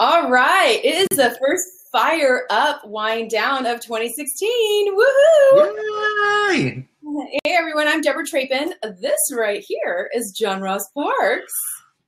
All 0.00 0.30
right. 0.30 0.80
It 0.82 1.12
is 1.12 1.18
the 1.18 1.36
first 1.38 1.62
fire 1.92 2.46
up 2.48 2.80
wind 2.86 3.28
down 3.28 3.66
of 3.66 3.80
2016. 3.80 4.96
Woohoo! 4.96 5.74
Yay! 6.54 6.88
Hey 7.44 7.54
everyone, 7.54 7.86
I'm 7.86 8.00
Deborah 8.00 8.24
Trapin. 8.24 8.72
This 8.98 9.18
right 9.36 9.62
here 9.68 10.08
is 10.14 10.32
John 10.32 10.62
Ross 10.62 10.88
Parks. 10.94 11.52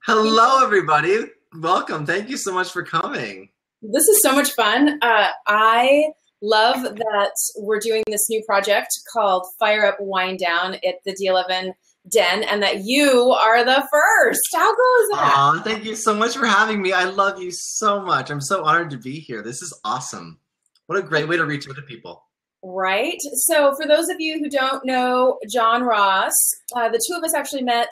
Hello, 0.06 0.64
everybody. 0.64 1.18
Welcome. 1.58 2.06
Thank 2.06 2.30
you 2.30 2.38
so 2.38 2.54
much 2.54 2.70
for 2.70 2.82
coming. 2.82 3.50
This 3.82 4.08
is 4.08 4.22
so 4.22 4.34
much 4.34 4.52
fun. 4.52 4.98
Uh, 5.02 5.28
I 5.46 6.12
love 6.40 6.82
that 6.82 7.34
we're 7.58 7.78
doing 7.78 8.04
this 8.06 8.26
new 8.30 8.42
project 8.46 8.88
called 9.12 9.44
Fire 9.58 9.84
Up 9.84 9.98
Wind 10.00 10.38
Down 10.38 10.76
at 10.76 10.94
the 11.04 11.14
D11 11.14 11.74
Den 12.10 12.42
and 12.42 12.62
that 12.62 12.80
you 12.84 13.30
are 13.30 13.64
the 13.64 13.86
first. 13.90 14.40
How 14.54 14.70
is 14.72 15.08
that? 15.10 15.32
Aw, 15.36 15.62
thank 15.64 15.84
you 15.84 15.94
so 15.94 16.12
much 16.14 16.36
for 16.36 16.46
having 16.46 16.82
me. 16.82 16.92
I 16.92 17.04
love 17.04 17.40
you 17.40 17.50
so 17.52 18.00
much. 18.00 18.30
I'm 18.30 18.40
so 18.40 18.64
honored 18.64 18.90
to 18.90 18.98
be 18.98 19.20
here. 19.20 19.40
This 19.42 19.62
is 19.62 19.72
awesome. 19.84 20.38
What 20.86 20.98
a 20.98 21.02
great 21.02 21.28
way 21.28 21.36
to 21.36 21.44
reach 21.46 21.68
out 21.68 21.76
to 21.76 21.82
people. 21.82 22.24
Right. 22.64 23.18
So, 23.46 23.74
for 23.80 23.86
those 23.86 24.08
of 24.08 24.16
you 24.20 24.38
who 24.38 24.48
don't 24.48 24.84
know 24.84 25.38
John 25.50 25.82
Ross, 25.82 26.32
uh, 26.76 26.88
the 26.88 27.00
two 27.08 27.16
of 27.16 27.22
us 27.24 27.34
actually 27.34 27.62
met 27.62 27.88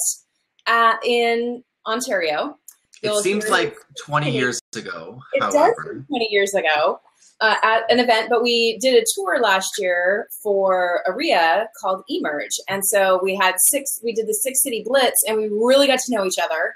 at, 0.66 0.98
in 1.04 1.62
Ontario. 1.86 2.56
It 3.02 3.06
You'll 3.08 3.22
seems 3.22 3.48
like 3.48 3.76
20 4.04 4.30
years 4.36 4.60
ago, 4.76 5.20
It 5.32 5.40
does 5.40 5.54
however. 5.54 5.94
seem 5.94 6.04
20 6.08 6.28
years 6.30 6.52
ago 6.54 7.00
uh, 7.40 7.56
at 7.62 7.90
an 7.90 7.98
event, 7.98 8.28
but 8.28 8.42
we 8.42 8.78
did 8.80 8.94
a 8.94 9.04
tour 9.14 9.40
last 9.40 9.70
year 9.78 10.28
for 10.42 11.02
OREA 11.08 11.66
called 11.80 12.02
Emerge. 12.08 12.56
And 12.68 12.84
so 12.84 13.18
we 13.22 13.34
had 13.34 13.54
six, 13.70 13.98
we 14.04 14.12
did 14.12 14.26
the 14.26 14.34
six 14.34 14.62
city 14.62 14.84
blitz 14.86 15.16
and 15.26 15.38
we 15.38 15.48
really 15.48 15.86
got 15.86 15.98
to 16.00 16.14
know 16.14 16.24
each 16.24 16.38
other. 16.42 16.74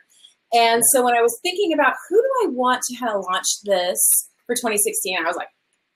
And 0.53 0.83
so 0.93 1.05
when 1.05 1.15
I 1.15 1.21
was 1.21 1.39
thinking 1.43 1.73
about 1.73 1.95
who 2.09 2.17
do 2.17 2.29
I 2.45 2.49
want 2.49 2.83
to 2.83 2.97
kind 2.97 3.13
of 3.15 3.25
launch 3.31 3.47
this 3.65 3.99
for 4.47 4.55
2016, 4.55 5.19
I 5.19 5.27
was 5.27 5.37
like, 5.37 5.49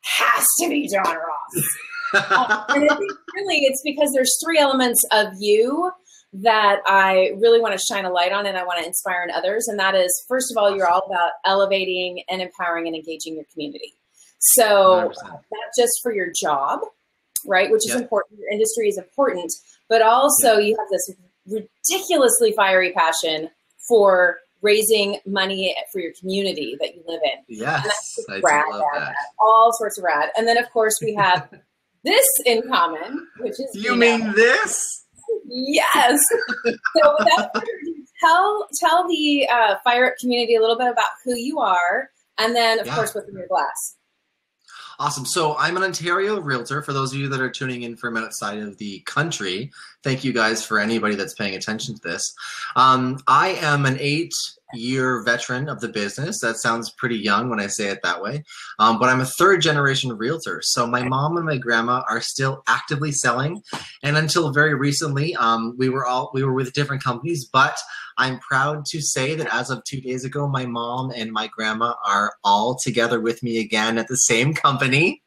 has 0.02 0.46
to 0.60 0.68
be 0.68 0.88
John 0.88 1.04
Ross. 1.04 1.64
Uh, 2.14 2.64
and 2.70 2.90
I 2.90 2.96
think 2.96 3.12
really 3.34 3.58
it's 3.64 3.82
because 3.84 4.10
there's 4.14 4.34
three 4.42 4.58
elements 4.58 4.98
of 5.12 5.26
you 5.38 5.92
that 6.32 6.78
I 6.86 7.32
really 7.36 7.60
want 7.60 7.78
to 7.78 7.84
shine 7.84 8.06
a 8.06 8.10
light 8.10 8.32
on 8.32 8.46
and 8.46 8.56
I 8.56 8.64
want 8.64 8.80
to 8.80 8.86
inspire 8.86 9.22
in 9.24 9.30
others. 9.30 9.68
And 9.68 9.78
that 9.78 9.94
is, 9.94 10.10
first 10.26 10.50
of 10.50 10.56
all, 10.56 10.74
you're 10.74 10.88
all 10.88 11.02
about 11.06 11.32
elevating 11.44 12.22
and 12.30 12.40
empowering 12.40 12.86
and 12.86 12.96
engaging 12.96 13.34
your 13.34 13.44
community. 13.52 13.97
So, 14.38 15.10
100%. 15.12 15.24
uh, 15.24 15.30
not 15.32 15.42
just 15.76 16.00
for 16.02 16.12
your 16.12 16.30
job, 16.38 16.80
right, 17.46 17.70
which 17.70 17.86
is 17.88 17.94
important, 17.94 18.38
your 18.40 18.50
industry 18.50 18.88
is 18.88 18.98
important, 18.98 19.52
but 19.88 20.02
also 20.02 20.58
you 20.58 20.76
have 20.78 20.88
this 20.90 21.10
ridiculously 21.46 22.52
fiery 22.52 22.92
passion 22.92 23.50
for 23.88 24.38
raising 24.60 25.18
money 25.26 25.74
for 25.92 26.00
your 26.00 26.12
community 26.20 26.76
that 26.80 26.94
you 26.94 27.02
live 27.06 27.20
in 27.24 27.38
yes, 27.48 28.18
I 28.28 28.40
rad, 28.40 28.64
love 28.70 28.82
rad, 28.92 29.02
that. 29.02 29.06
rad. 29.08 29.14
all 29.40 29.72
sorts 29.72 29.98
of 29.98 30.04
rad. 30.04 30.30
And 30.36 30.46
then, 30.48 30.58
of 30.58 30.68
course, 30.70 30.98
we 31.00 31.14
have 31.14 31.48
this 32.04 32.26
in 32.44 32.62
common, 32.68 33.26
which 33.40 33.52
is 33.60 33.70
You 33.74 33.94
mean 33.96 34.32
this? 34.34 35.04
yes. 35.46 36.20
so, 36.64 37.16
without 37.18 37.50
tell 38.20 38.66
tell 38.80 39.08
the 39.08 39.48
uh, 39.48 39.76
Fire 39.84 40.06
Up 40.10 40.14
community 40.20 40.56
a 40.56 40.60
little 40.60 40.76
bit 40.76 40.88
about 40.90 41.08
who 41.24 41.34
you 41.36 41.60
are, 41.60 42.10
and 42.38 42.54
then, 42.54 42.80
of 42.80 42.86
Yeah. 42.86 42.94
course, 42.96 43.14
what's 43.14 43.28
in 43.28 43.36
your 43.36 43.46
glass. 43.46 43.94
Awesome. 45.00 45.24
So 45.24 45.56
I'm 45.56 45.76
an 45.76 45.84
Ontario 45.84 46.40
realtor. 46.40 46.82
For 46.82 46.92
those 46.92 47.12
of 47.12 47.20
you 47.20 47.28
that 47.28 47.40
are 47.40 47.50
tuning 47.50 47.82
in 47.82 47.96
from 47.96 48.16
outside 48.16 48.58
of 48.58 48.78
the 48.78 48.98
country, 49.00 49.70
thank 50.02 50.24
you 50.24 50.32
guys 50.32 50.64
for 50.64 50.78
anybody 50.78 51.14
that's 51.14 51.34
paying 51.34 51.54
attention 51.54 51.94
to 51.94 52.00
this. 52.02 52.32
Um, 52.76 53.18
I 53.26 53.50
am 53.60 53.84
an 53.84 53.96
eight 54.00 54.32
year 54.74 55.22
veteran 55.22 55.68
of 55.68 55.80
the 55.80 55.88
business. 55.88 56.40
That 56.40 56.56
sounds 56.56 56.90
pretty 56.90 57.16
young 57.16 57.48
when 57.48 57.60
I 57.60 57.68
say 57.68 57.88
it 57.88 58.00
that 58.02 58.22
way. 58.22 58.44
Um, 58.78 58.98
but 58.98 59.08
I'm 59.08 59.20
a 59.20 59.26
third 59.26 59.62
generation 59.62 60.12
realtor. 60.12 60.60
So 60.62 60.86
my 60.86 61.02
mom 61.02 61.36
and 61.36 61.46
my 61.46 61.56
grandma 61.56 62.02
are 62.08 62.20
still 62.20 62.62
actively 62.66 63.12
selling. 63.12 63.62
And 64.02 64.16
until 64.16 64.52
very 64.52 64.74
recently, 64.74 65.34
um, 65.36 65.74
we 65.78 65.88
were 65.88 66.06
all 66.06 66.30
we 66.34 66.44
were 66.44 66.52
with 66.52 66.74
different 66.74 67.02
companies, 67.02 67.46
but 67.46 67.78
I'm 68.18 68.38
proud 68.40 68.84
to 68.86 69.00
say 69.00 69.34
that 69.36 69.52
as 69.54 69.70
of 69.70 69.84
two 69.84 70.00
days 70.00 70.24
ago, 70.24 70.48
my 70.48 70.66
mom 70.66 71.12
and 71.14 71.32
my 71.32 71.46
grandma 71.46 71.94
are 72.06 72.34
all 72.44 72.76
together 72.76 73.20
with 73.20 73.42
me 73.42 73.58
again 73.60 73.96
at 73.96 74.08
the 74.08 74.16
same 74.16 74.54
company. 74.54 75.22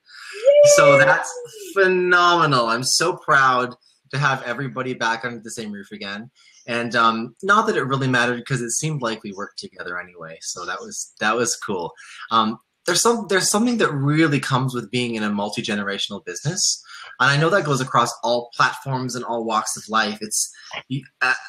So 0.75 0.97
that's 0.97 1.31
phenomenal. 1.73 2.67
I'm 2.67 2.83
so 2.83 3.15
proud 3.17 3.75
to 4.11 4.19
have 4.19 4.43
everybody 4.43 4.93
back 4.93 5.25
under 5.25 5.39
the 5.39 5.51
same 5.51 5.71
roof 5.71 5.91
again. 5.91 6.29
And 6.67 6.95
um, 6.95 7.35
not 7.41 7.67
that 7.67 7.77
it 7.77 7.83
really 7.83 8.07
mattered 8.07 8.37
because 8.37 8.61
it 8.61 8.71
seemed 8.71 9.01
like 9.01 9.23
we 9.23 9.33
worked 9.33 9.59
together 9.59 9.99
anyway. 9.99 10.37
So 10.41 10.65
that 10.65 10.79
was 10.79 11.13
that 11.19 11.35
was 11.35 11.55
cool. 11.55 11.91
Um, 12.29 12.59
there's 12.85 13.01
some 13.01 13.27
there's 13.29 13.49
something 13.49 13.77
that 13.77 13.91
really 13.91 14.39
comes 14.39 14.73
with 14.73 14.89
being 14.89 15.15
in 15.15 15.23
a 15.23 15.29
multi 15.29 15.61
generational 15.61 16.25
business, 16.25 16.83
and 17.19 17.29
I 17.29 17.37
know 17.37 17.49
that 17.49 17.65
goes 17.65 17.81
across 17.81 18.11
all 18.23 18.49
platforms 18.55 19.15
and 19.15 19.23
all 19.23 19.45
walks 19.45 19.77
of 19.77 19.87
life. 19.87 20.17
It's 20.21 20.51
you, 20.89 21.03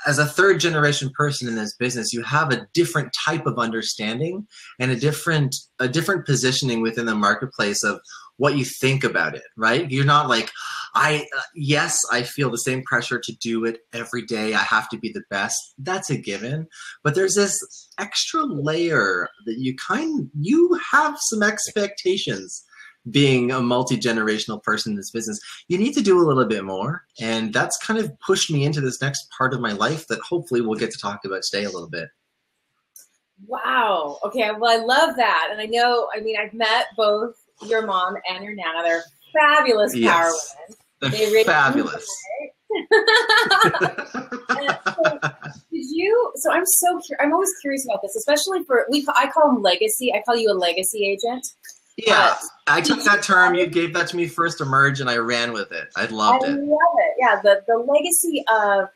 as 0.06 0.18
a 0.18 0.26
third 0.26 0.60
generation 0.60 1.10
person 1.16 1.48
in 1.48 1.54
this 1.54 1.74
business, 1.74 2.12
you 2.12 2.22
have 2.22 2.52
a 2.52 2.66
different 2.74 3.14
type 3.24 3.46
of 3.46 3.58
understanding 3.58 4.46
and 4.78 4.90
a 4.90 4.96
different 4.96 5.56
a 5.78 5.88
different 5.88 6.26
positioning 6.26 6.82
within 6.82 7.06
the 7.06 7.14
marketplace 7.14 7.82
of 7.82 8.00
what 8.36 8.56
you 8.58 8.64
think 8.64 9.02
about 9.02 9.34
it. 9.34 9.44
Right? 9.56 9.90
You're 9.90 10.04
not 10.04 10.28
like 10.28 10.50
I 10.94 11.26
uh, 11.36 11.40
yes, 11.54 12.00
I 12.10 12.22
feel 12.22 12.50
the 12.50 12.58
same 12.58 12.82
pressure 12.82 13.18
to 13.18 13.32
do 13.36 13.64
it 13.64 13.80
every 13.92 14.22
day. 14.22 14.54
I 14.54 14.62
have 14.62 14.88
to 14.90 14.98
be 14.98 15.10
the 15.10 15.22
best. 15.30 15.74
That's 15.78 16.10
a 16.10 16.16
given. 16.16 16.68
But 17.02 17.14
there's 17.14 17.34
this 17.34 17.88
extra 17.98 18.44
layer 18.44 19.28
that 19.46 19.58
you 19.58 19.74
kind 19.76 20.30
you 20.38 20.78
have 20.90 21.16
some 21.18 21.42
expectations 21.42 22.64
being 23.10 23.50
a 23.50 23.60
multi-generational 23.60 24.62
person 24.62 24.92
in 24.92 24.96
this 24.96 25.10
business 25.10 25.40
you 25.66 25.76
need 25.76 25.92
to 25.92 26.00
do 26.00 26.20
a 26.20 26.22
little 26.22 26.44
bit 26.44 26.62
more 26.62 27.02
and 27.20 27.52
that's 27.52 27.76
kind 27.78 27.98
of 27.98 28.16
pushed 28.20 28.48
me 28.48 28.64
into 28.64 28.80
this 28.80 29.02
next 29.02 29.26
part 29.36 29.52
of 29.52 29.60
my 29.60 29.72
life 29.72 30.06
that 30.06 30.20
hopefully 30.20 30.60
we'll 30.60 30.78
get 30.78 30.92
to 30.92 30.98
talk 31.00 31.24
about 31.24 31.42
today 31.42 31.64
a 31.64 31.70
little 31.70 31.90
bit 31.90 32.10
Wow. 33.46 34.18
Okay. 34.24 34.50
Well, 34.56 34.70
I 34.70 34.84
love 34.84 35.16
that, 35.16 35.48
and 35.50 35.60
I 35.60 35.66
know. 35.66 36.08
I 36.14 36.20
mean, 36.20 36.36
I've 36.38 36.54
met 36.54 36.86
both 36.96 37.34
your 37.66 37.86
mom 37.86 38.16
and 38.28 38.44
your 38.44 38.54
nana. 38.54 38.82
They're 38.82 39.02
fabulous 39.32 39.92
power 39.92 40.00
Yes. 40.00 40.56
women. 40.68 40.78
They're 41.02 41.10
They 41.10 41.26
really- 41.26 41.44
fabulous 41.44 42.08
so, 42.72 43.88
did 45.70 45.84
you? 45.90 46.32
So 46.36 46.50
I'm 46.52 46.64
so 46.64 47.00
I'm 47.20 47.32
always 47.32 47.50
curious 47.60 47.84
about 47.84 48.00
this, 48.02 48.16
especially 48.16 48.62
for 48.64 48.86
we. 48.90 49.06
I 49.14 49.28
call 49.30 49.52
them 49.52 49.60
legacy. 49.62 50.12
I 50.12 50.22
call 50.24 50.36
you 50.36 50.50
a 50.50 50.54
legacy 50.56 51.04
agent. 51.06 51.46
yeah 51.98 52.34
i 52.68 52.80
took 52.80 53.04
that 53.04 53.22
term 53.22 53.54
you 53.54 53.66
gave 53.66 53.92
that 53.92 54.06
to 54.08 54.16
me 54.16 54.26
first 54.26 54.62
emerge 54.62 55.00
and 55.02 55.10
i 55.10 55.16
ran 55.18 55.52
with 55.52 55.70
it 55.72 55.88
i 55.94 56.06
loved 56.06 56.42
I 56.42 56.48
it 56.48 56.52
love 56.54 56.94
it. 56.96 57.14
Yeah, 57.20 57.38
the 57.42 57.62
the 57.68 57.76
legacy 57.76 58.42
of 58.50 58.88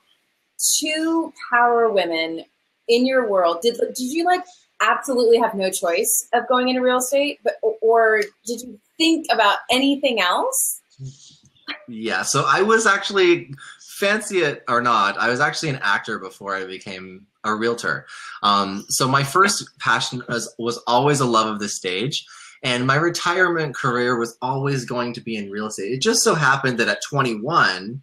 two 0.80 1.30
power 1.52 1.90
women 1.90 2.42
in 2.88 3.04
your 3.04 3.28
world. 3.28 3.58
Did 3.60 3.76
did 3.78 3.98
you 3.98 4.24
like 4.24 4.42
absolutely 4.80 5.36
have 5.36 5.54
no 5.54 5.68
choice 5.70 6.26
of 6.32 6.48
going 6.48 6.68
into 6.70 6.80
real 6.80 6.96
estate, 6.96 7.38
but 7.44 7.56
or 7.82 8.22
did 8.46 8.62
you 8.62 8.80
think 8.96 9.26
about 9.30 9.58
anything 9.70 10.18
else? 10.20 10.80
Yeah, 11.88 12.22
so 12.22 12.44
I 12.46 12.62
was 12.62 12.86
actually 12.86 13.54
fancy 13.80 14.40
it 14.40 14.62
or 14.68 14.80
not, 14.80 15.18
I 15.18 15.30
was 15.30 15.40
actually 15.40 15.70
an 15.70 15.80
actor 15.82 16.18
before 16.18 16.54
I 16.54 16.64
became 16.66 17.26
a 17.44 17.54
realtor. 17.54 18.06
Um, 18.42 18.84
so 18.88 19.08
my 19.08 19.24
first 19.24 19.78
passion 19.78 20.22
was, 20.28 20.52
was 20.58 20.78
always 20.86 21.20
a 21.20 21.24
love 21.24 21.46
of 21.46 21.60
the 21.60 21.68
stage, 21.68 22.26
and 22.62 22.86
my 22.86 22.96
retirement 22.96 23.74
career 23.74 24.18
was 24.18 24.36
always 24.42 24.84
going 24.84 25.12
to 25.14 25.20
be 25.20 25.36
in 25.36 25.50
real 25.50 25.66
estate. 25.66 25.92
It 25.92 26.02
just 26.02 26.22
so 26.22 26.34
happened 26.34 26.78
that 26.78 26.88
at 26.88 27.02
21, 27.08 28.02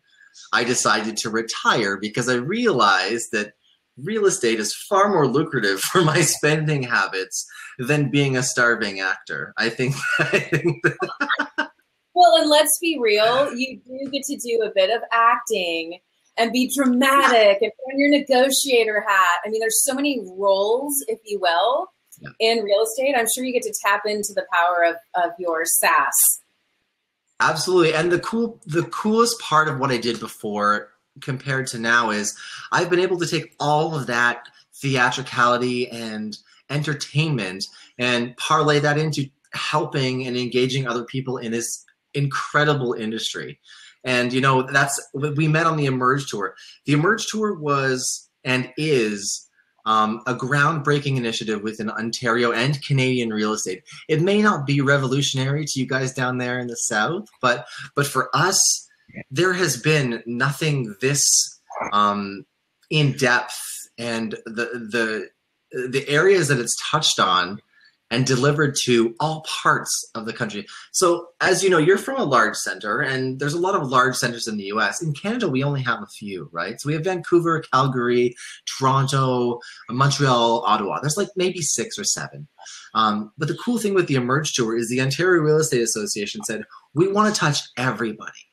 I 0.51 0.63
decided 0.63 1.17
to 1.17 1.29
retire 1.29 1.97
because 1.97 2.27
I 2.27 2.35
realized 2.35 3.31
that 3.31 3.53
real 3.97 4.25
estate 4.25 4.59
is 4.59 4.73
far 4.73 5.09
more 5.09 5.27
lucrative 5.27 5.79
for 5.91 6.03
my 6.03 6.21
spending 6.21 6.83
habits 6.83 7.45
than 7.77 8.09
being 8.09 8.35
a 8.35 8.43
starving 8.43 8.99
actor. 8.99 9.53
I 9.57 9.69
think 9.69 9.95
I 10.19 10.39
think 10.39 10.83
that 10.83 11.49
Well, 12.15 12.35
and 12.37 12.49
let's 12.49 12.77
be 12.79 12.97
real, 12.99 13.53
you 13.55 13.79
do 13.85 14.09
get 14.11 14.23
to 14.23 14.37
do 14.37 14.63
a 14.63 14.71
bit 14.73 14.89
of 14.89 15.01
acting 15.11 15.99
and 16.37 16.51
be 16.51 16.71
dramatic 16.75 17.61
and 17.61 17.71
put 17.71 17.93
on 17.93 17.99
your 17.99 18.09
negotiator 18.09 19.03
hat. 19.07 19.37
I 19.45 19.49
mean, 19.49 19.59
there's 19.59 19.83
so 19.83 19.93
many 19.93 20.19
roles, 20.37 20.93
if 21.07 21.19
you 21.25 21.39
will, 21.39 21.91
Yeah. 22.19 22.29
in 22.39 22.63
real 22.63 22.83
estate. 22.83 23.15
I'm 23.17 23.25
sure 23.33 23.43
you 23.43 23.53
get 23.53 23.63
to 23.63 23.73
tap 23.85 24.01
into 24.05 24.33
the 24.35 24.45
power 24.51 24.83
of, 24.83 24.95
of 25.23 25.31
your 25.39 25.63
sass. 25.65 26.13
Absolutely. 27.39 27.93
And 27.93 28.11
the 28.11 28.19
cool 28.19 28.59
the 28.65 28.83
coolest 28.83 29.39
part 29.39 29.67
of 29.67 29.79
what 29.79 29.91
I 29.91 29.97
did 29.97 30.19
before 30.19 30.89
compared 31.21 31.67
to 31.67 31.79
now 31.79 32.09
is 32.11 32.35
I've 32.71 32.89
been 32.89 32.99
able 32.99 33.17
to 33.19 33.27
take 33.27 33.53
all 33.59 33.95
of 33.95 34.07
that 34.07 34.47
theatricality 34.81 35.89
and 35.89 36.37
entertainment 36.69 37.65
and 37.97 38.35
parlay 38.37 38.79
that 38.79 38.97
into 38.97 39.25
helping 39.53 40.25
and 40.25 40.37
engaging 40.37 40.87
other 40.87 41.03
people 41.03 41.37
in 41.37 41.51
this 41.51 41.83
incredible 42.13 42.93
industry. 42.93 43.59
And 44.03 44.33
you 44.33 44.41
know, 44.41 44.63
that's 44.63 45.01
we 45.13 45.47
met 45.47 45.65
on 45.65 45.77
the 45.77 45.85
Emerge 45.85 46.29
tour. 46.29 46.55
The 46.85 46.93
Emerge 46.93 47.25
tour 47.27 47.53
was 47.53 48.29
and 48.43 48.71
is 48.77 49.47
um, 49.85 50.21
a 50.27 50.33
groundbreaking 50.33 51.17
initiative 51.17 51.61
within 51.61 51.89
Ontario 51.89 52.51
and 52.51 52.81
Canadian 52.85 53.29
real 53.29 53.53
estate. 53.53 53.83
It 54.07 54.21
may 54.21 54.41
not 54.41 54.65
be 54.65 54.81
revolutionary 54.81 55.65
to 55.65 55.79
you 55.79 55.85
guys 55.85 56.13
down 56.13 56.37
there 56.37 56.59
in 56.59 56.67
the 56.67 56.75
south, 56.75 57.27
but 57.41 57.65
but 57.95 58.07
for 58.07 58.29
us, 58.35 58.89
there 59.29 59.53
has 59.53 59.77
been 59.77 60.23
nothing 60.25 60.95
this 61.01 61.23
um, 61.91 62.45
in 62.89 63.13
depth, 63.13 63.59
and 63.97 64.31
the 64.45 65.29
the 65.71 65.89
the 65.89 66.07
areas 66.07 66.47
that 66.49 66.59
it's 66.59 66.77
touched 66.89 67.19
on 67.19 67.59
and 68.13 68.27
delivered 68.27 68.75
to 68.83 69.15
all 69.19 69.43
parts 69.63 70.07
of 70.13 70.27
the 70.27 70.33
country. 70.33 70.67
So, 70.91 71.29
as 71.41 71.63
you 71.63 71.69
know, 71.71 71.79
you're 71.79 71.97
from 71.97 72.19
a 72.19 72.23
large 72.23 72.55
center, 72.55 73.01
and 73.01 73.39
there's 73.39 73.55
a 73.55 73.59
lot 73.59 73.73
of 73.73 73.89
large 73.89 74.15
centers 74.15 74.47
in 74.47 74.57
the 74.57 74.65
US. 74.65 75.01
In 75.01 75.13
Canada, 75.13 75.49
we 75.49 75.63
only 75.63 75.81
have 75.81 76.03
a 76.03 76.07
few, 76.07 76.47
right? 76.51 76.79
So, 76.79 76.87
we 76.87 76.93
have 76.93 77.03
Vancouver, 77.03 77.63
Calgary, 77.73 78.35
Toronto, 78.67 79.59
Montreal, 79.89 80.63
Ottawa. 80.67 80.99
There's 81.01 81.17
like 81.17 81.29
maybe 81.35 81.61
six 81.61 81.97
or 81.97 82.03
seven. 82.03 82.47
Um, 82.93 83.31
but 83.35 83.47
the 83.47 83.57
cool 83.57 83.79
thing 83.79 83.95
with 83.95 84.07
the 84.07 84.15
Emerge 84.15 84.53
Tour 84.53 84.77
is 84.77 84.89
the 84.89 85.01
Ontario 85.01 85.41
Real 85.41 85.57
Estate 85.57 85.81
Association 85.81 86.43
said, 86.43 86.63
we 86.93 87.07
want 87.07 87.33
to 87.33 87.39
touch 87.39 87.61
everybody. 87.77 88.52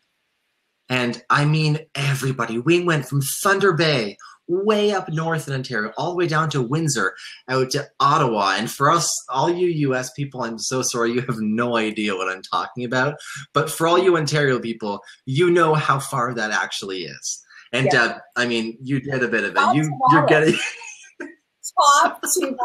And 0.91 1.23
I 1.31 1.47
mean 1.47 1.79
everybody. 1.95 2.59
We 2.59 2.85
went 2.85 3.07
from 3.07 3.23
Thunder 3.23 3.73
Bay 3.73 4.19
way 4.51 4.93
up 4.93 5.09
north 5.09 5.47
in 5.47 5.55
Ontario, 5.55 5.93
all 5.97 6.11
the 6.11 6.17
way 6.17 6.27
down 6.27 6.51
to 6.51 6.61
Windsor, 6.61 7.15
out 7.49 7.71
to 7.71 7.89
Ottawa. 8.01 8.57
And 8.59 8.71
for 8.71 8.91
us, 8.91 9.09
all 9.29 9.49
you 9.49 9.69
US 9.91 10.11
people, 10.13 10.43
I'm 10.43 10.59
so 10.59 10.83
sorry, 10.83 11.13
you 11.13 11.21
have 11.23 11.39
no 11.39 11.77
idea 11.77 12.17
what 12.17 12.29
I'm 12.29 12.43
talking 12.43 12.85
about. 12.85 13.15
But 13.55 13.71
for 13.71 13.87
all 13.87 13.99
you 13.99 14.17
Ontario 14.17 14.59
people, 14.59 15.01
you 15.25 15.51
know 15.51 15.75
how 15.75 16.01
far 16.01 16.35
that 16.35 16.51
actually 16.51 17.05
is. 17.05 17.43
And 17.73 17.87
yeah. 17.87 18.09
Deb, 18.09 18.17
I 18.37 18.47
mean, 18.47 18.77
you 18.83 19.01
did 19.01 19.23
a 19.23 19.29
bit 19.29 19.45
of 19.45 19.55
it. 19.57 19.77
You, 19.77 19.99
you're 20.11 20.27
getting 20.27 20.55
top 22.03 22.21
to. 22.21 22.57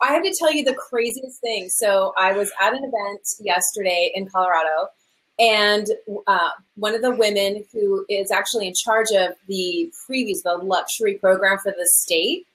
I 0.00 0.12
have 0.12 0.22
to 0.22 0.34
tell 0.38 0.52
you 0.52 0.62
the 0.62 0.74
craziest 0.74 1.40
thing. 1.40 1.68
So 1.68 2.12
I 2.16 2.32
was 2.32 2.52
at 2.60 2.72
an 2.72 2.84
event 2.84 3.26
yesterday 3.40 4.12
in 4.14 4.28
Colorado 4.28 4.88
and 5.38 5.86
uh, 6.26 6.50
one 6.76 6.94
of 6.94 7.02
the 7.02 7.14
women 7.14 7.64
who 7.72 8.06
is 8.08 8.30
actually 8.30 8.68
in 8.68 8.74
charge 8.74 9.08
of 9.10 9.34
the 9.48 9.92
previews, 10.08 10.42
the 10.42 10.58
luxury 10.62 11.14
program 11.14 11.58
for 11.58 11.72
the 11.72 11.88
state, 11.92 12.46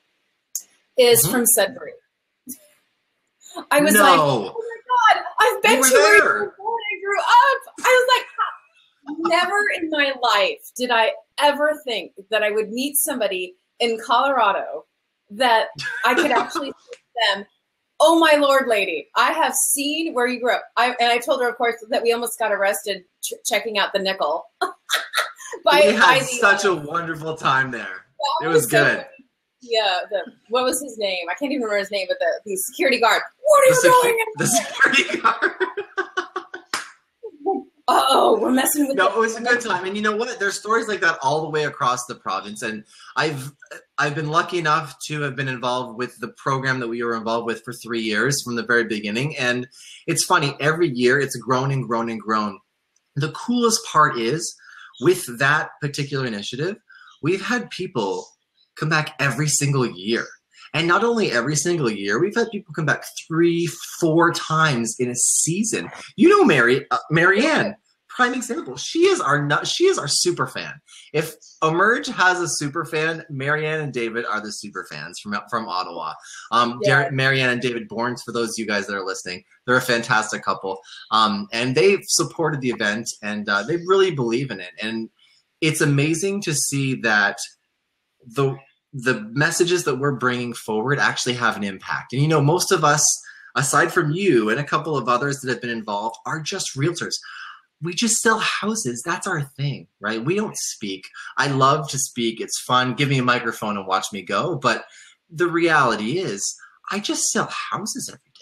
is 0.98 1.24
mm-hmm. 1.24 1.32
from 1.32 1.46
Sudbury. 1.46 1.94
I 3.70 3.82
was 3.82 3.94
no. 3.94 4.02
like, 4.02 4.20
oh 4.20 4.40
my 4.40 5.14
God, 5.14 5.24
I've 5.40 5.62
been 5.62 5.84
to 5.84 5.94
where 5.94 6.44
I 6.44 7.00
grew 7.04 7.20
up. 7.20 7.76
I 7.80 8.06
was 8.06 8.10
like, 8.18 8.26
never 9.20 9.58
in 9.78 9.90
my 9.90 10.14
life 10.22 10.60
did 10.76 10.90
I 10.92 11.12
ever 11.42 11.80
think 11.84 12.14
that 12.30 12.44
I 12.44 12.52
would 12.52 12.72
meet 12.72 12.96
somebody 12.98 13.56
in 13.80 14.00
Colorado 14.04 14.86
that 15.32 15.68
I 16.06 16.14
could 16.14 16.32
actually 16.32 16.72
them 17.36 17.46
oh 18.02 18.20
my 18.20 18.38
lord, 18.38 18.68
lady, 18.68 19.08
I 19.16 19.32
have 19.32 19.54
seen 19.54 20.14
where 20.14 20.28
you 20.28 20.42
grew 20.42 20.54
up. 20.54 20.64
I, 20.76 20.96
and 21.00 21.12
I 21.12 21.20
told 21.20 21.42
her, 21.42 21.50
of 21.50 21.56
course, 21.56 21.76
that 21.90 22.04
we 22.04 22.12
almost 22.12 22.38
got 22.40 22.52
arrested 22.52 23.04
ch- 23.24 23.34
checking 23.46 23.78
out 23.78 23.94
the 23.94 24.00
nickel. 24.00 24.46
by, 25.64 25.84
we 25.86 25.94
had 25.94 26.24
such 26.24 26.66
a 26.66 26.74
wonderful 26.74 27.36
time 27.38 27.72
there. 27.72 28.06
It 28.44 28.48
was, 28.48 28.64
was 28.64 28.66
good. 28.68 29.00
So, 29.00 29.24
yeah, 29.62 30.00
the, 30.10 30.20
what 30.50 30.64
was 30.64 30.82
his 30.82 30.98
name? 30.98 31.28
I 31.30 31.36
can't 31.36 31.52
even 31.52 31.64
remember 31.64 31.80
his 31.80 31.92
name, 31.92 32.08
but 32.10 32.18
the, 32.20 32.42
the 32.46 32.56
security 32.56 33.00
guard. 33.00 33.22
What 33.44 33.64
are 33.64 33.82
the 33.82 33.88
you 33.88 33.94
secu- 33.94 34.02
doing? 34.02 34.26
The 34.38 34.48
security 34.48 35.18
guard 35.22 35.72
oh, 37.92 38.38
we're 38.40 38.52
messing 38.52 38.88
with. 38.88 38.98
No, 38.98 39.08
it 39.08 39.18
was 39.18 39.36
a 39.36 39.42
good 39.42 39.62
time, 39.62 39.86
and 39.86 39.96
you 39.96 40.04
know 40.04 40.16
what? 40.16 40.40
There's 40.40 40.60
stories 40.60 40.88
like 40.88 41.02
that 41.02 41.20
all 41.22 41.42
the 41.42 41.50
way 41.50 41.66
across 41.66 42.06
the 42.06 42.16
province, 42.16 42.62
and 42.62 42.84
I've 43.16 43.52
I've 43.98 44.16
been 44.16 44.30
lucky 44.30 44.60
enough 44.60 44.98
to 45.08 45.22
have 45.22 45.36
been 45.36 45.48
involved 45.48 45.98
with 45.98 46.18
the 46.20 46.30
program 46.30 46.80
that 46.80 46.88
we 46.88 47.04
were 47.04 47.16
involved 47.16 47.46
with 47.46 47.64
for 47.64 47.74
three 47.74 48.02
years 48.02 48.42
from 48.44 48.56
the 48.56 48.64
very 48.64 48.86
beginning, 48.86 49.38
and 49.38 49.68
it's 50.08 50.24
funny. 50.24 50.56
Every 50.60 50.90
year, 50.90 51.20
it's 51.20 51.36
grown 51.36 51.72
and 51.72 51.88
grown 51.88 52.10
and 52.10 52.20
grown. 52.20 52.60
The 53.16 53.32
coolest 53.32 53.86
part 53.86 54.18
is 54.18 54.56
with 55.02 55.40
that 55.40 55.70
particular 55.82 56.26
initiative, 56.26 56.78
we've 57.22 57.46
had 57.46 57.70
people 57.70 58.28
come 58.76 58.90
back 58.90 59.16
every 59.20 59.48
single 59.48 59.86
year. 59.86 60.26
And 60.74 60.88
not 60.88 61.04
only 61.04 61.32
every 61.32 61.56
single 61.56 61.90
year, 61.90 62.20
we've 62.20 62.36
had 62.36 62.50
people 62.52 62.74
come 62.74 62.86
back 62.86 63.04
three, 63.28 63.68
four 64.00 64.32
times 64.32 64.96
in 65.00 65.10
a 65.10 65.16
season. 65.16 65.90
You 66.16 66.30
know, 66.30 66.44
Mary, 66.46 66.86
uh, 66.92 66.98
Marianne, 67.10 67.76
prime 68.08 68.34
example. 68.34 68.78
She 68.78 69.00
is 69.00 69.20
our 69.20 69.46
not, 69.46 69.68
she 69.68 69.86
is 69.86 69.98
our 69.98 70.08
super 70.08 70.48
fan. 70.48 70.74
If 71.14 71.34
Emerge 71.64 72.08
has 72.08 72.40
a 72.40 72.48
super 72.48 72.86
fan, 72.86 73.24
Marianne 73.30 73.82
and 73.82 73.94
David 73.94 74.26
are 74.26 74.42
the 74.42 74.52
super 74.52 74.86
fans 74.90 75.20
from 75.20 75.36
from 75.50 75.68
Ottawa. 75.68 76.14
Um, 76.52 76.80
yeah. 76.84 77.10
Marianne 77.12 77.50
and 77.50 77.62
David 77.62 77.90
Borns, 77.90 78.22
for 78.24 78.32
those 78.32 78.50
of 78.50 78.56
you 78.58 78.68
guys 78.68 78.88
that 78.88 78.96
are 78.96 79.06
listening, 79.06 79.44
they're 79.66 79.76
a 79.76 79.82
fantastic 79.82 80.44
couple, 80.44 80.80
um, 81.12 81.48
and 81.52 81.76
they've 81.76 82.04
supported 82.04 82.62
the 82.62 82.70
event 82.70 83.10
and 83.22 83.48
uh, 83.48 83.64
they 83.64 83.78
really 83.78 84.12
believe 84.12 84.52
in 84.52 84.60
it. 84.60 84.72
And 84.82 85.10
it's 85.62 85.82
amazing 85.82 86.42
to 86.42 86.54
see 86.54 86.96
that 87.02 87.38
the 88.26 88.58
the 88.94 89.22
messages 89.32 89.86
that 89.86 89.96
we're 89.96 90.16
bringing 90.16 90.54
forward 90.54 91.00
actually 91.00 91.34
have 91.34 91.56
an 91.58 91.64
impact. 91.64 92.14
And 92.14 92.22
you 92.22 92.28
know, 92.28 92.42
most 92.42 92.72
of 92.72 92.84
us, 92.84 93.04
aside 93.56 93.92
from 93.92 94.12
you 94.12 94.50
and 94.50 94.60
a 94.60 94.66
couple 94.66 94.98
of 94.98 95.08
others 95.08 95.40
that 95.40 95.50
have 95.50 95.62
been 95.62 95.70
involved, 95.70 96.18
are 96.26 96.42
just 96.42 96.76
realtors. 96.76 97.16
We 97.82 97.94
just 97.94 98.22
sell 98.22 98.40
houses. 98.40 99.02
That's 99.04 99.26
our 99.26 99.42
thing, 99.42 99.88
right? 100.00 100.24
We 100.24 100.36
don't 100.36 100.58
speak. 100.58 101.08
I 101.38 101.48
love 101.48 101.90
to 101.90 101.98
speak. 101.98 102.40
It's 102.40 102.60
fun. 102.60 102.94
Give 102.94 103.10
me 103.10 103.18
a 103.18 103.24
microphone 103.24 103.78
and 103.78 103.88
watch 103.88 104.08
me 104.14 104.22
go. 104.22 104.56
But 104.56 104.86
the 105.32 105.48
reality 105.48 106.20
is, 106.20 106.56
I 106.92 107.00
just 107.00 107.32
sell 107.32 107.50
houses 107.72 108.10
every 108.10 108.20
day. 108.20 108.42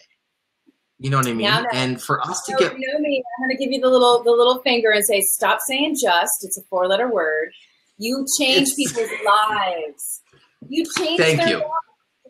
You 0.97 1.09
know 1.09 1.17
what 1.17 1.27
I 1.27 1.33
mean? 1.33 1.65
And 1.71 2.01
for 2.01 2.19
us 2.27 2.41
to 2.47 2.55
get 2.57 2.77
you 2.77 2.91
know 2.91 2.99
me, 2.99 3.23
I'm 3.37 3.47
going 3.47 3.57
to 3.57 3.63
give 3.63 3.71
you 3.71 3.79
the 3.79 3.87
little 3.87 4.21
the 4.23 4.31
little 4.31 4.59
finger 4.63 4.89
and 4.89 5.05
say, 5.05 5.21
stop 5.21 5.59
saying 5.65 5.95
just. 6.01 6.43
It's 6.43 6.57
a 6.57 6.61
four 6.63 6.87
letter 6.87 7.09
word. 7.09 7.51
You 7.97 8.25
change 8.37 8.75
people's 8.75 9.09
lives. 9.25 10.21
You 10.67 10.85
change 10.97 11.19
Thank 11.19 11.39
their 11.39 11.49
you. 11.49 11.63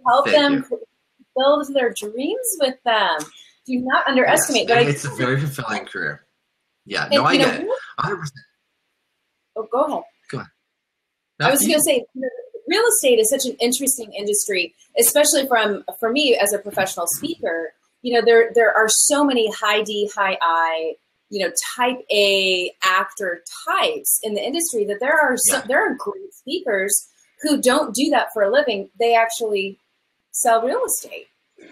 Help 0.08 0.26
Thank 0.26 0.38
them 0.38 0.66
you. 0.70 0.82
build 1.36 1.74
their 1.74 1.94
dreams 1.94 2.58
with 2.60 2.76
them. 2.86 3.18
Do 3.66 3.80
not 3.80 4.08
underestimate. 4.08 4.68
Yes, 4.70 4.88
it's 4.88 5.06
a 5.06 5.10
very 5.10 5.40
fulfilling 5.40 5.86
career. 5.86 6.26
Yeah, 6.86 7.06
and, 7.06 7.16
no, 7.16 7.26
I 7.26 7.38
get 7.38 7.62
know, 7.62 7.72
it. 7.72 7.80
100%. 8.00 8.30
Oh, 9.58 9.68
go 9.72 9.84
ahead. 9.84 10.04
Go 10.32 10.38
ahead. 10.38 10.50
I 11.40 11.52
was 11.52 11.62
going 11.62 11.74
to 11.74 11.82
say, 11.82 12.06
real 12.68 12.84
estate 12.88 13.20
is 13.20 13.30
such 13.30 13.46
an 13.46 13.56
interesting 13.60 14.12
industry, 14.14 14.74
especially 14.98 15.48
from 15.48 15.84
for 16.00 16.12
me 16.12 16.38
as 16.38 16.54
a 16.54 16.60
professional 16.60 17.08
speaker. 17.08 17.74
You 18.02 18.14
know, 18.14 18.22
there 18.26 18.52
there 18.54 18.74
are 18.76 18.88
so 18.88 19.24
many 19.24 19.52
high 19.52 19.84
D, 19.84 20.10
high 20.16 20.38
I, 20.42 20.94
you 21.30 21.46
know, 21.46 21.52
type 21.76 22.00
A 22.12 22.72
actor 22.84 23.44
types 23.68 24.20
in 24.24 24.34
the 24.34 24.42
industry 24.44 24.86
that 24.86 25.00
there 25.00 25.20
are 25.20 25.36
some, 25.38 25.64
there 25.68 25.86
are 25.86 25.96
great 25.96 26.34
speakers 26.34 27.08
who 27.42 27.62
don't 27.62 27.94
do 27.94 28.10
that 28.10 28.28
for 28.34 28.44
a 28.44 28.52
living. 28.52 28.90
They 29.00 29.16
actually 29.16 29.78
sell 30.32 30.62
real 30.62 30.84
estate 30.86 31.28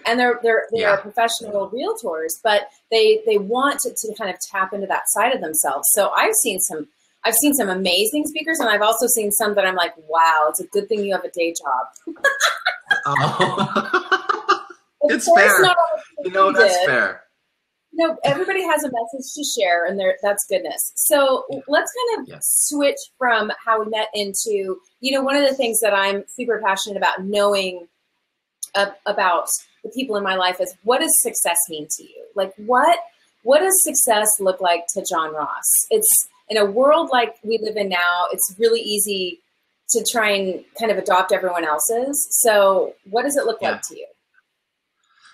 and 0.06 0.18
they're 0.18 0.38
they're 0.42 0.66
they 0.72 0.80
yeah. 0.80 0.90
are 0.90 0.98
professional 0.98 1.70
realtors, 1.70 2.34
but 2.42 2.68
they 2.90 3.22
they 3.26 3.38
want 3.38 3.80
to, 3.80 3.90
to 3.90 4.14
kind 4.14 4.30
of 4.30 4.36
tap 4.40 4.72
into 4.72 4.86
that 4.86 5.08
side 5.08 5.34
of 5.34 5.40
themselves. 5.40 5.88
So 5.92 6.10
I've 6.10 6.34
seen 6.34 6.60
some 6.60 6.88
I've 7.24 7.34
seen 7.34 7.54
some 7.54 7.68
amazing 7.68 8.26
speakers, 8.26 8.58
and 8.60 8.68
I've 8.68 8.82
also 8.82 9.06
seen 9.06 9.30
some 9.32 9.54
that 9.54 9.66
I'm 9.66 9.74
like, 9.74 9.94
wow, 10.08 10.46
it's 10.48 10.60
a 10.60 10.66
good 10.66 10.88
thing 10.88 11.04
you 11.04 11.12
have 11.12 11.24
a 11.24 11.30
day 11.30 11.52
job. 11.52 12.16
oh. 13.06 14.66
it's 15.02 15.30
fair. 15.32 15.74
You 16.24 16.30
know, 16.30 16.52
that's 16.52 16.78
did. 16.78 16.86
fair. 16.86 17.22
No, 17.92 18.16
everybody 18.22 18.62
has 18.62 18.84
a 18.84 18.90
message 18.90 19.32
to 19.34 19.60
share, 19.60 19.86
and 19.86 20.00
that's 20.22 20.46
goodness. 20.48 20.92
So 20.94 21.44
let's 21.66 21.90
kind 21.92 22.20
of 22.20 22.28
yes. 22.28 22.42
switch 22.68 22.98
from 23.16 23.50
how 23.64 23.82
we 23.82 23.90
met 23.90 24.08
into, 24.14 24.78
you 25.00 25.12
know, 25.12 25.22
one 25.22 25.36
of 25.36 25.48
the 25.48 25.54
things 25.54 25.80
that 25.80 25.94
I'm 25.94 26.24
super 26.36 26.60
passionate 26.64 26.96
about 26.96 27.24
knowing 27.24 27.88
uh, 28.74 28.90
about 29.06 29.48
the 29.82 29.90
people 29.90 30.16
in 30.16 30.22
my 30.22 30.34
life 30.34 30.60
is 30.60 30.74
what 30.84 31.00
does 31.00 31.14
success 31.22 31.56
mean 31.68 31.86
to 31.96 32.02
you? 32.02 32.24
Like 32.34 32.52
what 32.56 32.98
what 33.42 33.60
does 33.60 33.82
success 33.82 34.28
look 34.40 34.60
like 34.60 34.84
to 34.94 35.04
John 35.08 35.32
Ross? 35.32 35.64
It's 35.90 36.28
in 36.48 36.56
a 36.56 36.64
world 36.64 37.10
like 37.10 37.36
we 37.42 37.58
live 37.62 37.76
in 37.76 37.88
now, 37.88 38.26
it's 38.32 38.54
really 38.58 38.80
easy 38.80 39.40
to 39.90 40.04
try 40.04 40.30
and 40.32 40.64
kind 40.78 40.90
of 40.90 40.98
adopt 40.98 41.32
everyone 41.32 41.64
else's. 41.64 42.28
So 42.42 42.94
what 43.08 43.22
does 43.22 43.36
it 43.36 43.44
look 43.44 43.58
yeah. 43.62 43.72
like 43.72 43.82
to 43.82 43.96
you? 43.96 44.06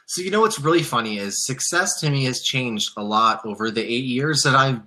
So 0.06 0.22
you 0.22 0.30
know 0.30 0.40
what's 0.40 0.60
really 0.60 0.82
funny 0.82 1.18
is 1.18 1.44
success 1.44 2.00
to 2.00 2.10
me 2.10 2.24
has 2.24 2.42
changed 2.42 2.90
a 2.96 3.02
lot 3.02 3.44
over 3.44 3.70
the 3.70 3.82
eight 3.82 4.04
years 4.04 4.42
that 4.42 4.54
I've 4.54 4.80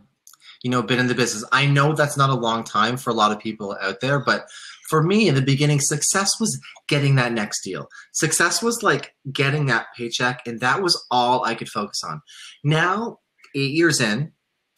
you 0.63 0.71
know 0.71 0.81
been 0.81 1.00
in 1.00 1.07
the 1.07 1.15
business. 1.15 1.43
I 1.51 1.65
know 1.65 1.93
that's 1.93 2.17
not 2.17 2.29
a 2.29 2.36
long 2.36 2.63
time 2.63 2.97
for 2.97 3.09
a 3.09 3.13
lot 3.15 3.31
of 3.31 3.39
people 3.39 3.77
out 3.81 4.00
there, 4.01 4.19
but 4.19 4.47
for 4.88 5.03
me 5.03 5.27
in 5.27 5.36
the 5.36 5.41
beginning, 5.41 5.81
success 5.81 6.39
was 6.39 6.59
getting 6.88 7.15
that 7.15 7.33
next 7.33 7.62
deal. 7.62 7.89
Success 8.13 8.63
was 8.63 8.83
like 8.83 9.13
getting 9.31 9.65
that 9.65 9.88
paycheck, 9.95 10.47
and 10.47 10.59
that 10.62 10.81
was 10.81 11.05
all 11.12 11.43
I 11.43 11.55
could 11.55 11.69
focus 11.69 12.03
on. 12.03 12.21
Now, 12.63 13.19
eight 13.53 13.71
years 13.71 14.00
in, 14.00 14.31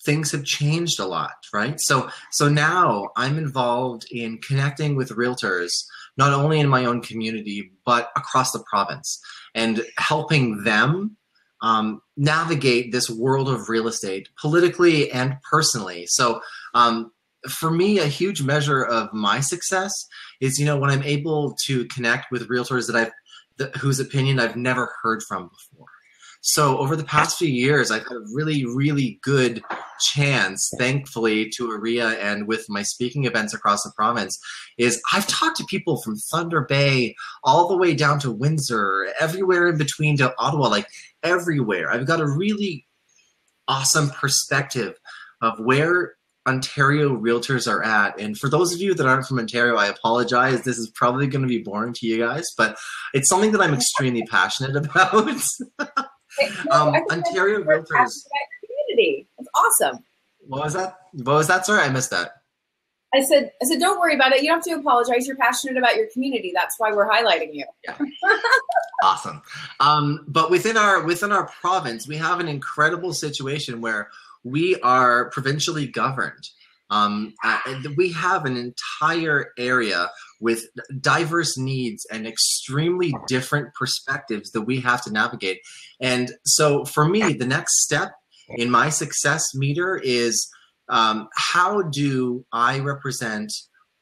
things 0.04 0.32
have 0.32 0.44
changed 0.44 1.00
a 1.00 1.06
lot, 1.06 1.34
right? 1.54 1.80
So, 1.80 2.10
so 2.32 2.50
now 2.50 3.10
I'm 3.16 3.38
involved 3.38 4.08
in 4.12 4.40
connecting 4.40 4.96
with 4.96 5.10
realtors 5.10 5.86
not 6.20 6.34
only 6.34 6.60
in 6.60 6.68
my 6.68 6.84
own 6.84 7.02
community, 7.02 7.72
but 7.86 8.12
across 8.18 8.52
the 8.52 8.64
province 8.70 9.20
and 9.56 9.86
helping 9.98 10.64
them 10.66 11.16
um, 11.62 12.02
navigate 12.18 12.92
this 12.92 13.10
world 13.10 13.48
of 13.48 13.70
real 13.70 13.88
estate 13.88 14.28
politically 14.40 15.10
and 15.12 15.38
personally. 15.50 16.06
So, 16.08 16.42
um, 16.74 17.12
for 17.48 17.72
me, 17.72 18.00
a 18.00 18.06
huge 18.06 18.42
measure 18.44 18.84
of 18.84 19.14
my 19.14 19.40
success 19.40 19.94
is, 20.42 20.60
you 20.60 20.66
know, 20.66 20.78
when 20.78 20.90
I'm 20.90 21.04
able 21.04 21.56
to 21.68 21.86
connect 21.86 22.32
with 22.32 22.50
realtors 22.50 22.88
that 22.88 22.98
I've, 22.98 23.12
th- 23.58 23.74
whose 23.78 24.02
opinion 24.02 24.42
I've 24.42 24.58
never 24.58 24.94
heard 25.02 25.24
from 25.24 25.48
before. 25.48 25.88
So 26.42 26.78
over 26.78 26.96
the 26.96 27.04
past 27.04 27.38
few 27.38 27.50
years, 27.50 27.92
I've 27.92 28.04
had 28.04 28.18
a 28.18 28.26
really, 28.34 28.66
really 28.66 29.20
good 29.24 29.62
chance, 30.00 30.72
thankfully, 30.78 31.50
to 31.56 31.68
OREA 31.68 32.18
and 32.18 32.48
with 32.48 32.66
my 32.70 32.82
speaking 32.82 33.26
events 33.26 33.54
across 33.54 33.84
the 33.84 33.92
province, 33.96 34.40
is 34.78 35.02
I've 35.14 35.28
talked 35.28 35.58
to 35.58 35.66
people 35.66 36.02
from 36.02 36.16
Thunder 36.16 36.62
Bay 36.62 37.16
all 37.44 37.68
the 37.68 37.78
way 37.78 37.94
down 37.94 38.20
to 38.20 38.32
Windsor, 38.32 39.14
everywhere 39.20 39.68
in 39.68 39.78
between 39.78 40.16
to 40.18 40.34
Ottawa, 40.40 40.70
like 40.70 40.88
everywhere. 41.24 41.92
I've 41.92 42.08
got 42.08 42.22
a 42.22 42.28
really 42.28 42.88
awesome 43.68 44.10
perspective 44.10 44.98
of 45.42 45.60
where 45.60 46.16
Ontario 46.48 47.16
realtors 47.16 47.72
are 47.72 47.84
at. 47.84 48.20
And 48.20 48.38
for 48.38 48.50
those 48.50 48.74
of 48.74 48.80
you 48.80 48.94
that 48.96 49.06
aren't 49.06 49.28
from 49.28 49.40
Ontario, 49.40 49.76
I 49.76 49.88
apologize. 49.88 50.64
This 50.64 50.78
is 50.78 50.90
probably 50.90 51.28
going 51.28 51.44
to 51.44 51.48
be 51.48 51.60
boring 51.62 51.94
to 51.94 52.08
you 52.08 52.18
guys, 52.18 52.52
but 52.58 52.78
it's 53.14 53.30
something 53.30 53.52
that 53.52 53.62
I'm 53.62 53.74
extremely 53.74 54.26
passionate 54.26 54.76
about. 54.86 55.30
Um, 56.72 56.96
Ontario 57.12 57.62
realtors. 57.62 58.26
Community. 58.66 59.28
It's 59.38 59.50
awesome. 59.56 60.04
What 60.48 60.64
was 60.64 60.74
that? 60.74 60.98
What 61.14 61.34
was 61.34 61.48
that? 61.48 61.66
Sorry, 61.66 61.82
I 61.82 61.90
missed 61.90 62.10
that. 62.12 62.40
I 63.14 63.24
said, 63.24 63.52
I 63.62 63.66
said, 63.66 63.80
don't 63.80 64.00
worry 64.00 64.14
about 64.14 64.34
it. 64.34 64.44
You 64.44 64.50
don't 64.50 64.58
have 64.58 64.64
to 64.66 64.80
apologize. 64.80 65.28
You're 65.28 65.36
passionate 65.36 65.78
about 65.78 65.96
your 65.96 66.08
community. 66.14 66.52
That's 66.54 66.76
why 66.78 66.92
we're 66.92 67.10
highlighting 67.10 67.54
you. 67.54 67.66
Yeah. 67.84 67.98
awesome. 69.04 69.42
Um, 69.80 70.26
but 70.28 70.52
within 70.52 70.78
our 70.78 71.04
within 71.04 71.32
our 71.32 71.48
province, 71.48 72.08
we 72.08 72.18
have 72.18 72.40
an 72.40 72.48
incredible 72.48 73.14
situation 73.14 73.82
where 73.82 74.10
we 74.44 74.80
are 74.82 75.30
provincially 75.32 75.88
governed. 75.88 76.50
Um, 76.92 77.34
uh, 77.44 77.60
we 77.98 78.12
have 78.14 78.46
an 78.46 78.58
entire 78.58 79.54
area 79.58 80.10
with 80.40 80.66
diverse 81.00 81.58
needs 81.58 82.06
and 82.12 82.26
extremely 82.26 83.14
different 83.28 83.74
perspectives 83.74 84.52
that 84.52 84.62
we 84.62 84.80
have 84.80 85.04
to 85.04 85.12
navigate. 85.12 85.60
And 86.00 86.32
so, 86.46 86.86
for 86.86 87.08
me, 87.08 87.34
the 87.34 87.46
next 87.46 87.84
step 87.84 88.12
in 88.56 88.70
my 88.72 88.90
success 88.90 89.44
meter 89.54 89.98
is 89.98 90.50
um, 90.90 91.28
how 91.36 91.84
do 91.84 92.46
I 92.52 92.80
represent 92.80 93.52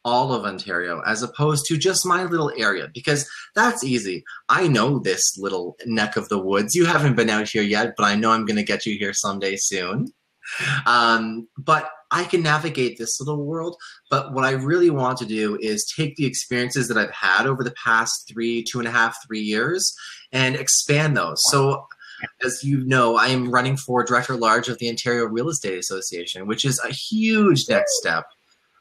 all 0.06 0.32
of 0.34 0.46
Ontario 0.46 1.02
as 1.06 1.22
opposed 1.22 1.66
to 1.66 1.78
just 1.78 2.06
my 2.06 2.24
little 2.24 2.52
area? 2.58 2.88
Because 2.94 3.30
that's 3.56 3.84
easy. 3.84 4.24
I 4.48 4.68
know 4.68 5.00
this 5.00 5.38
little 5.38 5.76
neck 5.86 6.16
of 6.16 6.30
the 6.30 6.40
woods. 6.40 6.76
You 6.76 6.86
haven't 6.86 7.16
been 7.16 7.30
out 7.30 7.50
here 7.50 7.64
yet, 7.64 7.94
but 7.98 8.06
I 8.06 8.16
know 8.16 8.32
I'm 8.32 8.46
going 8.46 8.58
to 8.58 8.64
get 8.64 8.86
you 8.86 8.98
here 8.98 9.14
someday 9.14 9.58
soon. 9.58 10.14
Um, 10.86 11.48
but 11.58 11.90
I 12.12 12.24
can 12.24 12.42
navigate 12.42 12.98
this 12.98 13.20
little 13.20 13.44
world. 13.44 13.76
But 14.10 14.34
what 14.34 14.46
I 14.46 14.52
really 14.52 14.90
want 14.90 15.18
to 15.20 15.26
do 15.26 15.58
is 15.62 15.86
take 15.86 16.16
the 16.16 16.26
experiences 16.26 16.88
that 16.88 16.98
I've 16.98 17.12
had 17.12 17.48
over 17.48 17.64
the 17.64 17.76
past 17.84 18.28
three, 18.32 18.64
two 18.64 18.80
and 18.80 18.88
a 18.88 18.92
half, 18.92 19.18
three 19.26 19.42
years 19.42 19.96
and 20.32 20.56
expand 20.56 21.18
those. 21.18 21.42
So 21.50 21.86
as 22.44 22.64
you 22.64 22.84
know, 22.84 23.16
I 23.16 23.28
am 23.28 23.52
running 23.52 23.78
for 23.78 24.04
director 24.04 24.36
large 24.36 24.70
of 24.70 24.80
the 24.80 24.90
Ontario 24.90 25.26
Real 25.26 25.50
Estate 25.50 25.78
Association, 25.78 26.48
which 26.48 26.66
is 26.66 26.80
a 26.80 26.90
huge 26.90 27.70
next 27.70 27.98
step. 27.98 28.26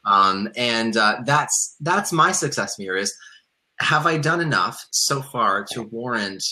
Um, 0.05 0.49
and 0.55 0.95
uh, 0.95 1.17
that's 1.25 1.75
that's 1.81 2.11
my 2.13 2.31
success 2.31 2.79
meter 2.79 2.95
is 2.95 3.13
have 3.79 4.07
I 4.07 4.17
done 4.17 4.41
enough 4.41 4.85
so 4.91 5.21
far 5.21 5.65
to 5.71 5.83
warrant 5.83 6.43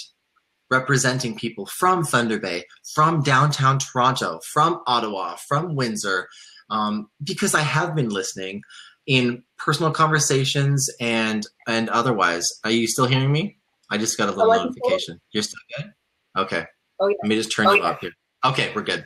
representing 0.69 1.35
people 1.35 1.65
from 1.65 2.03
Thunder 2.03 2.39
Bay, 2.39 2.65
from 2.93 3.21
downtown 3.21 3.79
Toronto, 3.79 4.39
from 4.51 4.81
Ottawa, 4.87 5.35
from 5.47 5.75
Windsor, 5.75 6.27
um, 6.69 7.09
because 7.23 7.53
I 7.53 7.61
have 7.61 7.95
been 7.95 8.09
listening 8.09 8.61
in 9.05 9.43
personal 9.57 9.91
conversations 9.91 10.89
and 10.99 11.45
and 11.67 11.89
otherwise. 11.89 12.59
Are 12.63 12.71
you 12.71 12.87
still 12.87 13.05
hearing 13.05 13.31
me? 13.31 13.57
I 13.89 13.97
just 13.97 14.17
got 14.17 14.29
a 14.29 14.31
little 14.31 14.51
oh, 14.51 14.63
notification. 14.63 15.21
You're 15.31 15.43
still 15.43 15.59
good? 15.77 15.93
Okay. 16.37 16.65
Oh, 16.99 17.07
yeah. 17.07 17.15
Let 17.21 17.29
me 17.29 17.35
just 17.35 17.55
turn 17.55 17.67
oh, 17.67 17.73
you 17.73 17.83
yeah. 17.83 17.89
up 17.89 18.01
here. 18.01 18.11
Okay, 18.43 18.71
we're 18.75 18.83
good. 18.83 19.05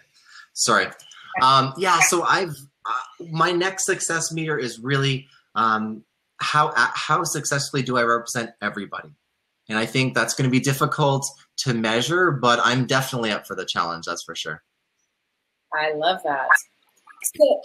Sorry. 0.53 0.87
Um, 1.41 1.73
yeah, 1.77 1.99
so 1.99 2.23
I've 2.23 2.55
uh, 2.85 3.25
my 3.31 3.51
next 3.51 3.85
success 3.85 4.31
meter 4.31 4.57
is 4.57 4.79
really 4.79 5.27
um, 5.55 6.03
how 6.37 6.69
uh, 6.69 6.89
how 6.93 7.23
successfully 7.23 7.83
do 7.83 7.97
I 7.97 8.03
represent 8.03 8.51
everybody, 8.61 9.09
and 9.69 9.77
I 9.77 9.85
think 9.85 10.15
that's 10.15 10.33
going 10.33 10.49
to 10.49 10.51
be 10.51 10.59
difficult 10.59 11.29
to 11.59 11.73
measure, 11.73 12.31
but 12.31 12.59
I'm 12.63 12.85
definitely 12.85 13.31
up 13.31 13.47
for 13.47 13.55
the 13.55 13.65
challenge. 13.65 14.05
That's 14.05 14.23
for 14.23 14.35
sure. 14.35 14.63
I 15.73 15.93
love 15.93 16.21
that. 16.23 16.47
So, 17.23 17.61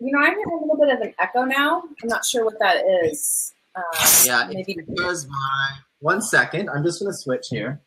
you 0.00 0.12
know, 0.12 0.20
I'm 0.20 0.34
hearing 0.34 0.58
a 0.58 0.60
little 0.60 0.78
bit 0.78 0.94
of 0.94 1.00
an 1.00 1.14
echo 1.18 1.44
now. 1.44 1.82
I'm 2.02 2.08
not 2.08 2.24
sure 2.24 2.44
what 2.44 2.58
that 2.60 2.84
is. 3.04 3.52
Uh, 3.74 3.82
yeah, 4.24 4.48
maybe 4.52 4.74
because 4.74 5.28
my 5.28 5.70
one 6.00 6.22
second. 6.22 6.68
I'm 6.70 6.82
just 6.82 7.00
going 7.00 7.12
to 7.12 7.16
switch 7.16 7.46
here. 7.50 7.80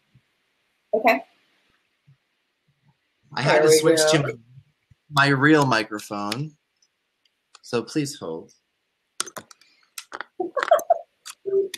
Okay. 0.94 1.24
I 3.36 3.42
had 3.42 3.64
there 3.64 3.70
to 3.70 3.78
switch 3.78 4.00
go. 4.12 4.24
to 4.24 4.40
my 5.12 5.28
real 5.28 5.66
microphone. 5.66 6.52
So 7.62 7.82
please 7.82 8.18
hold. 8.18 8.52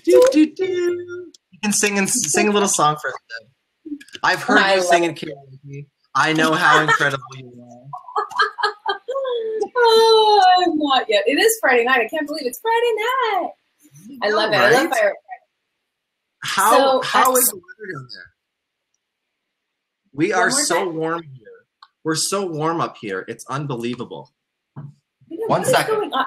do, 0.03 0.27
do, 0.31 0.53
do. 0.53 1.31
You 1.51 1.59
can 1.63 1.71
sing 1.71 1.97
and 1.97 2.09
sing 2.09 2.49
a 2.49 2.51
little 2.51 2.67
song 2.67 2.97
for 3.01 3.09
us. 3.09 3.15
I've 4.23 4.43
heard 4.43 4.59
I 4.59 4.75
you 4.75 4.83
sing 4.83 5.05
in 5.05 5.15
karaoke. 5.15 5.87
I 6.13 6.33
know 6.33 6.53
how 6.53 6.81
incredible 6.81 7.23
you 7.35 7.53
are. 7.61 7.89
Oh, 9.75 10.43
I'm 10.59 10.77
not 10.77 11.05
yet. 11.09 11.23
It 11.27 11.39
is 11.39 11.57
Friday 11.61 11.83
night. 11.83 12.01
I 12.01 12.07
can't 12.07 12.27
believe 12.27 12.45
it's 12.45 12.59
Friday 12.59 12.93
night. 12.95 13.51
I 14.21 14.29
love 14.29 14.51
it. 14.51 14.57
I 14.57 14.71
love 14.71 14.89
fire. 14.89 15.13
How 16.43 16.77
so, 16.77 17.01
how 17.01 17.35
is 17.35 17.47
the 17.47 17.55
weather 17.55 17.93
down 17.93 18.07
there? 18.13 18.31
We 20.13 20.31
are 20.31 20.51
so 20.51 20.85
time. 20.85 20.95
warm 20.95 21.23
here. 21.23 21.47
We're 22.03 22.15
so 22.15 22.45
warm 22.45 22.81
up 22.81 22.97
here. 22.97 23.25
It's 23.27 23.45
unbelievable. 23.49 24.31
One 25.47 25.65
second. 25.65 26.11
The 26.11 26.25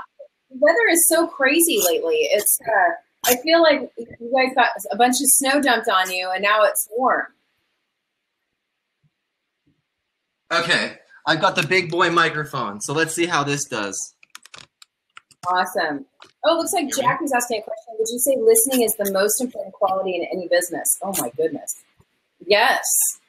weather 0.51 0.89
is 0.91 1.09
so 1.09 1.27
crazy 1.27 1.81
lately. 1.87 2.29
It's. 2.33 2.59
Uh, 2.67 2.95
I 3.25 3.37
feel 3.43 3.63
like 3.63 3.91
you 3.97 4.33
guys 4.35 4.55
got 4.55 4.71
a 4.91 4.97
bunch 4.97 5.15
of 5.15 5.27
snow 5.27 5.61
dumped 5.61 5.89
on 5.89 6.11
you, 6.11 6.31
and 6.31 6.43
now 6.43 6.65
it's 6.65 6.89
warm. 6.91 7.27
Okay, 10.51 10.99
I've 11.29 11.43
got 11.43 11.57
the 11.57 11.67
big 11.67 11.91
boy 11.91 12.11
microphone, 12.11 12.81
so 12.81 12.95
let's 12.95 13.15
see 13.15 13.27
how 13.27 13.45
this 13.45 13.67
does. 13.67 14.15
Awesome. 15.47 16.07
Oh, 16.43 16.55
it 16.55 16.59
looks 16.59 16.73
like 16.73 16.89
Jackie's 16.89 17.33
asking 17.33 17.61
a 17.61 17.63
question. 17.63 17.95
Would 17.99 18.09
you 18.11 18.19
say 18.19 18.35
listening 18.41 18.83
is 18.83 18.95
the 18.95 19.13
most 19.13 19.39
important 19.43 19.75
quality 19.75 20.17
in 20.17 20.27
any 20.33 20.49
business? 20.49 20.99
Oh 21.03 21.13
my 21.19 21.31
goodness. 21.37 21.85
Yes, 22.47 22.83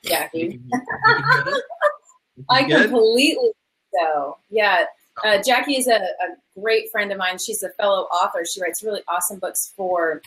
Jackie. 0.06 0.62
I 2.50 2.64
completely 2.64 3.52
so. 3.94 4.38
Yeah. 4.50 4.86
Uh, 5.22 5.44
Jackie 5.44 5.76
is 5.76 5.88
a, 5.88 5.98
a, 5.98 6.60
great 6.62 6.90
friend 6.92 7.12
of 7.12 7.18
mine. 7.18 7.38
She's 7.38 7.62
a 7.64 7.70
fellow 7.72 8.04
author. 8.04 8.46
She 8.46 8.62
writes 8.62 8.82
really 8.82 9.02
awesome 9.10 9.40
books 9.40 9.74
for, 9.76 10.22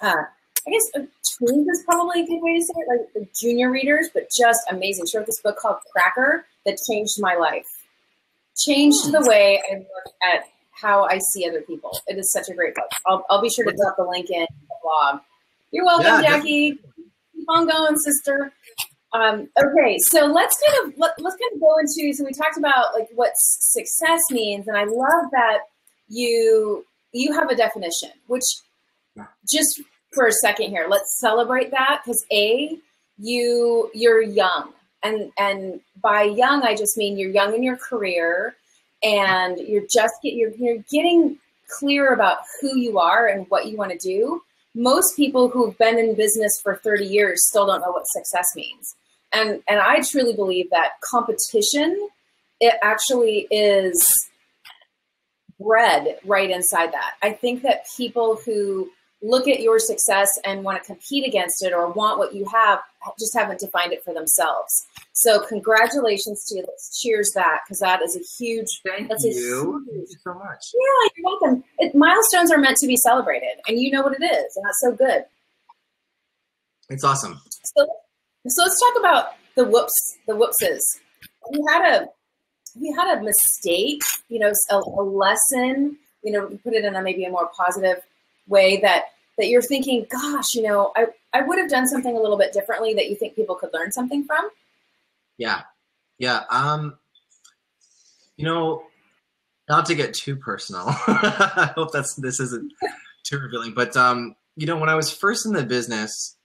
uh, 0.00 0.14
I 0.66 0.70
guess, 0.70 1.08
tweens 1.40 1.66
is 1.70 1.84
probably 1.84 2.22
a 2.22 2.26
good 2.26 2.40
way 2.40 2.58
to 2.58 2.64
say 2.64 2.72
it, 2.76 2.88
like 2.88 3.12
the 3.14 3.28
junior 3.38 3.70
readers, 3.70 4.08
but 4.12 4.28
just 4.36 4.60
amazing. 4.70 5.06
She 5.06 5.16
wrote 5.16 5.26
this 5.26 5.40
book 5.40 5.56
called 5.58 5.76
Cracker 5.92 6.46
that 6.64 6.78
changed 6.90 7.20
my 7.20 7.34
life, 7.34 7.66
changed 8.56 9.12
the 9.12 9.24
way 9.28 9.62
I 9.70 9.76
look 9.76 10.14
at 10.24 10.44
how 10.72 11.04
I 11.04 11.18
see 11.18 11.48
other 11.48 11.62
people. 11.62 11.98
It 12.06 12.18
is 12.18 12.32
such 12.32 12.48
a 12.48 12.54
great 12.54 12.74
book. 12.74 12.90
I'll, 13.06 13.24
I'll 13.30 13.40
be 13.40 13.48
sure 13.48 13.64
to 13.64 13.72
drop 13.72 13.96
the 13.96 14.04
link 14.04 14.28
in 14.30 14.46
the 14.68 14.74
blog. 14.82 15.20
You're 15.70 15.84
welcome, 15.84 16.06
yeah, 16.06 16.22
Jackie. 16.22 16.72
Definitely. 16.72 17.04
Keep 17.34 17.50
on 17.50 17.68
going, 17.68 17.98
sister. 17.98 18.52
Um, 19.12 19.48
okay, 19.56 19.98
so 19.98 20.26
let's 20.26 20.60
kind 20.66 20.88
of 20.92 20.98
let, 20.98 21.12
let's 21.20 21.36
kind 21.36 21.54
of 21.54 21.60
go 21.60 21.78
into. 21.78 22.12
So 22.12 22.24
we 22.24 22.32
talked 22.32 22.58
about 22.58 22.94
like 22.94 23.08
what 23.14 23.30
success 23.36 24.20
means, 24.30 24.68
and 24.68 24.76
I 24.76 24.84
love 24.84 25.30
that 25.32 25.60
you 26.08 26.84
you 27.12 27.32
have 27.32 27.48
a 27.48 27.54
definition. 27.54 28.10
Which 28.26 28.44
just 29.50 29.80
for 30.12 30.26
a 30.26 30.32
second 30.32 30.70
here, 30.70 30.86
let's 30.88 31.18
celebrate 31.20 31.70
that 31.70 32.02
because 32.04 32.24
a 32.32 32.78
you 33.18 33.90
you're 33.94 34.22
young, 34.22 34.72
and 35.02 35.30
and 35.38 35.80
by 36.02 36.22
young 36.22 36.62
I 36.62 36.74
just 36.74 36.96
mean 36.96 37.18
you're 37.18 37.30
young 37.30 37.54
in 37.54 37.62
your 37.62 37.76
career, 37.76 38.56
and 39.02 39.58
you're 39.58 39.86
just 39.92 40.14
get 40.22 40.34
you're 40.34 40.52
you're 40.52 40.82
getting 40.90 41.38
clear 41.78 42.12
about 42.12 42.38
who 42.60 42.78
you 42.78 42.98
are 42.98 43.26
and 43.26 43.46
what 43.48 43.66
you 43.66 43.76
want 43.76 43.90
to 43.90 43.98
do 43.98 44.40
most 44.76 45.16
people 45.16 45.48
who've 45.48 45.76
been 45.78 45.98
in 45.98 46.14
business 46.14 46.52
for 46.62 46.76
30 46.76 47.06
years 47.06 47.40
still 47.48 47.66
don't 47.66 47.80
know 47.80 47.90
what 47.90 48.06
success 48.06 48.44
means. 48.54 48.94
And 49.32 49.62
and 49.68 49.80
I 49.80 50.00
truly 50.02 50.34
believe 50.34 50.70
that 50.70 51.00
competition 51.02 52.08
it 52.60 52.74
actually 52.82 53.46
is 53.50 54.06
bred 55.58 56.18
right 56.24 56.50
inside 56.50 56.92
that. 56.92 57.14
I 57.22 57.32
think 57.32 57.62
that 57.62 57.86
people 57.96 58.38
who 58.44 58.90
look 59.22 59.48
at 59.48 59.60
your 59.60 59.78
success 59.78 60.28
and 60.44 60.62
want 60.62 60.82
to 60.82 60.86
compete 60.86 61.26
against 61.26 61.62
it 61.64 61.72
or 61.72 61.90
want 61.90 62.18
what 62.18 62.34
you 62.34 62.44
have, 62.46 62.80
just 63.18 63.34
haven't 63.34 63.60
defined 63.60 63.92
it 63.92 64.04
for 64.04 64.12
themselves. 64.12 64.86
So 65.12 65.40
congratulations 65.46 66.44
to 66.48 66.56
you. 66.56 66.64
Let's 66.66 67.00
cheers 67.00 67.30
that 67.34 67.60
because 67.64 67.80
that 67.80 68.02
is 68.02 68.16
a 68.16 68.20
huge. 68.38 68.68
Thank 68.86 69.08
that's 69.08 69.24
you. 69.24 69.30
A 69.30 69.34
huge, 69.34 69.88
Thank 69.88 70.08
you 70.10 70.16
so 70.22 70.34
much. 70.34 70.72
Yeah, 70.74 71.08
you're 71.16 71.24
welcome. 71.24 71.64
It, 71.78 71.94
milestones 71.94 72.52
are 72.52 72.58
meant 72.58 72.76
to 72.78 72.86
be 72.86 72.96
celebrated, 72.96 73.60
and 73.66 73.80
you 73.80 73.90
know 73.90 74.02
what 74.02 74.12
it 74.20 74.24
is, 74.24 74.56
and 74.56 74.64
that's 74.64 74.80
so 74.80 74.92
good. 74.92 75.24
It's 76.90 77.02
awesome. 77.02 77.40
So, 77.76 77.86
so 78.46 78.62
let's 78.62 78.80
talk 78.80 78.98
about 78.98 79.32
the 79.56 79.64
whoops, 79.64 80.18
the 80.26 80.36
whoopses. 80.36 81.00
We 81.50 81.60
had 81.72 82.02
a 82.02 82.08
we 82.78 82.92
had 82.92 83.18
a 83.18 83.22
mistake, 83.22 84.02
you 84.28 84.38
know, 84.38 84.52
a, 84.70 84.76
a 84.76 85.02
lesson, 85.02 85.96
you 86.22 86.32
know, 86.32 86.46
put 86.62 86.74
it 86.74 86.84
in 86.84 86.94
a 86.94 87.02
maybe 87.02 87.24
a 87.24 87.30
more 87.30 87.50
positive 87.56 88.02
way 88.46 88.78
that 88.78 89.06
that 89.38 89.48
you're 89.48 89.62
thinking, 89.62 90.06
gosh, 90.10 90.54
you 90.54 90.62
know, 90.62 90.92
I, 90.96 91.06
I 91.32 91.42
would 91.42 91.58
have 91.58 91.68
done 91.68 91.86
something 91.86 92.16
a 92.16 92.20
little 92.20 92.38
bit 92.38 92.52
differently 92.52 92.94
that 92.94 93.10
you 93.10 93.16
think 93.16 93.36
people 93.36 93.54
could 93.54 93.70
learn 93.74 93.92
something 93.92 94.24
from? 94.24 94.48
Yeah. 95.36 95.62
Yeah. 96.18 96.44
Um, 96.48 96.98
you 98.36 98.46
know, 98.46 98.84
not 99.68 99.86
to 99.86 99.94
get 99.94 100.14
too 100.14 100.36
personal. 100.36 100.84
I 101.06 101.72
hope 101.74 101.92
that's 101.92 102.14
this 102.14 102.40
isn't 102.40 102.72
too 103.24 103.38
revealing, 103.38 103.74
but 103.74 103.96
um, 103.96 104.36
you 104.56 104.66
know, 104.66 104.78
when 104.78 104.88
I 104.88 104.94
was 104.94 105.12
first 105.12 105.44
in 105.44 105.52
the 105.52 105.64
business, 105.64 106.36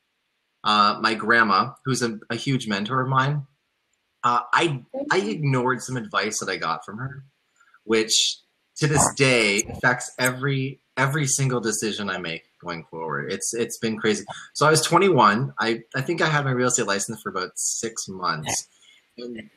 uh, 0.64 0.98
my 1.02 1.14
grandma, 1.14 1.72
who's 1.86 2.02
a, 2.02 2.20
a 2.30 2.36
huge 2.36 2.68
mentor 2.68 3.02
of 3.02 3.08
mine, 3.08 3.48
uh, 4.24 4.42
I 4.54 4.84
I 5.12 5.20
ignored 5.20 5.82
some 5.82 5.98
advice 5.98 6.40
that 6.40 6.50
I 6.50 6.58
got 6.58 6.86
from 6.86 6.98
her, 6.98 7.24
which 7.84 8.38
to 8.78 8.88
this 8.88 9.14
day 9.16 9.64
affects 9.70 10.12
every 10.20 10.81
every 10.98 11.26
single 11.26 11.60
decision 11.60 12.10
I 12.10 12.18
make 12.18 12.44
going 12.60 12.84
forward. 12.86 13.32
It's 13.32 13.54
it's 13.54 13.78
been 13.78 13.98
crazy. 13.98 14.24
So 14.54 14.66
I 14.66 14.70
was 14.70 14.82
21. 14.82 15.54
I 15.60 15.82
I 15.96 16.02
think 16.02 16.22
I 16.22 16.28
had 16.28 16.46
my 16.46 16.52
real 16.52 16.68
estate 16.68 16.88
license 16.88 17.22
for 17.22 17.30
about 17.30 17.52
six 17.56 18.08
months. 18.08 18.68
And 19.18 19.50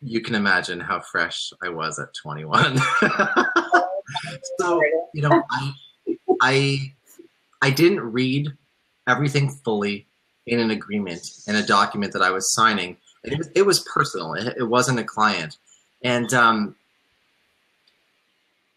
you 0.00 0.20
can 0.20 0.34
imagine 0.34 0.80
how 0.80 1.00
fresh 1.00 1.38
I 1.62 1.68
was 1.68 1.98
at 1.98 2.14
21. 2.14 2.78
so 4.58 4.80
you 5.14 5.22
know, 5.22 5.42
I 5.50 5.74
I 6.40 6.94
I 7.60 7.70
didn't 7.70 8.00
read 8.00 8.48
everything 9.08 9.50
fully 9.64 10.06
in 10.46 10.58
an 10.58 10.70
agreement 10.70 11.22
in 11.46 11.56
a 11.56 11.66
document 11.66 12.12
that 12.12 12.22
I 12.22 12.30
was 12.30 12.52
signing. 12.54 12.96
It 13.24 13.38
was, 13.38 13.48
it 13.54 13.62
was 13.62 13.80
personal. 13.80 14.34
It, 14.34 14.54
it 14.58 14.64
wasn't 14.64 14.98
a 14.98 15.04
client, 15.04 15.58
and 16.02 16.32
um, 16.34 16.74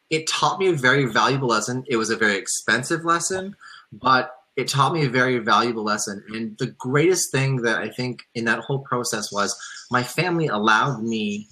it 0.10 0.28
taught 0.28 0.60
me 0.60 0.68
a 0.68 0.74
very 0.74 1.06
valuable 1.06 1.48
lesson. 1.48 1.84
It 1.88 1.98
was 1.98 2.10
a 2.10 2.16
very 2.16 2.38
expensive 2.38 3.06
lesson, 3.06 3.56
but 3.92 4.36
it 4.56 4.68
taught 4.68 4.94
me 4.94 5.06
a 5.06 5.10
very 5.10 5.40
valuable 5.40 5.84
lesson. 5.84 6.24
And 6.30 6.58
the 6.58 6.68
greatest 6.68 7.32
thing 7.32 7.58
that 7.64 7.78
I 7.80 7.90
think 7.90 8.24
in 8.36 8.46
that 8.46 8.60
whole 8.60 8.80
process 8.80 9.32
was 9.32 9.56
my 9.92 10.04
family 10.04 10.48
allowed 10.48 11.04
me 11.04 11.48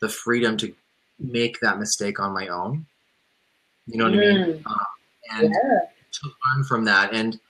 the 0.00 0.08
freedom 0.08 0.56
to 0.58 0.74
make 1.18 1.60
that 1.60 1.78
mistake 1.78 2.20
on 2.20 2.32
my 2.32 2.48
own. 2.48 2.86
You 3.86 3.98
know 3.98 4.04
what 4.04 4.14
mm. 4.14 4.42
I 4.42 4.46
mean? 4.46 4.62
Uh, 4.64 4.74
and 5.32 5.50
yeah. 5.50 5.80
to 6.12 6.30
learn 6.54 6.64
from 6.64 6.84
that. 6.84 7.12
And 7.12 7.40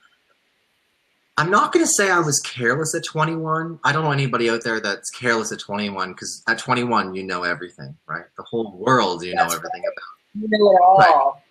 I'm 1.37 1.49
not 1.49 1.71
going 1.71 1.85
to 1.85 1.91
say 1.91 2.11
I 2.11 2.19
was 2.19 2.39
careless 2.39 2.93
at 2.95 3.03
21. 3.03 3.79
I 3.83 3.91
don't 3.91 4.03
know 4.03 4.11
anybody 4.11 4.49
out 4.49 4.63
there 4.63 4.79
that's 4.79 5.09
careless 5.09 5.51
at 5.51 5.59
21 5.59 6.13
because 6.13 6.43
at 6.47 6.59
21 6.59 7.15
you 7.15 7.23
know 7.23 7.43
everything, 7.43 7.95
right? 8.07 8.25
The 8.37 8.43
whole 8.43 8.77
world 8.77 9.23
you 9.23 9.33
that's 9.35 9.51
know 9.51 9.57
everything 9.57 9.81
right. 9.83 9.93
about. 9.93 10.12
Know 10.35 10.71
it 10.71 10.81
all. 10.81 10.97
But, 10.97 11.43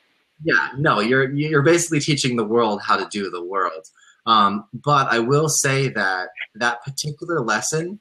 yeah, 0.44 0.70
no, 0.76 1.00
you're 1.00 1.32
you're 1.32 1.62
basically 1.62 2.00
teaching 2.00 2.36
the 2.36 2.44
world 2.44 2.82
how 2.82 2.96
to 2.96 3.08
do 3.10 3.30
the 3.30 3.44
world. 3.44 3.86
Um, 4.26 4.64
but 4.72 5.08
I 5.08 5.18
will 5.18 5.48
say 5.48 5.88
that 5.88 6.28
that 6.54 6.82
particular 6.82 7.40
lesson, 7.40 8.00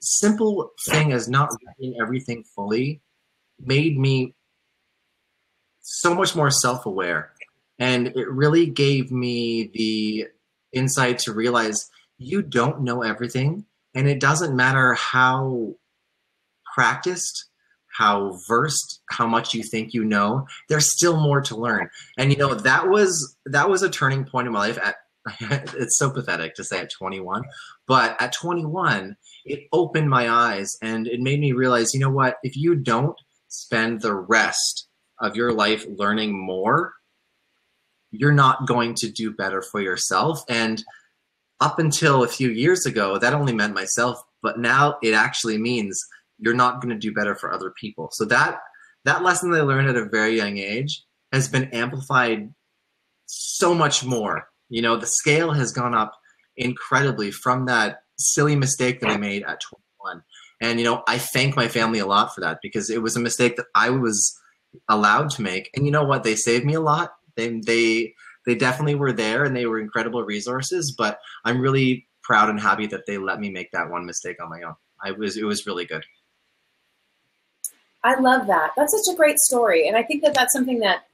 simple 0.00 0.72
thing 0.86 1.12
as 1.12 1.28
not 1.28 1.50
reading 1.78 1.98
everything 2.00 2.44
fully, 2.54 3.00
made 3.58 3.98
me 3.98 4.34
so 5.80 6.14
much 6.14 6.34
more 6.34 6.50
self-aware, 6.50 7.32
and 7.78 8.08
it 8.08 8.28
really 8.28 8.66
gave 8.66 9.10
me 9.10 9.70
the 9.74 10.26
insight 10.72 11.18
to 11.20 11.32
realize 11.32 11.90
you 12.18 12.42
don't 12.42 12.82
know 12.82 13.02
everything 13.02 13.64
and 13.94 14.08
it 14.08 14.20
doesn't 14.20 14.56
matter 14.56 14.94
how 14.94 15.74
practiced 16.74 17.46
how 17.94 18.38
versed 18.48 19.00
how 19.10 19.26
much 19.26 19.54
you 19.54 19.62
think 19.62 19.94
you 19.94 20.04
know 20.04 20.46
there's 20.68 20.92
still 20.92 21.16
more 21.20 21.40
to 21.40 21.56
learn 21.56 21.88
and 22.18 22.30
you 22.30 22.36
know 22.36 22.54
that 22.54 22.88
was 22.88 23.36
that 23.46 23.68
was 23.68 23.82
a 23.82 23.90
turning 23.90 24.24
point 24.24 24.46
in 24.46 24.52
my 24.52 24.60
life 24.60 24.78
at 24.78 24.96
it's 25.74 25.98
so 25.98 26.10
pathetic 26.10 26.54
to 26.54 26.64
say 26.64 26.80
at 26.80 26.90
21 26.90 27.42
but 27.86 28.20
at 28.20 28.32
21 28.32 29.16
it 29.46 29.68
opened 29.72 30.10
my 30.10 30.28
eyes 30.28 30.76
and 30.82 31.06
it 31.06 31.20
made 31.20 31.40
me 31.40 31.52
realize 31.52 31.94
you 31.94 32.00
know 32.00 32.10
what 32.10 32.36
if 32.42 32.56
you 32.56 32.74
don't 32.74 33.16
spend 33.48 34.00
the 34.00 34.14
rest 34.14 34.88
of 35.20 35.36
your 35.36 35.52
life 35.52 35.86
learning 35.88 36.38
more 36.38 36.92
you're 38.14 38.32
not 38.32 38.66
going 38.66 38.94
to 38.94 39.10
do 39.10 39.32
better 39.32 39.60
for 39.60 39.80
yourself. 39.80 40.42
And 40.48 40.82
up 41.60 41.78
until 41.78 42.22
a 42.22 42.28
few 42.28 42.50
years 42.50 42.86
ago, 42.86 43.18
that 43.18 43.34
only 43.34 43.52
meant 43.52 43.74
myself, 43.74 44.22
but 44.42 44.58
now 44.58 44.96
it 45.02 45.14
actually 45.14 45.58
means 45.58 46.02
you're 46.38 46.54
not 46.54 46.80
going 46.80 46.94
to 46.94 46.98
do 46.98 47.12
better 47.12 47.34
for 47.34 47.52
other 47.52 47.70
people. 47.70 48.08
So 48.12 48.24
that 48.26 48.60
that 49.04 49.22
lesson 49.22 49.50
they 49.50 49.60
learned 49.60 49.88
at 49.88 49.96
a 49.96 50.08
very 50.08 50.36
young 50.36 50.58
age 50.58 51.04
has 51.32 51.48
been 51.48 51.64
amplified 51.70 52.52
so 53.26 53.74
much 53.74 54.04
more. 54.04 54.48
You 54.68 54.82
know, 54.82 54.96
the 54.96 55.06
scale 55.06 55.52
has 55.52 55.72
gone 55.72 55.94
up 55.94 56.12
incredibly 56.56 57.30
from 57.30 57.66
that 57.66 57.98
silly 58.18 58.56
mistake 58.56 59.00
that 59.00 59.10
I 59.10 59.16
made 59.16 59.42
at 59.42 59.60
21. 59.60 60.22
And 60.62 60.78
you 60.78 60.84
know, 60.84 61.02
I 61.06 61.18
thank 61.18 61.56
my 61.56 61.68
family 61.68 61.98
a 61.98 62.06
lot 62.06 62.34
for 62.34 62.40
that 62.40 62.58
because 62.62 62.88
it 62.90 63.02
was 63.02 63.16
a 63.16 63.20
mistake 63.20 63.56
that 63.56 63.66
I 63.74 63.90
was 63.90 64.34
allowed 64.88 65.30
to 65.30 65.42
make. 65.42 65.70
And 65.74 65.84
you 65.84 65.90
know 65.90 66.04
what? 66.04 66.22
They 66.22 66.36
saved 66.36 66.64
me 66.64 66.74
a 66.74 66.80
lot 66.80 67.12
they 67.36 67.60
they 67.60 68.14
they 68.46 68.54
definitely 68.54 68.94
were 68.94 69.12
there 69.12 69.44
and 69.44 69.56
they 69.56 69.66
were 69.66 69.80
incredible 69.80 70.22
resources. 70.22 70.94
But 70.96 71.18
I'm 71.44 71.60
really 71.60 72.06
proud 72.22 72.48
and 72.48 72.60
happy 72.60 72.86
that 72.88 73.06
they 73.06 73.18
let 73.18 73.40
me 73.40 73.50
make 73.50 73.70
that 73.72 73.90
one 73.90 74.06
mistake 74.06 74.42
on 74.42 74.50
my 74.50 74.62
own. 74.62 74.74
I 75.02 75.12
was 75.12 75.36
it 75.36 75.44
was 75.44 75.66
really 75.66 75.86
good. 75.86 76.04
I 78.04 78.20
love 78.20 78.46
that. 78.46 78.72
That's 78.76 78.92
such 78.92 79.12
a 79.12 79.16
great 79.16 79.38
story, 79.38 79.88
and 79.88 79.96
I 79.96 80.02
think 80.02 80.22
that 80.22 80.34
that's 80.34 80.52
something 80.52 80.78
that 80.80 81.06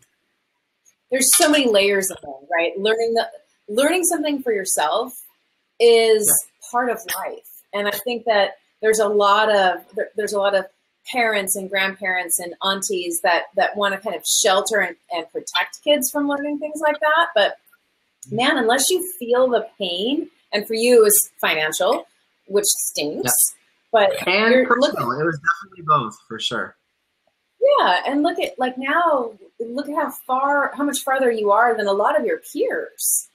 there's 1.11 1.29
so 1.37 1.49
many 1.49 1.71
layers 1.71 2.11
of 2.11 2.19
it, 2.23 2.49
right? 2.53 2.79
Learning 2.79 3.15
the 3.15 3.29
learning 3.69 4.05
something 4.05 4.43
for 4.43 4.53
yourself 4.53 5.13
is 5.79 6.29
part 6.71 6.91
of 6.91 6.99
life, 7.17 7.63
and 7.73 7.89
I 7.89 7.93
think 8.05 8.25
that 8.27 8.57
there's 8.83 8.99
a 8.99 9.09
lot 9.09 9.51
of 9.51 9.85
there, 9.95 10.11
there's 10.17 10.33
a 10.33 10.39
lot 10.39 10.55
of 10.55 10.67
parents 11.11 11.57
and 11.57 11.71
grandparents 11.71 12.39
and 12.39 12.55
aunties 12.63 13.21
that 13.23 13.45
that 13.57 13.77
want 13.77 13.95
to 13.95 14.01
kind 14.01 14.15
of 14.15 14.25
shelter 14.27 14.81
and, 14.81 14.97
and 15.13 15.31
protect 15.33 15.83
kids 15.83 16.11
from 16.11 16.29
learning 16.29 16.59
things 16.59 16.81
like 16.81 17.01
that 17.01 17.29
but 17.35 17.57
mm-hmm. 18.27 18.37
man 18.37 18.59
unless 18.59 18.91
you 18.91 19.11
feel 19.19 19.49
the 19.49 19.67
pain 19.79 20.29
and 20.53 20.67
for 20.67 20.75
you 20.75 21.01
it 21.01 21.05
was 21.05 21.31
financial 21.41 22.07
which 22.49 22.67
stinks 22.67 23.33
yeah. 23.33 23.57
but 23.93 24.29
and 24.29 24.67
personal. 24.69 25.11
it 25.13 25.25
was 25.25 25.41
definitely 25.41 25.85
both 25.87 26.17
for 26.29 26.39
sure 26.39 26.77
yeah 27.61 28.03
and 28.07 28.23
look 28.23 28.39
at 28.39 28.59
like 28.59 28.77
now 28.79 29.33
look 29.61 29.89
at 29.89 29.95
how 29.95 30.11
far 30.11 30.73
how 30.77 30.85
much 30.85 31.01
farther 31.01 31.31
you 31.31 31.51
are 31.51 31.77
than 31.77 31.87
a 31.87 31.93
lot 31.93 32.19
of 32.19 32.27
your 32.27 32.39
peers 32.53 33.29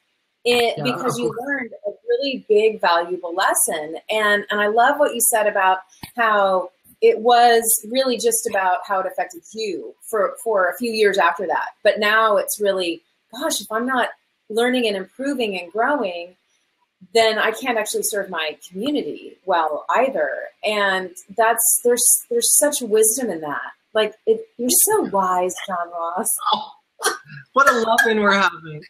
it, 0.47 0.75
yeah, 0.77 0.83
because 0.83 1.17
you 1.17 1.35
learned 1.47 1.71
a 1.87 1.91
really 2.07 2.45
big 2.47 2.79
valuable 2.79 3.33
lesson 3.33 3.97
and 4.09 4.45
and 4.49 4.59
i 4.61 4.67
love 4.67 4.99
what 4.99 5.13
you 5.13 5.21
said 5.31 5.47
about 5.47 5.79
how 6.15 6.69
it 7.01 7.19
was 7.19 7.63
really 7.91 8.17
just 8.17 8.47
about 8.47 8.79
how 8.87 8.99
it 8.99 9.05
affected 9.05 9.43
you 9.53 9.93
for, 10.01 10.35
for 10.43 10.69
a 10.69 10.77
few 10.77 10.91
years 10.91 11.17
after 11.17 11.45
that. 11.47 11.69
But 11.83 11.99
now 11.99 12.37
it's 12.37 12.59
really, 12.59 13.01
gosh, 13.31 13.61
if 13.61 13.71
I'm 13.71 13.85
not 13.85 14.09
learning 14.49 14.87
and 14.87 14.97
improving 14.97 15.59
and 15.59 15.71
growing, 15.71 16.35
then 17.13 17.37
I 17.37 17.51
can't 17.51 17.77
actually 17.77 18.03
serve 18.03 18.29
my 18.29 18.57
community 18.67 19.37
well 19.45 19.85
either. 19.89 20.31
And 20.63 21.11
that's 21.37 21.81
there's 21.83 22.05
there's 22.29 22.57
such 22.57 22.81
wisdom 22.81 23.29
in 23.29 23.41
that. 23.41 23.71
Like 23.95 24.13
it, 24.27 24.45
you're 24.57 24.69
so 24.69 25.03
wise, 25.03 25.55
John 25.67 25.89
Ross. 25.89 26.29
Oh, 27.03 27.17
what 27.53 27.69
a 27.69 27.73
loving 27.73 28.21
we're 28.21 28.31
having. 28.31 28.81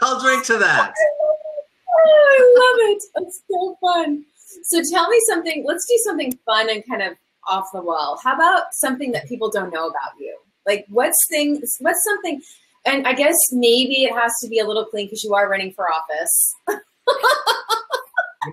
I'll 0.00 0.20
drink 0.20 0.44
to 0.46 0.58
that. 0.58 0.94
Oh, 0.94 2.36
I 2.38 2.54
love 2.60 2.96
it. 2.96 3.02
It's 3.16 3.42
so 3.50 3.76
fun. 3.80 4.24
So 4.64 4.80
tell 4.88 5.08
me 5.08 5.18
something. 5.26 5.64
Let's 5.66 5.84
do 5.86 6.00
something 6.04 6.38
fun 6.46 6.70
and 6.70 6.86
kind 6.86 7.02
of 7.02 7.16
off 7.48 7.66
the 7.72 7.82
wall. 7.82 8.20
How 8.22 8.34
about 8.34 8.74
something 8.74 9.10
that 9.12 9.28
people 9.28 9.50
don't 9.50 9.72
know 9.72 9.88
about 9.88 10.12
you? 10.20 10.38
Like 10.66 10.86
what's 10.88 11.16
things 11.28 11.76
what's 11.80 12.04
something 12.04 12.40
and 12.84 13.06
I 13.06 13.12
guess 13.14 13.36
maybe 13.50 14.04
it 14.04 14.14
has 14.14 14.32
to 14.42 14.48
be 14.48 14.60
a 14.60 14.66
little 14.66 14.84
clean 14.84 15.06
because 15.06 15.24
you 15.24 15.34
are 15.34 15.48
running 15.48 15.72
for 15.72 15.88
office. 15.90 16.54
you 16.68 16.74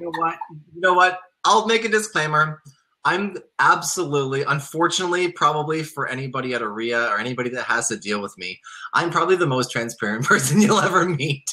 know 0.02 0.12
what? 0.18 0.38
You 0.74 0.82
know 0.82 0.94
what? 0.94 1.20
I'll 1.46 1.68
make 1.68 1.86
a 1.86 1.90
disclaimer. 1.90 2.62
I'm 3.06 3.38
absolutely, 3.60 4.44
unfortunately, 4.44 5.32
probably 5.32 5.84
for 5.84 6.08
anybody 6.08 6.54
at 6.54 6.62
OREA 6.62 7.10
or 7.10 7.18
anybody 7.18 7.50
that 7.52 7.64
has 7.64 7.88
to 7.88 7.98
deal 7.98 8.22
with 8.22 8.38
me, 8.38 8.60
I'm 8.94 9.10
probably 9.10 9.36
the 9.38 9.48
most 9.48 9.72
transparent 9.72 10.26
person 10.26 10.62
you'll 10.62 10.80
ever 10.80 11.06
meet. 11.08 11.46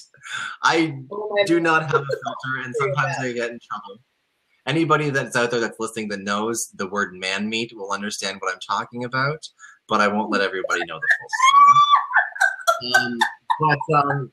I 0.63 0.93
Oh 1.13 1.37
do 1.47 1.61
not 1.61 1.83
have 1.83 1.95
a 2.01 2.05
filter, 2.05 2.65
and 2.65 2.75
sometimes 2.81 3.17
I 3.21 3.33
get 3.33 3.51
in 3.51 3.61
trouble. 3.71 4.01
Anybody 4.67 5.11
that's 5.11 5.37
out 5.37 5.53
there 5.53 5.61
that's 5.61 5.79
listening 5.79 6.09
that 6.09 6.21
knows 6.21 6.69
the 6.75 6.89
word 6.89 7.15
man 7.15 7.49
meat 7.49 7.71
will 7.77 7.93
understand 7.93 8.39
what 8.41 8.53
I'm 8.53 8.59
talking 8.59 9.05
about, 9.05 9.47
but 9.89 10.01
I 10.01 10.09
won't 10.09 10.33
let 10.33 10.41
everybody 10.41 10.81
know 10.87 10.99
the 10.99 11.09
full 12.81 12.91
story. 12.91 13.05
Um, 13.05 13.19
but, 13.61 13.99
um, 14.11 14.33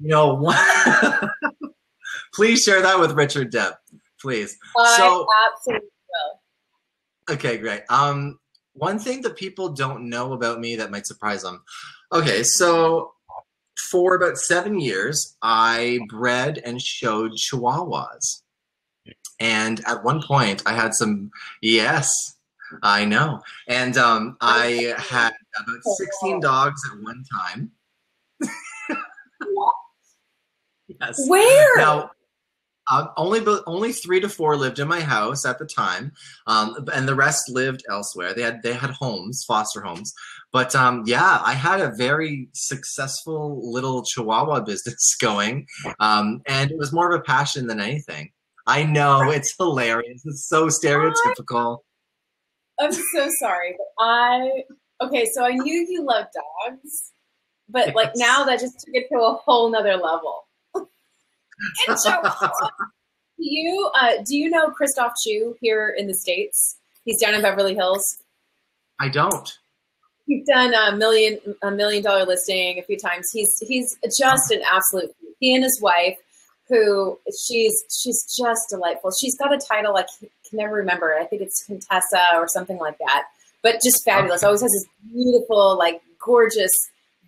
you 0.00 0.08
know, 0.08 0.34
one- 0.34 0.56
please 2.34 2.62
share 2.62 2.80
that 2.82 3.00
with 3.00 3.12
Richard 3.12 3.50
Deb, 3.50 3.74
please. 4.20 4.56
I 4.78 4.96
So- 4.96 5.26
absolutely. 5.50 5.88
Okay, 7.28 7.58
great. 7.58 7.82
Um, 7.88 8.38
one 8.74 8.98
thing 8.98 9.22
that 9.22 9.36
people 9.36 9.70
don't 9.70 10.08
know 10.08 10.32
about 10.32 10.60
me 10.60 10.76
that 10.76 10.90
might 10.90 11.06
surprise 11.06 11.42
them. 11.42 11.62
Okay, 12.12 12.42
so 12.42 13.12
for 13.90 14.14
about 14.14 14.36
seven 14.38 14.78
years, 14.80 15.36
I 15.42 16.00
bred 16.08 16.60
and 16.64 16.80
showed 16.80 17.32
Chihuahuas, 17.32 18.42
and 19.40 19.80
at 19.86 20.04
one 20.04 20.22
point, 20.22 20.62
I 20.66 20.72
had 20.72 20.94
some. 20.94 21.30
Yes, 21.62 22.36
I 22.82 23.04
know, 23.04 23.40
and 23.66 23.96
um, 23.96 24.36
I 24.40 24.94
had 24.98 25.32
about 25.58 25.82
sixteen 25.96 26.40
dogs 26.40 26.80
at 26.90 27.02
one 27.02 27.24
time. 27.32 27.72
yes. 31.00 31.28
Where? 31.28 31.76
Now, 31.78 32.10
uh, 32.88 33.08
only 33.16 33.40
only 33.66 33.92
three 33.92 34.20
to 34.20 34.28
four 34.28 34.56
lived 34.56 34.78
in 34.78 34.88
my 34.88 35.00
house 35.00 35.44
at 35.44 35.58
the 35.58 35.66
time, 35.66 36.12
um, 36.46 36.86
and 36.94 37.08
the 37.08 37.14
rest 37.14 37.50
lived 37.50 37.84
elsewhere. 37.90 38.32
They 38.32 38.42
had 38.42 38.62
they 38.62 38.74
had 38.74 38.90
homes, 38.90 39.44
foster 39.46 39.80
homes. 39.80 40.12
But 40.52 40.74
um, 40.74 41.02
yeah, 41.06 41.40
I 41.44 41.54
had 41.54 41.80
a 41.80 41.92
very 41.96 42.48
successful 42.54 43.60
little 43.72 44.04
Chihuahua 44.04 44.60
business 44.66 45.16
going, 45.20 45.66
um, 46.00 46.42
and 46.46 46.70
it 46.70 46.78
was 46.78 46.92
more 46.92 47.12
of 47.12 47.20
a 47.20 47.24
passion 47.24 47.66
than 47.66 47.80
anything. 47.80 48.30
I 48.66 48.84
know 48.84 49.30
it's 49.30 49.54
hilarious. 49.58 50.22
It's 50.24 50.48
so 50.48 50.68
stereotypical. 50.68 51.78
I'm 52.78 52.92
so 52.92 53.28
sorry, 53.40 53.76
but 53.76 54.04
I 54.04 54.50
okay. 55.00 55.26
So 55.32 55.44
I 55.44 55.52
knew 55.52 55.86
you 55.88 56.04
loved 56.04 56.28
dogs, 56.34 57.12
but 57.68 57.94
like 57.94 58.12
now 58.14 58.44
that 58.44 58.60
just 58.60 58.78
took 58.80 58.94
it 58.94 59.08
to 59.10 59.18
a 59.18 59.34
whole 59.34 59.70
nother 59.70 59.96
level. 59.96 60.45
And 61.88 61.98
so, 61.98 62.10
do 62.20 63.44
you 63.44 63.90
uh, 64.00 64.12
do 64.24 64.36
you 64.36 64.50
know 64.50 64.68
Christophe 64.70 65.12
Choo 65.24 65.56
here 65.60 65.94
in 65.96 66.06
the 66.06 66.14
states? 66.14 66.76
He's 67.04 67.20
down 67.20 67.34
in 67.34 67.42
Beverly 67.42 67.74
Hills. 67.74 68.22
I 68.98 69.08
don't. 69.08 69.58
He's 70.26 70.44
done 70.46 70.74
a 70.74 70.96
million 70.96 71.38
a 71.62 71.70
million 71.70 72.02
dollar 72.02 72.24
listing 72.24 72.78
a 72.78 72.82
few 72.82 72.98
times. 72.98 73.28
He's 73.32 73.62
he's 73.66 73.96
just 74.18 74.50
an 74.50 74.62
absolute. 74.70 75.14
He 75.38 75.54
and 75.54 75.62
his 75.62 75.80
wife, 75.80 76.16
who 76.68 77.18
she's 77.46 77.84
she's 77.90 78.24
just 78.36 78.68
delightful. 78.70 79.12
She's 79.20 79.36
got 79.36 79.52
a 79.52 79.58
title 79.58 79.96
I 79.96 80.04
can, 80.18 80.28
never 80.52 80.74
remember. 80.74 81.14
I 81.14 81.24
think 81.24 81.42
it's 81.42 81.64
Contessa 81.64 82.36
or 82.36 82.48
something 82.48 82.78
like 82.78 82.98
that. 82.98 83.26
But 83.62 83.80
just 83.82 84.04
fabulous. 84.04 84.42
Always 84.42 84.62
has 84.62 84.72
this 84.72 84.86
beautiful, 85.12 85.76
like 85.78 86.02
gorgeous 86.24 86.72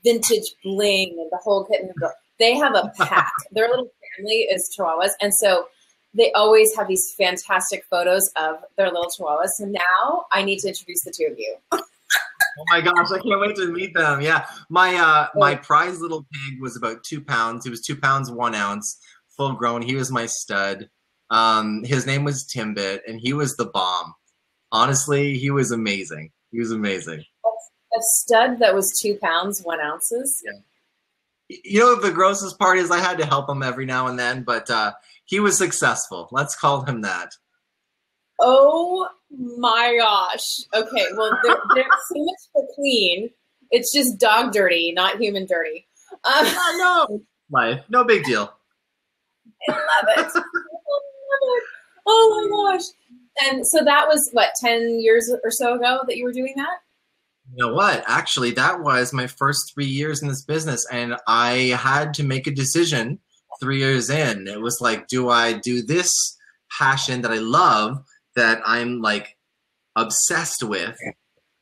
vintage 0.04 0.54
bling 0.64 1.16
and 1.18 1.30
the 1.30 1.38
whole 1.42 1.64
kit 1.64 1.82
and 1.82 1.90
caboodle. 1.90 2.14
They 2.38 2.56
have 2.56 2.74
a 2.74 2.92
pack. 2.96 3.32
Their 3.52 3.68
little 3.68 3.90
family 4.16 4.46
is 4.50 4.74
Chihuahuas, 4.76 5.10
and 5.20 5.34
so 5.34 5.68
they 6.14 6.32
always 6.32 6.74
have 6.76 6.88
these 6.88 7.14
fantastic 7.16 7.84
photos 7.90 8.30
of 8.36 8.56
their 8.76 8.86
little 8.86 9.10
Chihuahuas. 9.18 9.50
So 9.56 9.66
now 9.66 10.26
I 10.32 10.42
need 10.42 10.58
to 10.60 10.68
introduce 10.68 11.02
the 11.04 11.12
two 11.16 11.28
of 11.30 11.38
you. 11.38 11.56
Oh 11.72 12.64
my 12.70 12.80
gosh, 12.80 13.10
I 13.12 13.18
can't 13.18 13.40
wait 13.40 13.56
to 13.56 13.70
meet 13.70 13.94
them. 13.94 14.20
Yeah, 14.20 14.46
my 14.68 14.94
uh, 14.96 15.28
my 15.36 15.54
prize 15.54 16.00
little 16.00 16.26
pig 16.32 16.60
was 16.60 16.76
about 16.76 17.04
two 17.04 17.20
pounds. 17.20 17.64
He 17.64 17.70
was 17.70 17.82
two 17.82 17.96
pounds 17.96 18.30
one 18.30 18.54
ounce, 18.54 18.98
full 19.36 19.52
grown. 19.52 19.82
He 19.82 19.94
was 19.94 20.10
my 20.10 20.26
stud. 20.26 20.88
Um, 21.30 21.84
his 21.84 22.06
name 22.06 22.24
was 22.24 22.44
Timbit, 22.44 23.00
and 23.06 23.20
he 23.20 23.32
was 23.32 23.56
the 23.56 23.66
bomb. 23.66 24.14
Honestly, 24.72 25.38
he 25.38 25.50
was 25.50 25.70
amazing. 25.70 26.32
He 26.50 26.58
was 26.58 26.72
amazing. 26.72 27.20
A 27.20 28.00
stud 28.00 28.58
that 28.58 28.74
was 28.74 28.98
two 29.00 29.18
pounds 29.22 29.62
one 29.62 29.80
ounces. 29.80 30.42
You 31.48 31.80
know, 31.80 32.00
the 32.00 32.10
grossest 32.10 32.58
part 32.58 32.78
is 32.78 32.90
I 32.90 32.98
had 32.98 33.18
to 33.18 33.26
help 33.26 33.48
him 33.48 33.62
every 33.62 33.86
now 33.86 34.06
and 34.06 34.18
then, 34.18 34.42
but 34.42 34.70
uh, 34.70 34.92
he 35.24 35.40
was 35.40 35.56
successful. 35.56 36.28
Let's 36.30 36.54
call 36.54 36.82
him 36.82 37.02
that. 37.02 37.32
Oh 38.38 39.08
my 39.30 39.96
gosh. 39.98 40.44
Okay, 40.74 41.06
well, 41.16 41.38
there, 41.42 41.56
there's 41.74 41.86
so 41.86 42.24
much 42.24 42.40
for 42.52 42.66
clean. 42.74 43.30
It's 43.70 43.92
just 43.92 44.18
dog 44.18 44.52
dirty, 44.52 44.92
not 44.92 45.20
human 45.20 45.46
dirty. 45.46 45.86
Um, 46.24 46.46
no, 46.78 47.22
life, 47.50 47.82
no 47.88 48.04
big 48.04 48.24
deal. 48.24 48.52
I 49.68 49.72
love 49.72 49.80
it. 50.16 50.18
I 50.18 50.20
love 50.20 50.34
it. 50.34 51.62
Oh 52.06 52.48
my 52.50 52.72
gosh. 52.72 52.86
And 53.44 53.66
so 53.66 53.84
that 53.84 54.08
was 54.08 54.28
what, 54.32 54.50
10 54.60 55.00
years 55.00 55.30
or 55.44 55.50
so 55.50 55.74
ago 55.74 56.00
that 56.06 56.16
you 56.16 56.24
were 56.24 56.32
doing 56.32 56.54
that? 56.56 56.78
You 57.58 57.66
know 57.66 57.74
what? 57.74 58.04
Actually, 58.06 58.52
that 58.52 58.82
was 58.82 59.12
my 59.12 59.26
first 59.26 59.74
three 59.74 59.84
years 59.84 60.22
in 60.22 60.28
this 60.28 60.44
business, 60.44 60.86
and 60.92 61.16
I 61.26 61.76
had 61.76 62.14
to 62.14 62.22
make 62.22 62.46
a 62.46 62.52
decision 62.52 63.18
three 63.58 63.78
years 63.78 64.10
in. 64.10 64.46
It 64.46 64.60
was 64.60 64.80
like, 64.80 65.08
do 65.08 65.28
I 65.28 65.54
do 65.54 65.82
this 65.82 66.38
passion 66.70 67.22
that 67.22 67.32
I 67.32 67.38
love, 67.38 68.04
that 68.36 68.60
I'm 68.64 69.00
like 69.00 69.36
obsessed 69.96 70.62
with, 70.62 70.96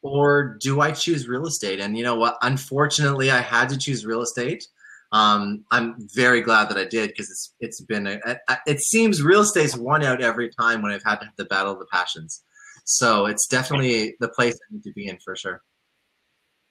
or 0.03 0.59
do 0.61 0.83
I 0.83 0.91
choose 0.91 1.29
real 1.29 1.47
estate? 1.47 1.81
And 1.81 1.97
you 1.97 2.05
know 2.05 2.17
what? 2.17 2.37
Unfortunately, 2.43 3.31
I 3.31 3.41
had 3.41 3.71
to 3.71 3.79
choose 3.79 4.05
real 4.05 4.21
estate. 4.21 4.69
Um, 5.13 5.65
I'm 5.71 5.97
very 6.15 6.43
glad 6.43 6.69
that 6.69 6.77
I 6.77 6.85
did 6.85 7.09
because 7.09 7.31
it's 7.31 7.55
it's 7.59 7.81
been 7.81 8.07
a, 8.07 8.21
a, 8.49 8.59
it 8.67 8.83
seems 8.83 9.23
real 9.23 9.41
estate's 9.41 9.79
won 9.79 10.03
out 10.03 10.21
every 10.21 10.51
time 10.51 10.83
when 10.83 10.93
I've 10.93 11.05
had 11.05 11.21
to 11.21 11.25
have 11.25 11.37
the 11.37 11.47
battle 11.47 11.73
of 11.73 11.79
the 11.79 11.87
passions. 11.91 12.43
So 12.85 13.25
it's 13.25 13.47
definitely 13.47 14.15
the 14.21 14.29
place 14.29 14.57
I 14.57 14.75
need 14.75 14.83
to 14.83 14.93
be 14.93 15.09
in 15.09 15.17
for 15.25 15.35
sure. 15.35 15.63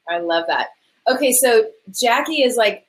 I 0.09 0.19
love 0.19 0.45
that. 0.47 0.69
Okay, 1.07 1.31
so 1.31 1.65
Jackie 1.91 2.43
is 2.43 2.57
like 2.57 2.87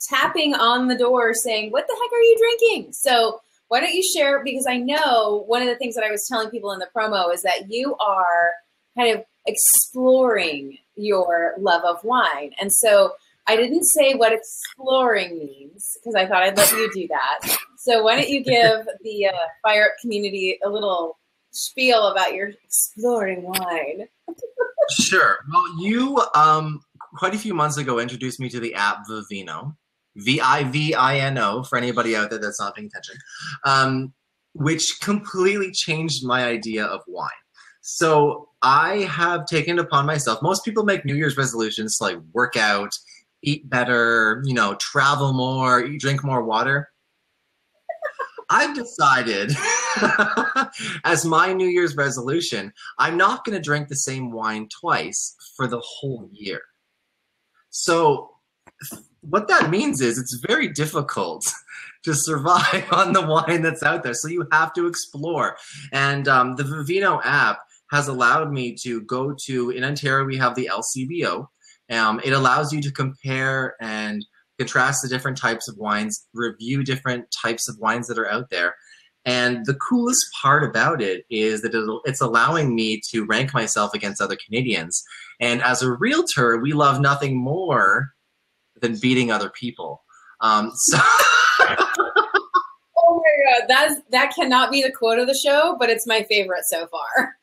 tapping 0.00 0.54
on 0.54 0.88
the 0.88 0.98
door 0.98 1.34
saying, 1.34 1.70
What 1.70 1.86
the 1.86 1.94
heck 1.94 2.12
are 2.12 2.22
you 2.22 2.36
drinking? 2.38 2.92
So 2.92 3.40
why 3.68 3.80
don't 3.80 3.94
you 3.94 4.02
share? 4.02 4.44
Because 4.44 4.66
I 4.68 4.76
know 4.78 5.44
one 5.46 5.62
of 5.62 5.68
the 5.68 5.76
things 5.76 5.94
that 5.96 6.04
I 6.04 6.10
was 6.10 6.26
telling 6.28 6.50
people 6.50 6.72
in 6.72 6.78
the 6.78 6.88
promo 6.94 7.32
is 7.32 7.42
that 7.42 7.68
you 7.68 7.96
are 7.96 8.50
kind 8.96 9.16
of 9.16 9.24
exploring 9.46 10.78
your 10.96 11.54
love 11.58 11.82
of 11.84 12.02
wine. 12.04 12.52
And 12.60 12.72
so 12.72 13.12
I 13.46 13.56
didn't 13.56 13.84
say 13.84 14.14
what 14.14 14.32
exploring 14.32 15.38
means 15.38 15.96
because 16.00 16.14
I 16.14 16.26
thought 16.26 16.42
I'd 16.42 16.56
let 16.56 16.70
you 16.72 16.90
do 16.92 17.08
that. 17.08 17.56
So 17.78 18.02
why 18.02 18.16
don't 18.16 18.28
you 18.28 18.42
give 18.42 18.86
the 19.02 19.26
uh, 19.26 19.46
Fire 19.62 19.84
Up 19.84 19.92
community 20.00 20.58
a 20.64 20.68
little 20.68 21.18
spiel 21.50 22.08
about 22.08 22.34
your 22.34 22.52
exploring 22.64 23.42
wine? 23.42 24.08
Sure. 24.90 25.38
Well, 25.52 25.82
you 25.82 26.22
um 26.34 26.80
quite 27.14 27.34
a 27.34 27.38
few 27.38 27.54
months 27.54 27.76
ago 27.76 27.98
introduced 27.98 28.40
me 28.40 28.48
to 28.50 28.60
the 28.60 28.74
app 28.74 29.06
Vivino, 29.08 29.76
V 30.16 30.40
I 30.40 30.64
V 30.64 30.94
I 30.94 31.18
N 31.18 31.38
O 31.38 31.62
for 31.62 31.76
anybody 31.78 32.16
out 32.16 32.30
there 32.30 32.38
that's 32.38 32.60
not 32.60 32.74
paying 32.74 32.88
attention, 32.88 33.16
um, 33.64 34.12
which 34.52 34.98
completely 35.00 35.72
changed 35.72 36.24
my 36.24 36.44
idea 36.44 36.84
of 36.84 37.00
wine. 37.06 37.30
So 37.80 38.48
I 38.62 38.98
have 39.02 39.46
taken 39.46 39.78
upon 39.78 40.06
myself. 40.06 40.42
Most 40.42 40.64
people 40.64 40.84
make 40.84 41.04
New 41.04 41.14
Year's 41.14 41.36
resolutions 41.36 41.98
to 41.98 42.04
like 42.04 42.18
work 42.32 42.56
out, 42.56 42.90
eat 43.42 43.68
better, 43.70 44.42
you 44.44 44.54
know, 44.54 44.74
travel 44.80 45.32
more, 45.32 45.86
drink 45.98 46.24
more 46.24 46.42
water. 46.42 46.90
I've 48.48 48.74
decided 48.74 49.52
as 51.04 51.24
my 51.24 51.52
New 51.52 51.68
Year's 51.68 51.96
resolution 51.96 52.72
I'm 52.98 53.16
not 53.16 53.44
going 53.44 53.56
to 53.56 53.62
drink 53.62 53.88
the 53.88 53.96
same 53.96 54.30
wine 54.30 54.68
twice 54.68 55.34
for 55.56 55.66
the 55.66 55.80
whole 55.80 56.28
year. 56.32 56.62
So, 57.70 58.30
what 59.20 59.48
that 59.48 59.70
means 59.70 60.00
is 60.00 60.18
it's 60.18 60.40
very 60.46 60.68
difficult 60.68 61.50
to 62.04 62.14
survive 62.14 62.86
on 62.92 63.12
the 63.12 63.26
wine 63.26 63.62
that's 63.62 63.82
out 63.82 64.02
there. 64.02 64.14
So, 64.14 64.28
you 64.28 64.46
have 64.52 64.72
to 64.74 64.86
explore. 64.86 65.56
And 65.92 66.28
um, 66.28 66.56
the 66.56 66.62
Vivino 66.62 67.20
app 67.24 67.58
has 67.90 68.08
allowed 68.08 68.52
me 68.52 68.74
to 68.82 69.02
go 69.02 69.34
to, 69.46 69.70
in 69.70 69.84
Ontario, 69.84 70.24
we 70.24 70.36
have 70.36 70.54
the 70.54 70.70
LCBO. 70.72 71.46
Um, 71.90 72.20
it 72.24 72.32
allows 72.32 72.72
you 72.72 72.80
to 72.82 72.90
compare 72.90 73.76
and 73.80 74.24
contrast 74.58 75.02
the 75.02 75.08
different 75.08 75.38
types 75.38 75.68
of 75.68 75.76
wines, 75.76 76.26
review 76.34 76.82
different 76.82 77.26
types 77.30 77.68
of 77.68 77.78
wines 77.78 78.06
that 78.08 78.18
are 78.18 78.30
out 78.30 78.50
there. 78.50 78.74
And 79.24 79.66
the 79.66 79.74
coolest 79.74 80.24
part 80.40 80.62
about 80.62 81.02
it 81.02 81.24
is 81.28 81.62
that 81.62 82.00
it's 82.04 82.20
allowing 82.20 82.74
me 82.76 83.00
to 83.10 83.26
rank 83.26 83.52
myself 83.52 83.92
against 83.92 84.22
other 84.22 84.36
Canadians. 84.44 85.02
And 85.40 85.62
as 85.62 85.82
a 85.82 85.92
realtor, 85.92 86.58
we 86.58 86.72
love 86.72 87.00
nothing 87.00 87.36
more 87.36 88.12
than 88.80 88.98
beating 89.00 89.32
other 89.32 89.50
people. 89.50 90.04
Um, 90.40 90.70
so, 90.74 90.98
Oh 93.08 93.22
my 93.22 93.58
God, 93.60 93.68
that's 93.68 94.00
that 94.10 94.34
cannot 94.34 94.70
be 94.70 94.82
the 94.82 94.90
quote 94.90 95.18
of 95.18 95.26
the 95.26 95.34
show, 95.34 95.76
but 95.78 95.90
it's 95.90 96.06
my 96.06 96.22
favorite 96.24 96.64
so 96.64 96.86
far. 96.88 97.36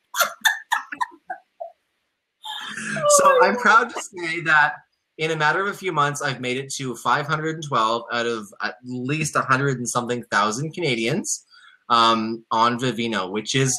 so 3.10 3.43
I'm 3.43 3.56
proud 3.56 3.89
to 3.89 4.02
say 4.02 4.41
that 4.41 4.73
in 5.17 5.32
a 5.32 5.36
matter 5.36 5.62
of 5.62 5.67
a 5.67 5.78
few 5.78 5.91
months, 5.91 6.21
I've 6.21 6.41
made 6.41 6.58
it 6.58 6.73
to 6.76 6.95
512 6.95 8.04
out 8.12 8.26
of 8.26 8.47
at 8.62 8.76
least 8.84 9.36
100 9.36 9.78
and 9.78 9.88
something 9.88 10.23
thousand 10.32 10.71
Canadians 10.73 11.45
um, 11.89 12.43
on 12.52 12.80
Vivino, 12.80 13.30
which 13.30 13.56
is 13.56 13.78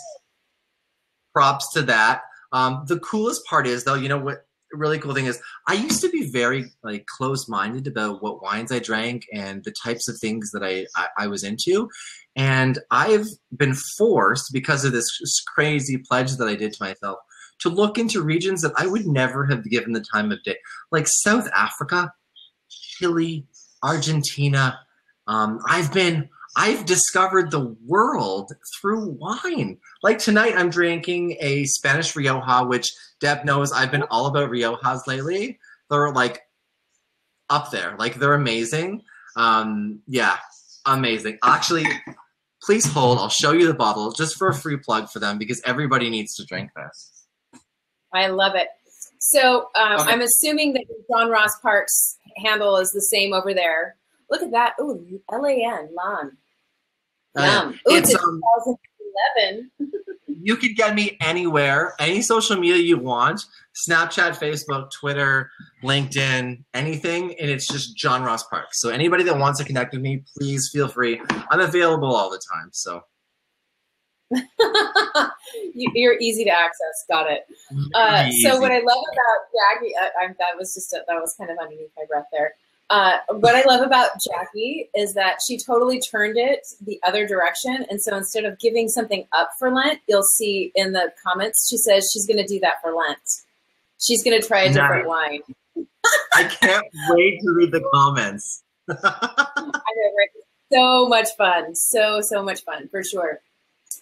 props 1.32 1.72
to 1.72 1.82
that. 1.82 2.22
Um, 2.52 2.84
the 2.86 3.00
coolest 3.00 3.44
part 3.46 3.66
is, 3.66 3.84
though, 3.84 3.94
you 3.94 4.08
know 4.08 4.18
what? 4.18 4.46
Really 4.72 4.98
cool 4.98 5.14
thing 5.14 5.26
is, 5.26 5.40
I 5.68 5.74
used 5.74 6.00
to 6.00 6.08
be 6.08 6.30
very 6.32 6.64
like 6.82 7.06
close-minded 7.06 7.86
about 7.86 8.22
what 8.22 8.42
wines 8.42 8.72
I 8.72 8.80
drank 8.80 9.24
and 9.32 9.62
the 9.62 9.70
types 9.70 10.08
of 10.08 10.18
things 10.18 10.50
that 10.50 10.64
I, 10.64 10.86
I, 10.96 11.08
I 11.24 11.26
was 11.28 11.44
into, 11.44 11.88
and 12.34 12.78
I've 12.90 13.26
been 13.56 13.74
forced 13.96 14.52
because 14.52 14.84
of 14.84 14.92
this 14.92 15.06
crazy 15.46 15.98
pledge 15.98 16.32
that 16.36 16.48
I 16.48 16.56
did 16.56 16.72
to 16.72 16.82
myself 16.82 17.18
to 17.64 17.70
look 17.70 17.96
into 17.96 18.20
regions 18.20 18.60
that 18.60 18.74
I 18.76 18.86
would 18.86 19.06
never 19.06 19.46
have 19.46 19.64
given 19.64 19.92
the 19.92 20.04
time 20.12 20.30
of 20.30 20.42
day, 20.42 20.58
like 20.92 21.06
South 21.08 21.48
Africa, 21.56 22.12
Chile, 22.68 23.46
Argentina. 23.82 24.78
Um, 25.26 25.60
I've 25.66 25.90
been, 25.90 26.28
I've 26.58 26.84
discovered 26.84 27.50
the 27.50 27.74
world 27.86 28.52
through 28.78 29.16
wine. 29.18 29.78
Like 30.02 30.18
tonight, 30.18 30.52
I'm 30.54 30.68
drinking 30.68 31.38
a 31.40 31.64
Spanish 31.64 32.14
Rioja, 32.14 32.66
which 32.66 32.92
Deb 33.18 33.46
knows 33.46 33.72
I've 33.72 33.90
been 33.90 34.02
all 34.04 34.26
about 34.26 34.50
Riojas 34.50 35.06
lately. 35.06 35.58
They're 35.88 36.12
like 36.12 36.42
up 37.48 37.70
there, 37.70 37.96
like 37.98 38.16
they're 38.16 38.34
amazing. 38.34 39.04
Um, 39.36 40.00
yeah, 40.06 40.36
amazing. 40.84 41.38
Actually, 41.42 41.86
please 42.62 42.84
hold. 42.84 43.16
I'll 43.16 43.30
show 43.30 43.52
you 43.52 43.66
the 43.66 43.72
bottle 43.72 44.12
just 44.12 44.36
for 44.36 44.48
a 44.48 44.54
free 44.54 44.76
plug 44.76 45.08
for 45.08 45.18
them 45.18 45.38
because 45.38 45.62
everybody 45.64 46.10
needs 46.10 46.34
to 46.34 46.44
drink 46.44 46.70
this. 46.76 47.13
I 48.14 48.28
love 48.28 48.54
it. 48.54 48.68
So 49.18 49.68
um, 49.74 50.00
Okay. 50.00 50.12
I'm 50.12 50.20
assuming 50.20 50.74
that 50.74 50.84
John 51.10 51.30
Ross 51.30 51.58
Park's 51.60 52.18
handle 52.36 52.76
is 52.76 52.92
the 52.92 53.00
same 53.00 53.32
over 53.32 53.54
there. 53.54 53.96
Look 54.30 54.42
at 54.42 54.50
that. 54.52 54.74
Ooh, 54.80 55.20
L-A-N, 55.32 55.88
LAN. 55.94 56.36
Uh, 57.36 57.72
Ooh, 57.72 57.74
it's, 57.86 58.10
it's, 58.12 58.22
a 58.22 58.26
um, 58.26 58.40
2011. 58.64 59.70
you 60.42 60.56
can 60.56 60.74
get 60.74 60.94
me 60.94 61.16
anywhere, 61.20 61.94
any 61.98 62.22
social 62.22 62.56
media 62.56 62.76
you 62.76 62.98
want 62.98 63.44
Snapchat, 63.74 64.38
Facebook, 64.38 64.90
Twitter, 64.92 65.50
LinkedIn, 65.82 66.62
anything. 66.74 67.34
And 67.40 67.50
it's 67.50 67.66
just 67.66 67.96
John 67.96 68.22
Ross 68.22 68.44
Park. 68.44 68.68
So 68.72 68.90
anybody 68.90 69.24
that 69.24 69.36
wants 69.36 69.58
to 69.58 69.64
connect 69.64 69.92
with 69.92 70.02
me, 70.02 70.22
please 70.36 70.70
feel 70.72 70.88
free. 70.88 71.20
I'm 71.50 71.60
available 71.60 72.14
all 72.14 72.30
the 72.30 72.40
time. 72.52 72.68
So 72.72 73.02
You're 75.74 76.18
easy 76.20 76.44
to 76.44 76.50
access. 76.50 77.04
Got 77.08 77.30
it. 77.30 77.46
Uh, 77.94 78.30
so 78.42 78.60
what 78.60 78.70
I 78.72 78.78
love 78.78 79.02
about 79.12 79.80
Jackie, 79.80 79.94
uh, 79.96 80.08
I, 80.20 80.26
that 80.38 80.56
was 80.58 80.74
just 80.74 80.92
a, 80.92 81.04
that 81.06 81.20
was 81.20 81.34
kind 81.38 81.50
of 81.50 81.58
underneath 81.60 81.90
my 81.96 82.04
breath 82.08 82.26
there. 82.32 82.54
Uh, 82.90 83.18
what 83.30 83.54
I 83.54 83.64
love 83.64 83.84
about 83.84 84.10
Jackie 84.22 84.90
is 84.94 85.14
that 85.14 85.38
she 85.46 85.58
totally 85.58 86.00
turned 86.00 86.36
it 86.36 86.66
the 86.84 87.00
other 87.06 87.26
direction, 87.26 87.86
and 87.88 88.00
so 88.00 88.16
instead 88.16 88.44
of 88.44 88.58
giving 88.58 88.88
something 88.88 89.26
up 89.32 89.50
for 89.58 89.72
Lent, 89.72 90.00
you'll 90.06 90.22
see 90.22 90.70
in 90.74 90.92
the 90.92 91.10
comments 91.26 91.68
she 91.68 91.78
says 91.78 92.10
she's 92.12 92.26
going 92.26 92.36
to 92.36 92.46
do 92.46 92.60
that 92.60 92.74
for 92.82 92.92
Lent. 92.92 93.18
She's 93.98 94.22
going 94.22 94.40
to 94.40 94.46
try 94.46 94.64
a 94.64 94.72
different 94.72 95.08
wine. 95.08 95.40
I 96.34 96.44
can't 96.44 96.84
wait 97.10 97.40
to 97.40 97.52
read 97.52 97.72
the 97.72 97.82
comments. 97.92 98.62
I 98.90 98.92
know, 98.92 100.10
right? 100.18 100.28
So 100.72 101.08
much 101.08 101.28
fun. 101.38 101.74
So, 101.74 102.20
so 102.20 102.42
much 102.42 102.64
fun 102.64 102.88
for 102.88 103.02
sure. 103.02 103.40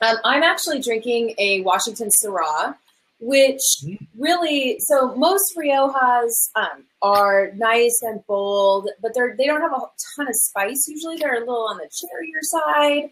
Um, 0.03 0.17
I'm 0.25 0.43
actually 0.43 0.81
drinking 0.81 1.35
a 1.39 1.63
Washington 1.63 2.09
Syrah, 2.23 2.75
which 3.21 3.63
Mm. 3.85 3.99
really, 4.19 4.77
so 4.81 5.15
most 5.15 5.55
Riojas 5.57 6.51
um, 6.57 6.85
are 7.03 7.53
nice 7.55 8.01
and 8.03 8.27
bold, 8.27 8.89
but 9.01 9.13
they're, 9.15 9.37
they 9.37 9.47
don't 9.47 9.61
have 9.61 9.73
a 9.73 9.81
ton 10.17 10.29
of 10.29 10.35
spice. 10.35 10.89
Usually 10.89 11.17
they're 11.17 11.37
a 11.37 11.41
little 11.41 11.69
on 11.71 11.79
the 11.79 11.89
cherrier 11.89 12.41
side. 12.43 13.11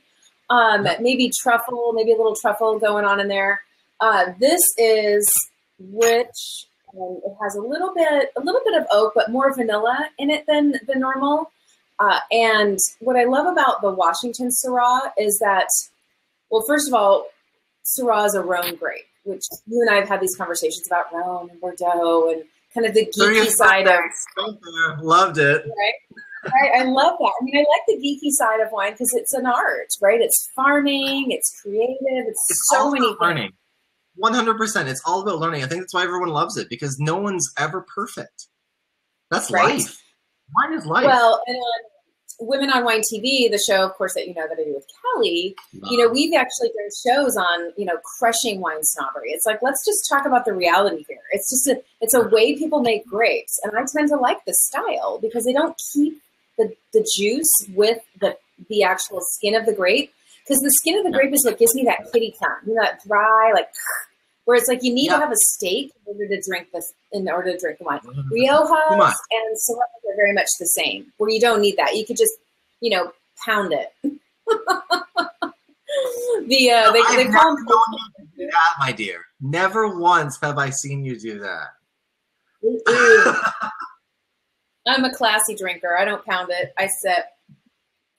Um, 0.50 0.82
maybe 1.00 1.30
truffle, 1.30 1.92
maybe 1.92 2.12
a 2.12 2.16
little 2.16 2.34
truffle 2.34 2.78
going 2.80 3.04
on 3.04 3.20
in 3.20 3.28
there. 3.28 3.62
Uh, 4.00 4.32
this 4.40 4.60
is 4.78 5.30
rich 5.78 6.66
and 6.92 7.18
it 7.24 7.36
has 7.40 7.54
a 7.54 7.60
little 7.60 7.94
bit, 7.94 8.32
a 8.36 8.40
little 8.40 8.60
bit 8.64 8.80
of 8.80 8.84
oak, 8.90 9.12
but 9.14 9.30
more 9.30 9.54
vanilla 9.54 10.08
in 10.18 10.28
it 10.28 10.44
than 10.48 10.72
the 10.88 10.96
normal. 10.96 11.52
Uh, 12.00 12.18
and 12.32 12.78
what 12.98 13.14
I 13.14 13.24
love 13.24 13.46
about 13.46 13.80
the 13.80 13.92
Washington 13.92 14.48
Syrah 14.48 15.12
is 15.16 15.38
that, 15.38 15.68
well, 16.50 16.62
first 16.66 16.88
of 16.88 16.94
all, 16.94 17.26
Syrah 17.84 18.26
is 18.26 18.34
a 18.34 18.42
Rhone 18.42 18.76
grape, 18.76 19.06
which 19.24 19.44
you 19.66 19.80
and 19.80 19.90
I 19.90 19.94
have 19.96 20.08
had 20.08 20.20
these 20.20 20.36
conversations 20.36 20.86
about 20.86 21.12
Rhone 21.12 21.50
and 21.50 21.60
Bordeaux 21.60 22.30
and 22.30 22.44
kind 22.74 22.86
of 22.86 22.94
the 22.94 23.06
geeky 23.06 23.48
side 23.48 23.86
of 23.88 24.00
Loved 25.02 25.38
it. 25.38 25.64
right? 25.66 25.94
I, 26.44 26.80
I 26.80 26.82
love 26.84 27.16
that. 27.18 27.32
I 27.40 27.44
mean, 27.44 27.56
I 27.56 27.58
like 27.60 27.82
the 27.86 27.96
geeky 27.96 28.30
side 28.30 28.60
of 28.60 28.72
wine 28.72 28.92
because 28.92 29.12
it's 29.14 29.34
an 29.34 29.44
art, 29.46 29.88
right? 30.00 30.20
It's 30.20 30.48
farming, 30.56 31.26
it's 31.30 31.60
creative, 31.60 31.98
it's, 32.26 32.46
It's 32.48 32.68
so 32.70 32.90
many 32.90 33.06
learning. 33.20 33.52
One 34.16 34.34
hundred 34.34 34.56
percent. 34.58 34.88
It's 34.88 35.00
all 35.06 35.22
about 35.22 35.38
learning. 35.38 35.62
I 35.62 35.66
think 35.66 35.82
that's 35.82 35.94
why 35.94 36.02
everyone 36.02 36.28
loves 36.30 36.56
it 36.56 36.68
because 36.68 36.98
no 36.98 37.16
one's 37.16 37.52
ever 37.58 37.82
perfect. 37.82 38.46
That's 39.30 39.50
Right. 39.50 39.78
life. 39.78 39.96
Wine 40.56 40.78
is 40.78 40.84
life. 40.86 41.04
Well, 41.06 41.40
and 41.46 41.56
on 41.56 41.80
Women 42.40 42.70
on 42.70 42.84
Wine 42.84 43.00
TV, 43.00 43.50
the 43.50 43.58
show, 43.58 43.84
of 43.84 43.94
course, 43.94 44.14
that 44.14 44.26
you 44.26 44.34
know 44.34 44.48
that 44.48 44.58
I 44.58 44.64
do 44.64 44.74
with 44.74 44.86
Kelly, 45.02 45.54
you 45.90 45.98
know, 45.98 46.08
we've 46.08 46.34
actually 46.34 46.68
done 46.68 46.88
shows 47.06 47.36
on, 47.36 47.72
you 47.76 47.84
know, 47.84 47.98
crushing 48.18 48.60
wine 48.60 48.82
snobbery. 48.82 49.30
It's 49.30 49.46
like, 49.46 49.60
let's 49.62 49.84
just 49.84 50.08
talk 50.08 50.26
about 50.26 50.44
the 50.44 50.54
reality 50.54 51.04
here. 51.08 51.18
It's 51.32 51.50
just 51.50 51.66
a, 51.68 51.82
it's 52.00 52.14
a 52.14 52.28
way 52.28 52.56
people 52.56 52.80
make 52.80 53.06
grapes. 53.06 53.60
And 53.62 53.72
I 53.76 53.84
tend 53.92 54.08
to 54.08 54.16
like 54.16 54.44
the 54.46 54.54
style 54.54 55.18
because 55.20 55.44
they 55.44 55.52
don't 55.52 55.78
keep 55.92 56.20
the, 56.56 56.74
the 56.92 57.06
juice 57.16 57.50
with 57.74 57.98
the, 58.20 58.36
the 58.68 58.82
actual 58.82 59.20
skin 59.22 59.54
of 59.54 59.66
the 59.66 59.74
grape. 59.74 60.12
Because 60.44 60.62
the 60.62 60.70
skin 60.80 60.98
of 60.98 61.04
the 61.04 61.12
grape 61.12 61.32
is 61.32 61.44
what 61.44 61.58
gives 61.58 61.74
me 61.74 61.84
that 61.84 62.10
kitty 62.12 62.34
tongue, 62.42 62.56
you 62.66 62.74
know, 62.74 62.82
that 62.82 63.00
dry, 63.06 63.52
like, 63.54 63.68
where 64.50 64.58
it's 64.58 64.66
like 64.66 64.82
you 64.82 64.92
need 64.92 65.06
Yeah. 65.06 65.14
to 65.14 65.20
have 65.20 65.30
a 65.30 65.36
steak 65.36 65.92
in 65.94 66.12
order 66.12 66.26
to 66.26 66.40
drink 66.42 66.72
this, 66.72 66.92
in 67.12 67.28
order 67.30 67.52
to 67.52 67.56
drink 67.58 67.80
wine. 67.80 68.00
100%. 68.00 68.30
Riojas 68.32 68.68
on. 68.68 69.00
and 69.30 69.56
Syrahs 69.56 70.10
are 70.10 70.16
very 70.16 70.32
much 70.32 70.48
the 70.58 70.66
same, 70.66 71.12
where 71.18 71.30
you 71.30 71.38
don't 71.40 71.60
need 71.60 71.76
that. 71.76 71.94
You 71.94 72.04
could 72.04 72.16
just, 72.16 72.32
you 72.80 72.90
know, 72.90 73.12
pound 73.46 73.72
it. 73.72 73.92
the 74.02 74.10
uh, 76.72 76.90
they, 76.90 76.98
I've 77.00 77.16
they 77.16 77.28
never 77.28 77.32
call 77.32 77.54
them. 77.54 77.64
you 77.68 78.24
to 78.24 78.30
do 78.38 78.46
that, 78.50 78.74
my 78.80 78.90
dear. 78.90 79.24
Never 79.40 79.96
once 79.96 80.36
have 80.42 80.58
I 80.58 80.70
seen 80.70 81.04
you 81.04 81.16
do 81.16 81.38
that. 81.38 81.68
I'm 84.88 85.04
a 85.04 85.14
classy 85.14 85.54
drinker. 85.54 85.96
I 85.96 86.04
don't 86.04 86.24
pound 86.26 86.50
it. 86.50 86.72
I 86.76 86.88
sip. 86.88 87.24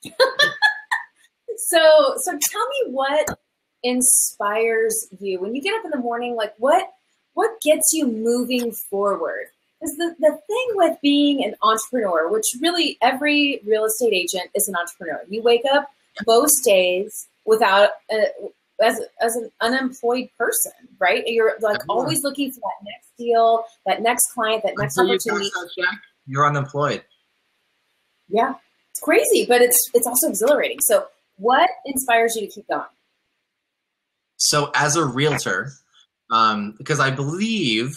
so, 1.57 2.15
so 2.21 2.31
tell 2.31 2.67
me 2.69 2.83
what 2.91 3.27
inspires 3.83 5.07
you 5.19 5.39
when 5.39 5.55
you 5.55 5.61
get 5.61 5.73
up 5.73 5.85
in 5.85 5.91
the 5.91 5.97
morning. 5.97 6.35
Like, 6.35 6.53
what 6.57 6.91
what 7.33 7.61
gets 7.61 7.91
you 7.93 8.07
moving 8.07 8.71
forward? 8.71 9.47
Because 9.79 9.97
the, 9.97 10.15
the 10.19 10.37
thing 10.47 10.67
with 10.73 10.97
being 11.01 11.43
an 11.43 11.55
entrepreneur, 11.63 12.29
which 12.29 12.45
really 12.61 12.97
every 13.01 13.61
real 13.65 13.85
estate 13.85 14.13
agent 14.13 14.51
is 14.53 14.67
an 14.67 14.75
entrepreneur. 14.75 15.21
You 15.27 15.41
wake 15.41 15.63
up 15.73 15.89
most 16.27 16.63
days 16.63 17.27
without 17.45 17.89
a, 18.11 18.27
as 18.81 18.99
as 19.21 19.35
an 19.35 19.51
unemployed 19.61 20.29
person, 20.37 20.73
right? 20.99 21.23
You're 21.25 21.55
like 21.61 21.81
Everyone. 21.81 21.85
always 21.89 22.23
looking 22.23 22.51
for 22.51 22.59
that 22.59 22.85
next 22.85 23.09
deal, 23.17 23.63
that 23.85 24.01
next 24.01 24.31
client, 24.33 24.63
that 24.63 24.73
next 24.77 24.97
Until 24.97 25.15
opportunity. 25.15 25.49
check, 25.79 25.99
you're 26.27 26.45
unemployed. 26.45 27.03
Yeah, 28.29 28.55
it's 28.91 28.99
crazy, 28.99 29.45
but 29.47 29.61
it's 29.61 29.89
it's 29.93 30.07
also 30.07 30.29
exhilarating. 30.29 30.79
So, 30.81 31.07
what 31.37 31.69
inspires 31.85 32.35
you 32.35 32.41
to 32.47 32.51
keep 32.51 32.67
going? 32.67 32.85
So, 34.43 34.71
as 34.73 34.95
a 34.95 35.05
realtor, 35.05 35.71
um, 36.31 36.73
because 36.79 36.99
I 36.99 37.11
believe 37.11 37.95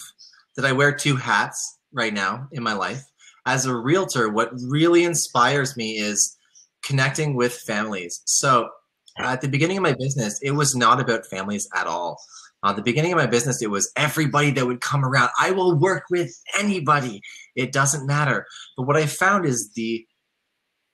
that 0.56 0.66
I 0.66 0.72
wear 0.72 0.94
two 0.94 1.16
hats 1.16 1.78
right 1.90 2.12
now 2.12 2.48
in 2.52 2.62
my 2.62 2.74
life, 2.74 3.02
as 3.46 3.64
a 3.64 3.74
realtor, 3.74 4.28
what 4.28 4.50
really 4.68 5.04
inspires 5.04 5.74
me 5.74 5.96
is 5.96 6.36
connecting 6.84 7.34
with 7.34 7.54
families. 7.54 8.20
So, 8.26 8.68
at 9.16 9.40
the 9.40 9.48
beginning 9.48 9.78
of 9.78 9.82
my 9.82 9.94
business, 9.98 10.38
it 10.42 10.50
was 10.50 10.76
not 10.76 11.00
about 11.00 11.24
families 11.24 11.66
at 11.74 11.86
all. 11.86 12.20
At 12.62 12.76
the 12.76 12.82
beginning 12.82 13.12
of 13.12 13.18
my 13.18 13.26
business, 13.26 13.62
it 13.62 13.70
was 13.70 13.90
everybody 13.96 14.50
that 14.50 14.66
would 14.66 14.82
come 14.82 15.02
around. 15.02 15.30
I 15.40 15.50
will 15.50 15.78
work 15.78 16.04
with 16.10 16.30
anybody. 16.58 17.22
It 17.56 17.72
doesn't 17.72 18.06
matter. 18.06 18.44
But 18.76 18.86
what 18.86 18.98
I 18.98 19.06
found 19.06 19.46
is 19.46 19.72
the 19.72 20.06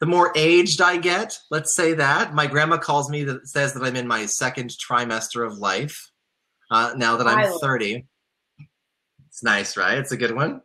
the 0.00 0.06
more 0.06 0.32
aged 0.34 0.80
I 0.80 0.96
get, 0.96 1.38
let's 1.50 1.76
say 1.76 1.92
that 1.94 2.34
my 2.34 2.46
grandma 2.46 2.78
calls 2.78 3.10
me 3.10 3.22
that 3.24 3.46
says 3.46 3.74
that 3.74 3.84
I'm 3.84 3.96
in 3.96 4.08
my 4.08 4.26
second 4.26 4.70
trimester 4.70 5.46
of 5.46 5.58
life. 5.58 6.10
Uh, 6.70 6.94
now 6.96 7.16
that 7.16 7.26
I'm 7.26 7.52
30, 7.58 8.06
it's 9.28 9.42
nice, 9.42 9.76
right? 9.76 9.98
It's 9.98 10.12
a 10.12 10.16
good 10.16 10.34
one. 10.34 10.62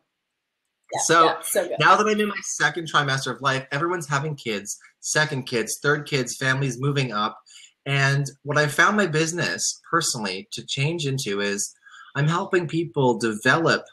Yeah, 0.94 1.00
so, 1.04 1.24
yeah, 1.24 1.34
so 1.42 1.68
good. 1.68 1.76
now 1.78 1.96
that 1.96 2.06
I'm 2.06 2.18
in 2.18 2.28
my 2.28 2.40
second 2.42 2.90
trimester 2.90 3.34
of 3.34 3.42
life, 3.42 3.66
everyone's 3.72 4.08
having 4.08 4.36
kids, 4.36 4.78
second 5.00 5.44
kids, 5.44 5.78
third 5.82 6.06
kids, 6.06 6.36
families 6.36 6.80
moving 6.80 7.12
up. 7.12 7.38
And 7.84 8.24
what 8.42 8.56
I 8.56 8.66
found 8.68 8.96
my 8.96 9.06
business 9.06 9.80
personally 9.90 10.48
to 10.52 10.64
change 10.64 11.06
into 11.06 11.40
is 11.40 11.74
I'm 12.14 12.28
helping 12.28 12.66
people 12.68 13.18
develop 13.18 13.84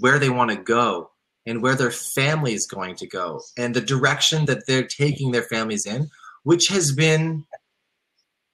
where 0.00 0.18
they 0.18 0.30
want 0.30 0.50
to 0.50 0.56
go 0.56 1.10
and 1.46 1.62
where 1.62 1.74
their 1.74 1.90
family 1.90 2.54
is 2.54 2.66
going 2.66 2.96
to 2.96 3.06
go 3.06 3.40
and 3.58 3.74
the 3.74 3.80
direction 3.80 4.46
that 4.46 4.66
they're 4.66 4.86
taking 4.86 5.30
their 5.30 5.42
families 5.42 5.86
in, 5.86 6.08
which 6.42 6.68
has 6.68 6.92
been 6.92 7.44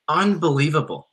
unbelievable. 0.08 1.08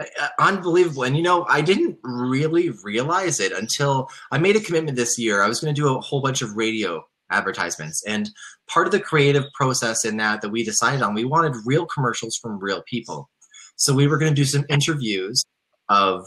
Uh, 0.00 0.04
uh, 0.20 0.28
Unbelievable. 0.38 1.02
And 1.02 1.16
you 1.16 1.22
know, 1.22 1.44
I 1.48 1.60
didn't 1.60 1.98
really 2.02 2.70
realize 2.82 3.40
it 3.40 3.52
until 3.52 4.08
I 4.30 4.38
made 4.38 4.56
a 4.56 4.60
commitment 4.60 4.96
this 4.96 5.18
year. 5.18 5.42
I 5.42 5.48
was 5.48 5.60
going 5.60 5.74
to 5.74 5.80
do 5.80 5.94
a 5.94 6.00
whole 6.00 6.22
bunch 6.22 6.42
of 6.42 6.56
radio 6.56 7.04
advertisements. 7.30 8.02
And 8.06 8.30
part 8.68 8.86
of 8.86 8.92
the 8.92 9.00
creative 9.00 9.44
process 9.54 10.04
in 10.04 10.16
that 10.16 10.40
that 10.40 10.50
we 10.50 10.64
decided 10.64 11.02
on, 11.02 11.14
we 11.14 11.24
wanted 11.24 11.54
real 11.66 11.86
commercials 11.86 12.36
from 12.36 12.58
real 12.58 12.82
people. 12.86 13.28
So 13.76 13.94
we 13.94 14.06
were 14.06 14.18
going 14.18 14.34
to 14.34 14.40
do 14.40 14.44
some 14.44 14.64
interviews 14.68 15.44
of 15.88 16.24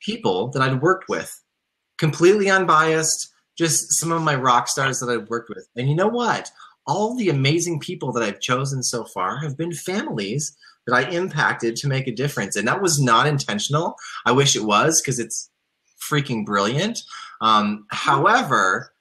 people 0.00 0.48
that 0.48 0.62
I'd 0.62 0.80
worked 0.80 1.08
with, 1.08 1.42
completely 1.98 2.50
unbiased, 2.50 3.30
just 3.56 3.92
some 3.92 4.12
of 4.12 4.22
my 4.22 4.34
rock 4.34 4.68
stars 4.68 5.00
that 5.00 5.10
I've 5.10 5.28
worked 5.28 5.48
with. 5.48 5.68
And 5.76 5.88
you 5.88 5.94
know 5.94 6.08
what? 6.08 6.50
All 6.86 7.16
the 7.16 7.30
amazing 7.30 7.80
people 7.80 8.12
that 8.12 8.22
I've 8.22 8.40
chosen 8.40 8.82
so 8.82 9.04
far 9.04 9.38
have 9.38 9.56
been 9.56 9.72
families 9.72 10.56
that 10.86 10.94
I 10.94 11.08
impacted 11.10 11.76
to 11.76 11.88
make 11.88 12.06
a 12.06 12.12
difference. 12.12 12.56
And 12.56 12.68
that 12.68 12.82
was 12.82 13.00
not 13.00 13.26
intentional. 13.26 13.96
I 14.26 14.32
wish 14.32 14.54
it 14.54 14.64
was 14.64 15.00
because 15.00 15.18
it's 15.18 15.50
freaking 16.00 16.44
brilliant. 16.44 17.02
Um, 17.40 17.86
however, 17.90 18.92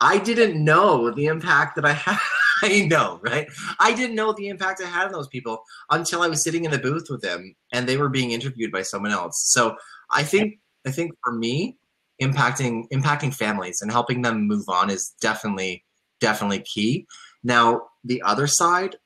I 0.00 0.18
didn't 0.18 0.62
know 0.62 1.10
the 1.10 1.26
impact 1.26 1.76
that 1.76 1.84
I 1.84 1.92
had. 1.92 2.18
I 2.62 2.86
know, 2.86 3.20
right? 3.22 3.48
I 3.78 3.92
didn't 3.92 4.16
know 4.16 4.32
the 4.32 4.48
impact 4.48 4.80
I 4.80 4.86
had 4.86 5.06
on 5.06 5.12
those 5.12 5.28
people 5.28 5.64
until 5.90 6.22
I 6.22 6.28
was 6.28 6.42
sitting 6.42 6.64
in 6.64 6.70
the 6.70 6.78
booth 6.78 7.08
with 7.10 7.20
them 7.20 7.54
and 7.72 7.86
they 7.86 7.96
were 7.96 8.08
being 8.08 8.30
interviewed 8.30 8.72
by 8.72 8.82
someone 8.82 9.12
else. 9.12 9.42
So 9.50 9.76
I 10.10 10.22
think 10.22 10.60
I 10.86 10.90
think 10.90 11.12
for 11.22 11.32
me, 11.32 11.76
impacting 12.20 12.84
impacting 12.92 13.34
families 13.34 13.80
and 13.82 13.90
helping 13.90 14.22
them 14.22 14.46
move 14.46 14.68
on 14.68 14.90
is 14.90 15.14
definitely 15.20 15.84
definitely 16.20 16.60
key. 16.60 17.06
Now, 17.42 17.82
the 18.04 18.22
other 18.22 18.46
side, 18.46 18.96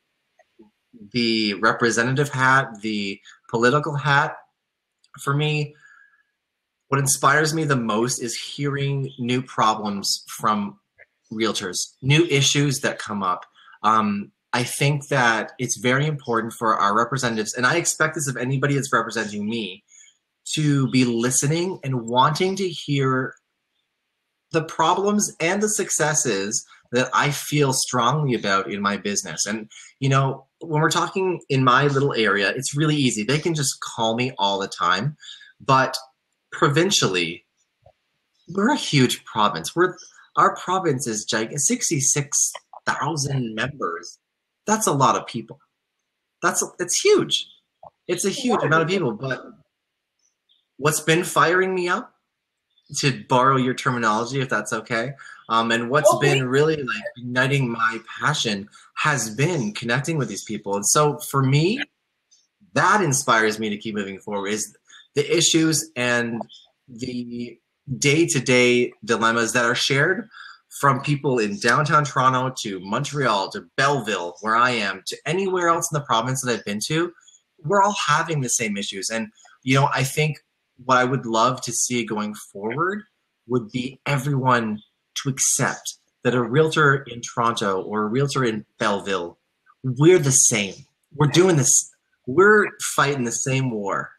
the 1.13 1.55
representative 1.55 2.29
hat, 2.29 2.69
the 2.83 3.21
political 3.51 3.97
hat, 3.97 4.37
for 5.21 5.35
me, 5.35 5.75
what 6.89 7.01
inspires 7.01 7.53
me 7.53 7.65
the 7.65 7.77
most 7.77 8.21
is 8.21 8.37
hearing 8.37 9.13
new 9.19 9.43
problems 9.43 10.25
from 10.29 10.79
realtors, 11.33 11.77
new 12.03 12.25
issues 12.27 12.81
that 12.81 12.99
come 12.99 13.23
up. 13.23 13.45
Um, 13.83 14.33
I 14.53 14.63
think 14.63 15.09
that 15.09 15.53
it's 15.59 15.77
very 15.77 16.07
important 16.07 16.55
for 16.55 16.75
our 16.77 16.97
representatives, 16.97 17.55
and 17.55 17.67
I 17.67 17.77
expect 17.77 18.15
this 18.15 18.29
of 18.29 18.37
anybody 18.37 18.75
that's 18.75 18.93
representing 18.93 19.49
me, 19.49 19.85
to 20.55 20.89
be 20.91 21.05
listening 21.05 21.79
and 21.85 22.03
wanting 22.03 22.57
to 22.57 22.69
hear 22.69 23.35
the 24.53 24.65
problems 24.65 25.35
and 25.41 25.63
the 25.63 25.69
successes 25.69 26.65
that 26.93 27.11
I 27.13 27.31
feel 27.31 27.73
strongly 27.73 28.35
about 28.35 28.73
in 28.73 28.81
my 28.81 28.97
business. 28.97 29.47
And, 29.47 29.71
you 30.01 30.09
know, 30.09 30.47
when 30.61 30.81
we're 30.81 30.91
talking 30.91 31.41
in 31.49 31.63
my 31.63 31.87
little 31.87 32.15
area, 32.15 32.51
it's 32.51 32.75
really 32.75 32.97
easy. 32.97 33.23
They 33.23 33.39
can 33.39 33.55
just 33.55 33.81
call 33.81 34.17
me 34.17 34.33
all 34.39 34.59
the 34.59 34.69
time. 34.69 35.17
But 35.61 35.97
provincially, 36.51 37.45
we're 38.49 38.71
a 38.71 38.77
huge 38.77 39.25
province. 39.25 39.77
We're 39.77 39.97
our 40.37 40.55
province 40.55 41.07
is 41.07 41.25
gigantic, 41.25 41.59
66,000 41.59 43.55
members. 43.55 44.19
That's 44.67 44.87
a 44.87 44.93
lot 44.93 45.17
of 45.17 45.27
people. 45.27 45.59
That's 46.43 46.65
it's 46.79 47.01
huge. 47.01 47.47
It's 48.07 48.25
a 48.25 48.31
huge 48.31 48.63
amount 48.63 48.83
of 48.83 48.89
people, 48.89 49.13
but 49.13 49.45
what's 50.79 51.01
been 51.01 51.25
firing 51.25 51.75
me 51.75 51.89
up 51.89 52.15
to 53.01 53.23
borrow 53.29 53.57
your 53.57 53.75
terminology 53.75 54.41
if 54.41 54.49
that's 54.49 54.73
okay 54.73 55.13
um, 55.51 55.71
and 55.71 55.91
what's 55.91 56.13
Okay. 56.15 56.35
been 56.35 56.49
really 56.49 56.77
like 56.77 57.03
igniting 57.19 57.71
my 57.71 57.99
passion 58.21 58.69
has 58.97 59.31
been 59.35 59.73
connecting 59.75 60.17
with 60.17 60.29
these 60.29 60.45
people 60.45 60.75
and 60.75 60.87
so 60.87 61.19
for 61.19 61.43
me 61.43 61.81
that 62.75 63.03
inspires 63.03 63.59
me 63.59 63.69
to 63.69 63.77
keep 63.77 63.95
moving 63.95 64.19
forward 64.19 64.49
is 64.49 64.75
the 65.15 65.37
issues 65.37 65.91
and 65.97 66.43
the 66.89 67.59
day-to-day 67.99 68.93
dilemmas 69.05 69.53
that 69.53 69.65
are 69.65 69.75
shared 69.75 70.29
from 70.81 71.01
people 71.01 71.39
in 71.39 71.59
downtown 71.59 72.05
toronto 72.05 72.55
to 72.59 72.81
montreal 72.81 73.51
to 73.51 73.65
belleville 73.77 74.37
where 74.41 74.57
i 74.57 74.71
am 74.71 75.03
to 75.07 75.17
anywhere 75.27 75.69
else 75.69 75.91
in 75.93 75.99
the 75.99 76.05
province 76.05 76.43
that 76.43 76.53
i've 76.53 76.65
been 76.65 76.81
to 76.87 77.13
we're 77.65 77.83
all 77.83 77.97
having 78.07 78.41
the 78.41 78.49
same 78.49 78.77
issues 78.77 79.11
and 79.11 79.29
you 79.63 79.75
know 79.75 79.89
i 79.93 80.03
think 80.03 80.39
what 80.85 80.99
I 80.99 81.05
would 81.05 81.27
love 81.27 81.61
to 81.63 81.73
see 81.73 82.05
going 82.05 82.35
forward 82.53 83.03
would 83.47 83.71
be 83.71 84.01
everyone 84.07 84.83
to 85.23 85.29
accept 85.29 85.95
that 86.25 86.35
a 86.35 86.43
realtor 86.43 87.05
in 87.09 87.21
Toronto 87.21 87.83
or 87.83 88.03
a 88.03 88.07
realtor 88.07 88.45
in 88.45 88.65
Belleville, 88.79 89.39
we're 89.83 90.19
the 90.19 90.31
same. 90.31 90.75
We're 91.15 91.29
doing 91.29 91.57
this, 91.57 91.91
we're 92.27 92.69
fighting 92.95 93.25
the 93.25 93.33
same 93.33 93.71
war. 93.71 94.11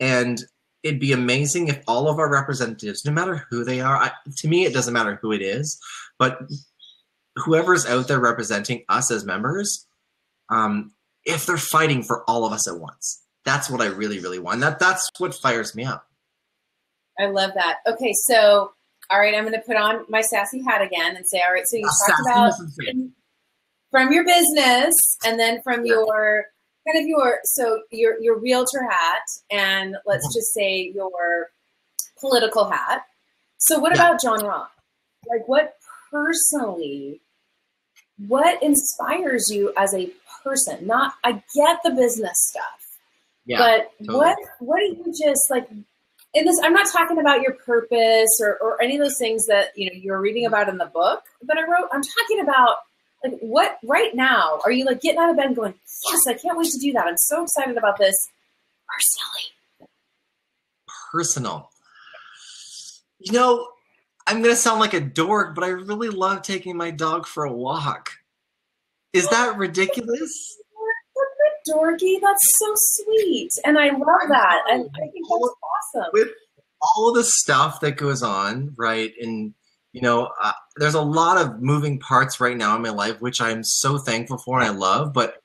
And 0.00 0.42
it'd 0.82 1.00
be 1.00 1.12
amazing 1.12 1.68
if 1.68 1.82
all 1.86 2.08
of 2.08 2.18
our 2.18 2.30
representatives, 2.30 3.04
no 3.04 3.12
matter 3.12 3.46
who 3.50 3.64
they 3.64 3.80
are, 3.80 3.96
I, 3.96 4.10
to 4.38 4.48
me, 4.48 4.64
it 4.64 4.74
doesn't 4.74 4.94
matter 4.94 5.18
who 5.22 5.32
it 5.32 5.42
is, 5.42 5.78
but 6.18 6.40
whoever's 7.36 7.86
out 7.86 8.08
there 8.08 8.20
representing 8.20 8.84
us 8.88 9.10
as 9.10 9.24
members, 9.24 9.86
um, 10.50 10.92
if 11.24 11.46
they're 11.46 11.56
fighting 11.56 12.02
for 12.02 12.28
all 12.28 12.44
of 12.44 12.52
us 12.52 12.68
at 12.68 12.78
once 12.78 13.25
that's 13.46 13.70
what 13.70 13.80
I 13.80 13.86
really, 13.86 14.18
really 14.18 14.38
want. 14.40 14.60
That 14.60 14.78
that's 14.78 15.08
what 15.18 15.34
fires 15.34 15.74
me 15.74 15.84
up. 15.84 16.06
I 17.18 17.26
love 17.26 17.52
that. 17.54 17.78
Okay, 17.86 18.12
so 18.12 18.72
all 19.08 19.20
right, 19.20 19.34
I'm 19.34 19.44
going 19.44 19.54
to 19.54 19.60
put 19.60 19.76
on 19.76 20.04
my 20.08 20.20
sassy 20.20 20.62
hat 20.62 20.82
again 20.82 21.16
and 21.16 21.26
say, 21.26 21.40
all 21.46 21.54
right, 21.54 21.66
so 21.66 21.76
you 21.76 21.86
Ah, 21.86 22.06
talked 22.06 22.20
about 22.20 22.52
from 23.92 24.12
your 24.12 24.24
business 24.24 24.92
and 25.24 25.38
then 25.38 25.62
from 25.62 25.86
your 25.86 26.46
kind 26.86 26.98
of 27.02 27.06
your 27.06 27.38
so 27.44 27.82
your 27.90 28.20
your 28.20 28.38
realtor 28.38 28.82
hat 28.88 29.22
and 29.50 29.96
let's 30.04 30.26
Mhm. 30.26 30.34
just 30.34 30.52
say 30.52 30.92
your 30.94 31.50
political 32.18 32.68
hat. 32.68 33.06
So 33.58 33.78
what 33.78 33.92
Yeah. 33.94 34.02
about 34.08 34.20
John 34.20 34.44
Rock? 34.44 34.72
Like 35.28 35.46
what 35.48 35.76
personally 36.10 37.20
what 38.28 38.62
inspires 38.62 39.50
you 39.50 39.72
as 39.76 39.94
a 39.94 40.10
person? 40.42 40.86
Not 40.86 41.14
I 41.22 41.42
get 41.54 41.78
the 41.84 41.90
business 41.90 42.36
stuff. 42.50 42.80
Yeah, 43.46 43.58
but 43.58 43.90
totally. 43.98 44.18
what 44.18 44.36
what 44.58 44.78
do 44.80 44.86
you 44.86 45.14
just 45.18 45.50
like 45.50 45.68
in 46.34 46.44
this 46.44 46.60
i'm 46.64 46.72
not 46.72 46.90
talking 46.92 47.18
about 47.18 47.42
your 47.42 47.54
purpose 47.54 48.40
or, 48.40 48.58
or 48.58 48.82
any 48.82 48.96
of 48.96 49.02
those 49.02 49.18
things 49.18 49.46
that 49.46 49.68
you 49.76 49.86
know 49.86 49.96
you're 49.96 50.20
reading 50.20 50.44
mm-hmm. 50.44 50.52
about 50.52 50.68
in 50.68 50.78
the 50.78 50.86
book 50.86 51.22
that 51.42 51.56
i 51.56 51.62
wrote 51.62 51.88
i'm 51.92 52.02
talking 52.02 52.40
about 52.40 52.78
like 53.22 53.38
what 53.40 53.78
right 53.84 54.14
now 54.14 54.58
are 54.64 54.72
you 54.72 54.84
like 54.84 55.00
getting 55.00 55.20
out 55.20 55.30
of 55.30 55.36
bed 55.36 55.46
and 55.46 55.56
going 55.56 55.74
yes 56.10 56.20
i 56.28 56.34
can't 56.34 56.58
wait 56.58 56.68
to 56.68 56.78
do 56.78 56.92
that 56.92 57.06
i'm 57.06 57.16
so 57.16 57.44
excited 57.44 57.76
about 57.76 57.98
this 57.98 58.16
personally 58.88 59.44
personal. 61.16 61.70
You 63.18 63.32
know, 63.32 63.68
I'm 64.26 64.42
gonna 64.42 64.56
sound 64.56 64.80
like 64.80 64.94
a 64.94 65.00
dork, 65.00 65.54
but 65.54 65.64
I 65.64 65.68
really 65.68 66.08
love 66.08 66.42
taking 66.42 66.76
my 66.76 66.90
dog 66.90 67.26
for 67.26 67.44
a 67.44 67.52
walk. 67.52 68.10
Is 69.12 69.28
that 69.28 69.56
ridiculous? 69.56 70.58
That's 71.66 71.78
a 71.78 71.82
bit 71.82 71.98
dorky 71.98 72.20
that's 72.20 72.58
so 72.58 72.72
sweet 72.74 73.50
and 73.64 73.78
i 73.78 73.90
love 73.90 74.28
that 74.28 74.62
and 74.70 74.88
i 74.96 75.00
think 75.00 75.26
that's 75.28 75.54
awesome 75.94 76.10
With 76.12 76.28
all 76.80 77.12
the 77.12 77.24
stuff 77.24 77.80
that 77.80 77.96
goes 77.96 78.22
on, 78.22 78.74
right? 78.76 79.12
And 79.20 79.54
you 79.92 80.02
know, 80.02 80.28
uh, 80.42 80.52
there's 80.76 80.94
a 80.94 81.00
lot 81.00 81.38
of 81.38 81.62
moving 81.62 81.98
parts 81.98 82.38
right 82.38 82.56
now 82.56 82.76
in 82.76 82.82
my 82.82 82.90
life, 82.90 83.20
which 83.20 83.40
I'm 83.40 83.64
so 83.64 83.96
thankful 83.96 84.36
for 84.38 84.60
and 84.60 84.68
I 84.68 84.72
love. 84.72 85.14
But 85.14 85.36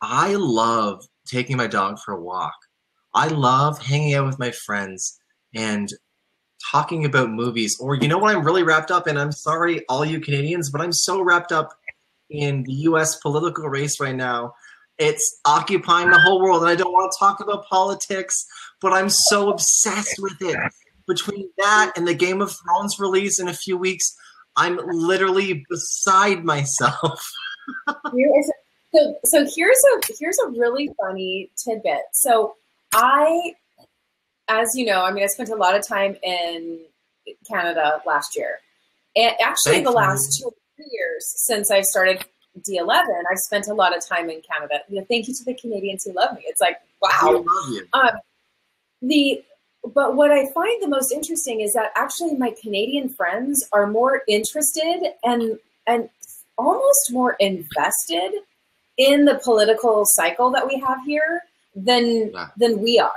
I 0.00 0.34
love 0.34 1.04
taking 1.26 1.56
my 1.56 1.66
dog 1.66 1.98
for 1.98 2.14
a 2.14 2.20
walk. 2.20 2.54
I 3.12 3.26
love 3.28 3.82
hanging 3.82 4.14
out 4.14 4.26
with 4.26 4.38
my 4.38 4.52
friends 4.52 5.18
and 5.52 5.88
talking 6.70 7.04
about 7.04 7.30
movies. 7.30 7.76
Or 7.80 7.96
you 7.96 8.06
know 8.06 8.18
what 8.18 8.36
I'm 8.36 8.44
really 8.44 8.62
wrapped 8.62 8.92
up 8.92 9.08
in? 9.08 9.16
I'm 9.16 9.32
sorry, 9.32 9.84
all 9.88 10.04
you 10.04 10.20
Canadians, 10.20 10.70
but 10.70 10.80
I'm 10.80 10.92
so 10.92 11.20
wrapped 11.20 11.50
up 11.50 11.72
in 12.30 12.62
the 12.64 12.72
US 12.72 13.16
political 13.16 13.68
race 13.68 13.98
right 13.98 14.14
now. 14.14 14.54
It's 14.98 15.40
occupying 15.44 16.10
the 16.10 16.18
whole 16.18 16.42
world. 16.42 16.62
And 16.62 16.70
I 16.70 16.74
don't 16.74 16.92
want 16.92 17.12
to 17.12 17.18
talk 17.18 17.40
about 17.40 17.66
politics, 17.66 18.46
but 18.80 18.92
I'm 18.92 19.10
so 19.10 19.50
obsessed 19.50 20.16
with 20.18 20.40
it. 20.40 20.58
Between 21.06 21.48
that 21.58 21.92
and 21.96 22.08
the 22.08 22.14
Game 22.14 22.40
of 22.40 22.52
Thrones 22.52 22.98
release 22.98 23.38
in 23.38 23.48
a 23.48 23.54
few 23.54 23.76
weeks, 23.76 24.16
I'm 24.56 24.78
literally 24.86 25.64
beside 25.68 26.44
myself. 26.44 27.22
So 28.94 29.14
so 29.24 29.46
here's 29.54 29.82
a 29.92 30.14
here's 30.18 30.38
a 30.46 30.50
really 30.50 30.88
funny 31.00 31.50
tidbit. 31.56 32.02
So 32.12 32.54
I 32.94 33.54
as 34.48 34.74
you 34.74 34.86
know, 34.86 35.04
I 35.04 35.12
mean 35.12 35.24
I 35.24 35.26
spent 35.26 35.50
a 35.50 35.56
lot 35.56 35.76
of 35.76 35.86
time 35.86 36.16
in 36.22 36.80
Canada 37.46 38.00
last 38.06 38.36
year. 38.36 38.60
And 39.16 39.34
actually, 39.40 39.72
Thank 39.72 39.86
the 39.86 39.90
you. 39.90 39.96
last 39.96 40.38
two 40.38 40.50
years 40.78 41.24
since 41.26 41.70
I 41.70 41.80
started 41.80 42.24
D11, 42.60 43.04
I've 43.30 43.38
spent 43.38 43.68
a 43.68 43.74
lot 43.74 43.96
of 43.96 44.06
time 44.06 44.30
in 44.30 44.42
Canada. 44.42 44.80
You 44.88 45.00
know, 45.00 45.06
thank 45.08 45.28
you 45.28 45.34
to 45.34 45.44
the 45.44 45.54
Canadians 45.54 46.04
who 46.04 46.12
love 46.12 46.34
me. 46.34 46.42
It's 46.46 46.60
like, 46.60 46.78
I 47.04 47.32
wow. 47.32 47.44
you. 47.70 47.86
Um, 47.92 48.10
the 49.02 49.42
but 49.94 50.16
what 50.16 50.32
I 50.32 50.50
find 50.52 50.82
the 50.82 50.88
most 50.88 51.12
interesting 51.12 51.60
is 51.60 51.72
that 51.74 51.92
actually 51.94 52.34
my 52.34 52.52
Canadian 52.60 53.08
friends 53.08 53.68
are 53.72 53.86
more 53.86 54.22
interested 54.26 55.12
and 55.22 55.58
and 55.86 56.08
almost 56.58 57.12
more 57.12 57.36
invested 57.38 58.32
in 58.96 59.26
the 59.26 59.40
political 59.44 60.04
cycle 60.06 60.50
that 60.50 60.66
we 60.66 60.80
have 60.80 61.04
here 61.04 61.42
than 61.74 62.32
than 62.56 62.80
we 62.80 62.98
are. 62.98 63.12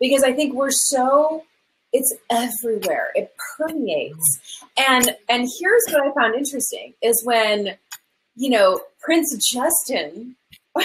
Because 0.00 0.22
I 0.22 0.32
think 0.32 0.54
we're 0.54 0.70
so 0.70 1.44
it's 1.92 2.14
everywhere. 2.30 3.08
It 3.14 3.32
permeates. 3.56 4.62
And 4.76 5.16
and 5.28 5.48
here's 5.58 5.84
what 5.88 6.06
I 6.06 6.12
found 6.12 6.34
interesting 6.34 6.94
is 7.02 7.22
when 7.24 7.76
you 8.38 8.50
know 8.50 8.80
Prince 9.00 9.36
Justin 9.44 10.36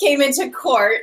came 0.00 0.22
into 0.22 0.50
court. 0.50 1.02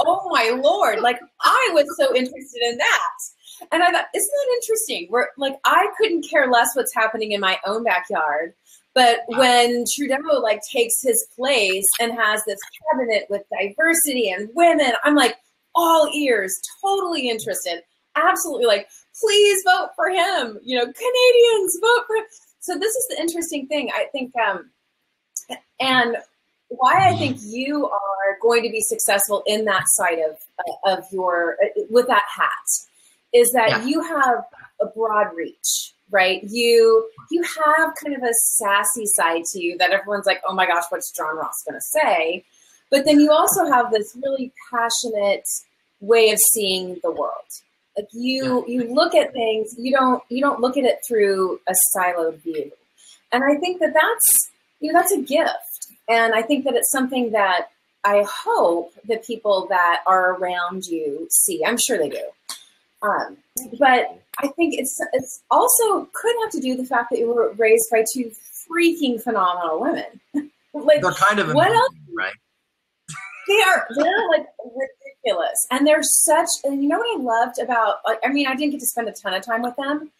Oh 0.00 0.28
my 0.30 0.58
lord 0.62 1.00
like 1.00 1.20
i 1.42 1.70
was 1.72 1.84
so 1.96 2.14
interested 2.14 2.62
in 2.62 2.76
that. 2.78 3.68
And 3.70 3.82
i 3.82 3.92
thought 3.92 4.06
isn't 4.14 4.30
that 4.30 4.56
interesting? 4.62 5.06
Where 5.10 5.30
like 5.38 5.56
i 5.64 5.86
couldn't 5.98 6.28
care 6.28 6.50
less 6.50 6.74
what's 6.74 6.94
happening 6.94 7.32
in 7.32 7.40
my 7.40 7.58
own 7.64 7.84
backyard. 7.84 8.54
But 8.94 9.20
when 9.28 9.84
trudeau 9.94 10.40
like 10.42 10.60
takes 10.68 11.00
his 11.00 11.24
place 11.36 11.86
and 12.00 12.12
has 12.12 12.42
this 12.44 12.58
cabinet 12.90 13.26
with 13.30 13.42
diversity 13.56 14.30
and 14.30 14.50
women 14.54 14.92
i'm 15.04 15.14
like 15.14 15.36
all 15.76 16.10
ears 16.12 16.60
totally 16.82 17.28
interested. 17.28 17.82
Absolutely 18.16 18.66
like 18.66 18.88
please 19.20 19.62
vote 19.64 19.90
for 19.94 20.08
him. 20.08 20.58
You 20.64 20.78
know 20.78 20.84
canadians 20.84 21.78
vote 21.80 22.04
for 22.08 22.16
him. 22.16 22.24
So 22.58 22.78
this 22.78 22.94
is 22.94 23.06
the 23.08 23.20
interesting 23.20 23.66
thing. 23.68 23.90
I 23.94 24.06
think 24.12 24.32
um 24.36 24.70
and 25.80 26.16
why 26.68 27.08
I 27.08 27.16
think 27.16 27.38
you 27.40 27.86
are 27.86 28.38
going 28.40 28.62
to 28.62 28.70
be 28.70 28.80
successful 28.80 29.42
in 29.46 29.64
that 29.64 29.84
side 29.88 30.18
of 30.18 30.36
of 30.84 31.04
your 31.12 31.56
with 31.90 32.06
that 32.06 32.24
hat 32.34 32.52
is 33.32 33.50
that 33.52 33.68
Yeah. 33.70 33.84
you 33.84 34.02
have 34.02 34.44
a 34.80 34.86
broad 34.86 35.34
reach, 35.34 35.92
right? 36.10 36.42
You 36.44 37.08
you 37.30 37.42
have 37.42 37.92
kind 38.02 38.16
of 38.16 38.22
a 38.22 38.32
sassy 38.58 39.06
side 39.06 39.44
to 39.52 39.60
you 39.60 39.78
that 39.78 39.90
everyone's 39.90 40.26
like, 40.26 40.42
oh 40.48 40.54
my 40.54 40.66
gosh, 40.66 40.84
what's 40.90 41.10
John 41.12 41.36
Ross 41.36 41.62
going 41.68 41.78
to 41.80 41.86
say? 42.00 42.44
But 42.90 43.04
then 43.04 43.20
you 43.20 43.30
also 43.30 43.66
have 43.66 43.90
this 43.92 44.16
really 44.22 44.52
passionate 44.72 45.44
way 46.00 46.30
of 46.30 46.38
seeing 46.52 46.98
the 47.02 47.10
world. 47.10 47.34
Like 47.96 48.08
you 48.12 48.64
you 48.68 48.92
look 48.94 49.14
at 49.14 49.32
things, 49.32 49.74
you 49.78 49.92
don't 49.92 50.22
you 50.28 50.40
don't 50.40 50.60
look 50.60 50.76
at 50.76 50.84
it 50.84 51.00
through 51.06 51.60
a 51.68 51.74
siloed 51.96 52.38
view, 52.42 52.70
and 53.32 53.42
I 53.44 53.56
think 53.56 53.80
that 53.80 53.92
that's 53.92 54.50
you 54.80 54.92
know 54.92 54.98
that's 54.98 55.12
a 55.12 55.20
gift 55.20 55.88
and 56.08 56.34
I 56.34 56.42
think 56.42 56.64
that 56.64 56.74
it's 56.74 56.90
something 56.90 57.30
that 57.32 57.68
I 58.04 58.24
hope 58.28 58.92
that 59.06 59.24
people 59.24 59.66
that 59.68 60.02
are 60.06 60.34
around 60.34 60.86
you 60.86 61.28
see. 61.30 61.64
I'm 61.64 61.76
sure 61.78 61.98
they 61.98 62.08
do. 62.08 62.24
Um, 63.02 63.36
but 63.78 64.20
I 64.38 64.48
think 64.48 64.74
it's 64.78 65.00
it's 65.12 65.42
also 65.50 66.08
could 66.12 66.34
have 66.42 66.50
to 66.52 66.60
do 66.60 66.70
with 66.70 66.78
the 66.80 66.86
fact 66.86 67.10
that 67.10 67.18
you 67.18 67.32
were 67.32 67.52
raised 67.52 67.88
by 67.90 68.04
two 68.12 68.32
freaking 68.68 69.22
phenomenal 69.22 69.80
women. 69.80 70.20
like 70.74 71.00
They're 71.02 71.12
kind 71.12 71.38
of 71.38 71.52
what 71.54 71.68
amazing, 71.68 71.76
else? 71.76 71.94
right? 72.14 72.32
they 73.48 73.60
are 73.62 73.86
they're 73.96 74.28
like 74.30 74.46
ridiculous, 74.64 75.66
and 75.70 75.86
they're 75.86 76.02
such. 76.02 76.48
And 76.64 76.82
you 76.82 76.88
know 76.88 76.98
what 76.98 77.18
I 77.18 77.22
loved 77.22 77.58
about? 77.58 77.96
Like, 78.04 78.18
I 78.24 78.28
mean, 78.28 78.46
I 78.46 78.54
didn't 78.54 78.72
get 78.72 78.80
to 78.80 78.86
spend 78.86 79.08
a 79.08 79.12
ton 79.12 79.34
of 79.34 79.44
time 79.44 79.62
with 79.62 79.76
them, 79.76 80.10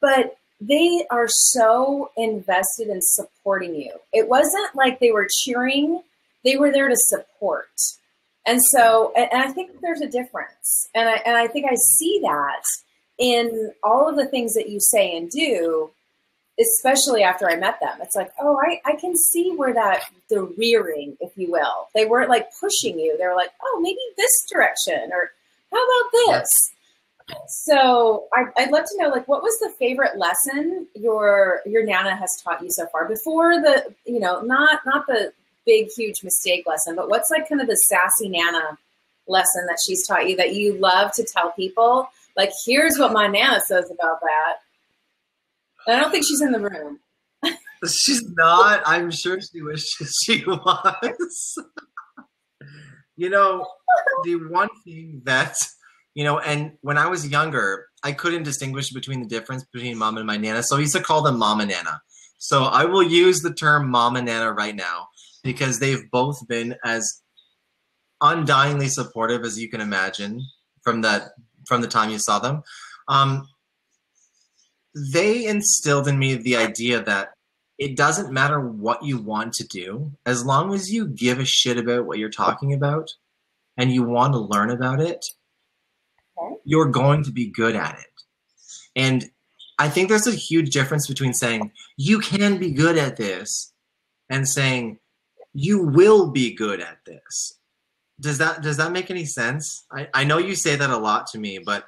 but 0.00 0.36
they 0.68 1.04
are 1.10 1.28
so 1.28 2.10
invested 2.16 2.88
in 2.88 3.00
supporting 3.02 3.74
you. 3.74 3.92
It 4.12 4.28
wasn't 4.28 4.74
like 4.74 5.00
they 5.00 5.10
were 5.10 5.28
cheering; 5.42 6.02
they 6.44 6.56
were 6.56 6.70
there 6.70 6.88
to 6.88 6.96
support. 6.96 7.68
And 8.46 8.60
so, 8.70 9.12
and 9.16 9.42
I 9.42 9.52
think 9.52 9.80
there's 9.80 10.00
a 10.00 10.08
difference, 10.08 10.88
and 10.94 11.08
I 11.08 11.14
and 11.26 11.36
I 11.36 11.48
think 11.48 11.66
I 11.66 11.74
see 11.74 12.20
that 12.22 12.62
in 13.18 13.72
all 13.82 14.08
of 14.08 14.16
the 14.16 14.26
things 14.26 14.54
that 14.54 14.68
you 14.68 14.78
say 14.80 15.16
and 15.16 15.30
do, 15.30 15.90
especially 16.60 17.22
after 17.22 17.48
I 17.48 17.56
met 17.56 17.80
them. 17.80 17.98
It's 18.00 18.16
like, 18.16 18.30
oh, 18.40 18.58
I, 18.64 18.80
I 18.84 18.96
can 18.96 19.16
see 19.16 19.52
where 19.54 19.74
that 19.74 20.04
the 20.28 20.42
rearing, 20.58 21.16
if 21.20 21.36
you 21.36 21.50
will. 21.50 21.88
They 21.94 22.04
weren't 22.04 22.30
like 22.30 22.48
pushing 22.60 22.98
you. 22.98 23.16
They 23.18 23.26
were 23.26 23.34
like, 23.34 23.50
oh, 23.62 23.80
maybe 23.80 24.00
this 24.16 24.46
direction, 24.52 25.10
or 25.12 25.30
how 25.72 25.84
about 25.84 26.10
this? 26.12 26.48
So 27.48 28.26
I, 28.34 28.44
I'd 28.56 28.70
love 28.70 28.84
to 28.84 28.96
know, 28.98 29.08
like, 29.08 29.28
what 29.28 29.42
was 29.42 29.58
the 29.60 29.70
favorite 29.78 30.18
lesson 30.18 30.86
your 30.94 31.60
your 31.66 31.84
nana 31.84 32.16
has 32.16 32.40
taught 32.42 32.62
you 32.62 32.70
so 32.70 32.86
far? 32.86 33.08
Before 33.08 33.60
the, 33.60 33.94
you 34.06 34.20
know, 34.20 34.40
not 34.40 34.80
not 34.86 35.06
the 35.06 35.32
big 35.64 35.88
huge 35.96 36.22
mistake 36.22 36.64
lesson, 36.66 36.96
but 36.96 37.08
what's 37.08 37.30
like 37.30 37.48
kind 37.48 37.60
of 37.60 37.68
the 37.68 37.76
sassy 37.76 38.28
nana 38.28 38.78
lesson 39.28 39.66
that 39.66 39.78
she's 39.84 40.06
taught 40.06 40.28
you 40.28 40.36
that 40.36 40.54
you 40.54 40.74
love 40.74 41.12
to 41.12 41.24
tell 41.24 41.52
people? 41.52 42.08
Like, 42.36 42.50
here's 42.66 42.98
what 42.98 43.12
my 43.12 43.26
nana 43.26 43.60
says 43.60 43.90
about 43.90 44.20
that. 44.20 44.56
And 45.86 45.96
I 45.96 46.00
don't 46.00 46.10
think 46.10 46.24
she's 46.26 46.40
in 46.40 46.52
the 46.52 46.60
room. 46.60 47.00
She's 47.88 48.22
not. 48.36 48.80
I'm 48.86 49.10
sure 49.10 49.40
she 49.40 49.60
wishes 49.60 50.16
she 50.24 50.44
was. 50.46 51.58
you 53.16 53.28
know, 53.28 53.66
the 54.22 54.36
one 54.36 54.68
thing 54.84 55.20
that, 55.24 55.56
you 56.14 56.24
know, 56.24 56.38
and 56.38 56.72
when 56.82 56.98
I 56.98 57.06
was 57.06 57.28
younger, 57.28 57.86
I 58.02 58.12
couldn't 58.12 58.42
distinguish 58.42 58.90
between 58.90 59.20
the 59.20 59.28
difference 59.28 59.64
between 59.64 59.96
mom 59.96 60.18
and 60.18 60.26
my 60.26 60.36
nana. 60.36 60.62
So 60.62 60.76
I 60.76 60.80
used 60.80 60.96
to 60.96 61.02
call 61.02 61.22
them 61.22 61.38
mom 61.38 61.60
and 61.60 61.70
nana. 61.70 62.02
So 62.38 62.64
I 62.64 62.84
will 62.84 63.02
use 63.02 63.40
the 63.40 63.54
term 63.54 63.88
mom 63.88 64.16
and 64.16 64.26
nana 64.26 64.52
right 64.52 64.74
now 64.74 65.08
because 65.42 65.78
they've 65.78 66.10
both 66.10 66.46
been 66.48 66.76
as 66.84 67.22
undyingly 68.22 68.88
supportive 68.88 69.44
as 69.44 69.58
you 69.58 69.68
can 69.68 69.80
imagine 69.80 70.42
from 70.82 71.02
that 71.02 71.30
from 71.66 71.80
the 71.80 71.88
time 71.88 72.10
you 72.10 72.18
saw 72.18 72.38
them. 72.38 72.62
Um, 73.08 73.48
they 74.94 75.46
instilled 75.46 76.08
in 76.08 76.18
me 76.18 76.34
the 76.34 76.56
idea 76.56 77.02
that 77.02 77.30
it 77.78 77.96
doesn't 77.96 78.32
matter 78.32 78.60
what 78.60 79.02
you 79.02 79.18
want 79.18 79.54
to 79.54 79.66
do 79.66 80.12
as 80.26 80.44
long 80.44 80.74
as 80.74 80.92
you 80.92 81.06
give 81.06 81.38
a 81.38 81.44
shit 81.44 81.78
about 81.78 82.04
what 82.04 82.18
you're 82.18 82.28
talking 82.28 82.72
about 82.72 83.10
and 83.76 83.90
you 83.90 84.02
want 84.02 84.34
to 84.34 84.38
learn 84.38 84.70
about 84.70 85.00
it 85.00 85.24
Okay. 86.38 86.54
you're 86.64 86.90
going 86.90 87.22
to 87.24 87.30
be 87.30 87.46
good 87.50 87.76
at 87.76 87.98
it 87.98 88.22
and 88.96 89.30
i 89.78 89.88
think 89.88 90.08
there's 90.08 90.26
a 90.26 90.32
huge 90.32 90.70
difference 90.70 91.06
between 91.06 91.34
saying 91.34 91.70
you 91.96 92.18
can 92.18 92.58
be 92.58 92.70
good 92.70 92.96
at 92.96 93.16
this 93.16 93.72
and 94.30 94.48
saying 94.48 94.98
you 95.52 95.82
will 95.82 96.30
be 96.30 96.54
good 96.54 96.80
at 96.80 96.98
this 97.04 97.58
does 98.20 98.38
that 98.38 98.62
does 98.62 98.76
that 98.76 98.92
make 98.92 99.10
any 99.10 99.24
sense 99.24 99.84
i, 99.92 100.08
I 100.14 100.24
know 100.24 100.38
you 100.38 100.54
say 100.54 100.76
that 100.76 100.90
a 100.90 100.96
lot 100.96 101.26
to 101.28 101.38
me 101.38 101.58
but 101.58 101.84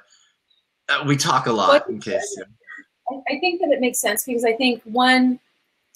uh, 0.89 1.03
we 1.07 1.17
talk 1.17 1.47
a 1.47 1.51
lot 1.51 1.89
in 1.89 1.99
case 1.99 2.37
I, 3.09 3.15
I 3.35 3.39
think 3.39 3.61
that 3.61 3.71
it 3.71 3.81
makes 3.81 4.01
sense 4.01 4.23
because 4.25 4.45
I 4.45 4.53
think 4.53 4.81
one 4.83 5.39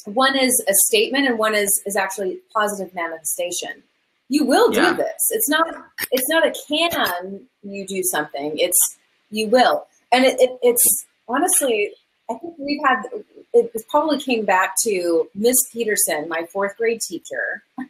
one 0.05 0.37
is 0.37 0.63
a 0.67 0.73
statement 0.85 1.27
and 1.27 1.37
one 1.37 1.55
is 1.55 1.81
is 1.85 1.95
actually 1.95 2.39
positive 2.53 2.93
manifestation. 2.93 3.83
You 4.29 4.45
will 4.45 4.69
do 4.69 4.81
Yeah. 4.81 4.93
this. 4.93 5.21
It's 5.31 5.49
not 5.49 5.67
it's 6.11 6.29
not 6.29 6.45
a 6.47 6.53
can 6.67 7.47
you 7.63 7.85
do 7.85 8.03
something. 8.03 8.57
It's 8.57 8.77
you 9.31 9.47
will. 9.47 9.87
And 10.11 10.25
it, 10.25 10.39
it, 10.39 10.51
it's 10.61 11.05
honestly 11.27 11.91
I 12.29 12.35
think 12.35 12.53
we've 12.59 12.81
had 12.85 13.03
it 13.53 13.71
probably 13.89 14.19
came 14.19 14.45
back 14.45 14.75
to 14.83 15.27
Miss 15.33 15.55
Peterson, 15.73 16.29
my 16.29 16.45
fourth 16.51 16.77
grade 16.77 17.01
teacher. 17.01 17.63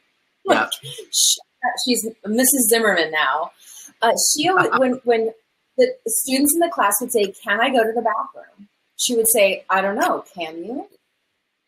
Yeah. 0.45 0.67
She- 1.11 1.41
she's 1.85 2.07
Mrs. 2.25 2.69
Zimmerman 2.69 3.11
now. 3.11 3.51
Uh, 4.01 4.13
she 4.33 4.47
always, 4.49 4.69
when 4.79 4.93
when 5.03 5.31
the 5.77 5.93
students 6.07 6.53
in 6.55 6.59
the 6.61 6.69
class 6.69 6.95
would 7.01 7.11
say, 7.11 7.33
"Can 7.43 7.59
I 7.59 7.69
go 7.69 7.83
to 7.83 7.91
the 7.91 8.01
bathroom?" 8.01 8.67
She 8.95 9.15
would 9.15 9.27
say, 9.29 9.65
"I 9.69 9.81
don't 9.81 9.95
know. 9.97 10.23
Can 10.33 10.63
you?" 10.63 10.87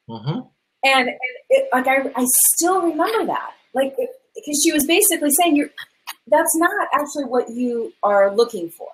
hmm 0.08 0.40
And, 0.84 1.10
and 1.10 1.18
it, 1.50 1.70
like 1.74 1.86
I, 1.88 2.10
I 2.16 2.26
still 2.56 2.82
remember 2.82 3.26
that, 3.28 3.52
like 3.74 3.94
because 4.36 4.62
she 4.64 4.72
was 4.72 4.86
basically 4.86 5.30
saying, 5.32 5.56
"You're 5.56 5.70
that's 6.28 6.56
not 6.58 6.88
actually 6.94 7.26
what 7.26 7.50
you 7.50 7.94
are 8.04 8.34
looking 8.36 8.70
for. 8.70 8.88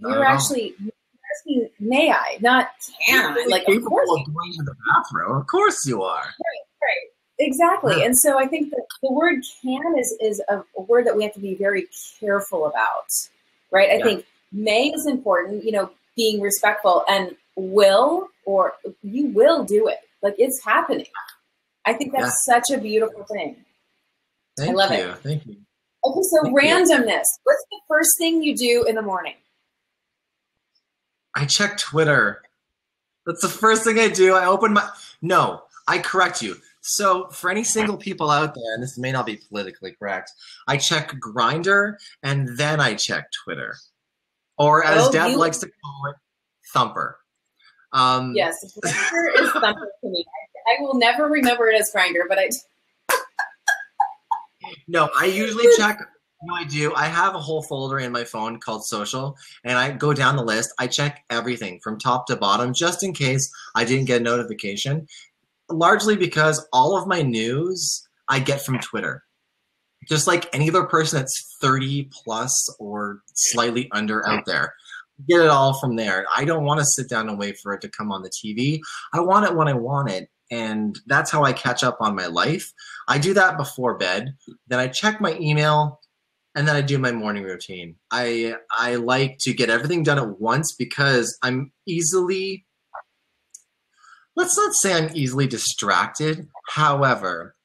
You're 0.00 0.24
actually 0.24 0.74
asking, 0.78 1.68
may 1.80 2.10
I, 2.10 2.38
not 2.40 2.68
can 3.06 3.36
I? 3.36 3.46
Like, 3.48 3.66
of 3.68 3.84
course 3.84 4.08
of 4.10 4.34
going 4.34 4.52
to 4.54 4.62
the 4.62 4.74
bathroom. 4.86 5.38
Of 5.40 5.46
course 5.46 5.84
you 5.86 6.02
are. 6.02 6.22
Right. 6.22 7.10
Exactly. 7.40 7.96
Yeah. 7.98 8.06
And 8.06 8.16
so 8.16 8.38
I 8.38 8.46
think 8.46 8.70
that 8.70 8.84
the 9.02 9.12
word 9.12 9.42
can 9.62 9.98
is, 9.98 10.16
is 10.20 10.42
a, 10.48 10.62
a 10.76 10.82
word 10.82 11.06
that 11.06 11.16
we 11.16 11.22
have 11.24 11.34
to 11.34 11.40
be 11.40 11.54
very 11.54 11.86
careful 12.18 12.66
about, 12.66 13.06
right? 13.70 13.90
I 13.90 13.96
Yeah. 13.98 14.04
think 14.04 14.26
may 14.52 14.88
is 14.88 15.06
important, 15.06 15.64
you 15.64 15.72
know, 15.72 15.90
being 16.16 16.40
respectful 16.40 17.04
and 17.08 17.36
will 17.56 18.28
or 18.44 18.74
you 19.02 19.26
will 19.28 19.64
do 19.64 19.88
it. 19.88 19.98
Like 20.22 20.34
it's 20.38 20.64
happening. 20.64 21.06
I 21.84 21.92
think 21.92 22.12
that's 22.12 22.44
such 22.44 22.70
a 22.72 22.78
beautiful 22.78 23.24
thing. 23.24 23.56
Thank 24.66 24.76
love 24.76 24.90
you. 24.92 24.98
it. 24.98 25.16
Thank 25.18 25.46
you. 25.46 25.56
Okay, 26.04 26.20
so 26.22 26.38
Thank 26.42 26.54
you. 26.54 26.60
randomness. 26.62 27.24
What's 27.44 27.64
the 27.70 27.80
first 27.88 28.16
thing 28.18 28.42
you 28.42 28.56
do 28.56 28.84
in 28.88 28.94
the 28.94 29.02
morning? 29.02 29.34
I 31.34 31.44
check 31.46 31.78
Twitter 31.78 32.42
That's 33.26 33.42
the 33.42 33.48
first 33.48 33.84
thing 33.84 33.98
I 33.98 34.08
do. 34.08 34.34
I 34.34 34.46
open 34.46 34.72
my. 34.72 34.88
No, 35.22 35.62
I 35.86 35.98
correct 35.98 36.40
you. 36.42 36.56
So, 36.80 37.26
for 37.28 37.50
any 37.50 37.64
single 37.64 37.96
people 37.98 38.30
out 38.30 38.54
there, 38.54 38.72
and 38.74 38.82
this 38.82 38.96
may 38.96 39.12
not 39.12 39.26
be 39.26 39.36
politically 39.36 39.92
correct, 39.98 40.32
I 40.66 40.78
check 40.78 41.12
Grindr 41.20 41.96
and 42.22 42.56
then 42.56 42.80
I 42.80 42.94
check 42.94 43.30
Twitter, 43.44 43.76
or 44.56 44.84
as 44.84 45.08
Oh, 45.08 45.12
Deb 45.12 45.32
you- 45.32 45.36
likes 45.38 45.58
to 45.58 45.66
call 45.66 46.10
it, 46.10 46.16
Thumper. 46.72 47.18
Um, 47.92 48.32
Yes, 48.34 48.54
Grindr 48.82 49.40
is 49.42 49.52
something 49.52 49.74
to 50.02 50.08
me. 50.08 50.24
I, 50.66 50.72
I 50.78 50.82
will 50.82 50.94
never 50.98 51.24
remember 51.26 51.68
it 51.68 51.78
as 51.78 51.90
Grindr, 51.94 52.26
but 52.28 52.38
I 52.38 52.48
No, 54.86 55.10
I 55.16 55.26
usually 55.26 55.66
check. 55.76 55.98
No, 56.42 56.54
I 56.54 56.64
do. 56.64 56.94
I 56.94 57.06
have 57.06 57.34
a 57.34 57.40
whole 57.40 57.62
folder 57.62 57.98
in 57.98 58.12
my 58.12 58.22
phone 58.22 58.60
called 58.60 58.84
social, 58.84 59.36
and 59.64 59.76
I 59.76 59.90
go 59.90 60.12
down 60.12 60.36
the 60.36 60.44
list. 60.44 60.72
I 60.78 60.86
check 60.86 61.24
everything 61.30 61.80
from 61.82 61.98
top 61.98 62.26
to 62.28 62.36
bottom 62.36 62.72
just 62.72 63.02
in 63.02 63.12
case 63.12 63.50
I 63.74 63.84
didn't 63.84 64.06
get 64.06 64.20
a 64.20 64.24
notification. 64.24 65.08
Largely 65.68 66.16
because 66.16 66.66
all 66.72 66.96
of 66.96 67.08
my 67.08 67.22
news 67.22 68.08
I 68.28 68.38
get 68.38 68.64
from 68.64 68.78
Twitter. 68.78 69.24
Just 70.08 70.26
like 70.26 70.48
any 70.54 70.68
other 70.68 70.84
person 70.84 71.18
that's 71.18 71.56
30 71.60 72.08
plus 72.12 72.74
or 72.78 73.20
slightly 73.34 73.88
under 73.92 74.26
out 74.26 74.44
there. 74.46 74.74
Get 75.28 75.40
it 75.40 75.48
all 75.48 75.78
from 75.80 75.96
there. 75.96 76.24
I 76.34 76.44
don't 76.44 76.64
want 76.64 76.78
to 76.78 76.86
sit 76.86 77.08
down 77.08 77.28
and 77.28 77.38
wait 77.38 77.58
for 77.58 77.72
it 77.72 77.80
to 77.80 77.88
come 77.88 78.12
on 78.12 78.22
the 78.22 78.30
TV. 78.30 78.80
I 79.12 79.20
want 79.20 79.44
it 79.44 79.54
when 79.54 79.66
I 79.66 79.72
want 79.72 80.10
it. 80.10 80.30
And 80.50 80.98
that's 81.06 81.30
how 81.30 81.44
I 81.44 81.52
catch 81.52 81.82
up 81.82 81.98
on 82.00 82.16
my 82.16 82.26
life. 82.26 82.72
I 83.06 83.18
do 83.18 83.34
that 83.34 83.56
before 83.56 83.98
bed 83.98 84.34
then 84.68 84.78
I 84.78 84.88
check 84.88 85.20
my 85.20 85.36
email, 85.38 86.00
and 86.54 86.66
then 86.66 86.76
I 86.76 86.80
do 86.80 86.98
my 86.98 87.12
morning 87.12 87.44
routine. 87.44 87.96
I 88.10 88.56
I 88.70 88.96
like 88.96 89.38
to 89.40 89.52
get 89.52 89.70
everything 89.70 90.02
done 90.02 90.18
at 90.18 90.40
once 90.40 90.74
because 90.74 91.36
I'm 91.42 91.72
easily 91.86 92.66
let's 94.36 94.56
not 94.56 94.74
say 94.74 94.94
I'm 94.94 95.10
easily 95.14 95.46
distracted. 95.46 96.48
However, 96.68 97.56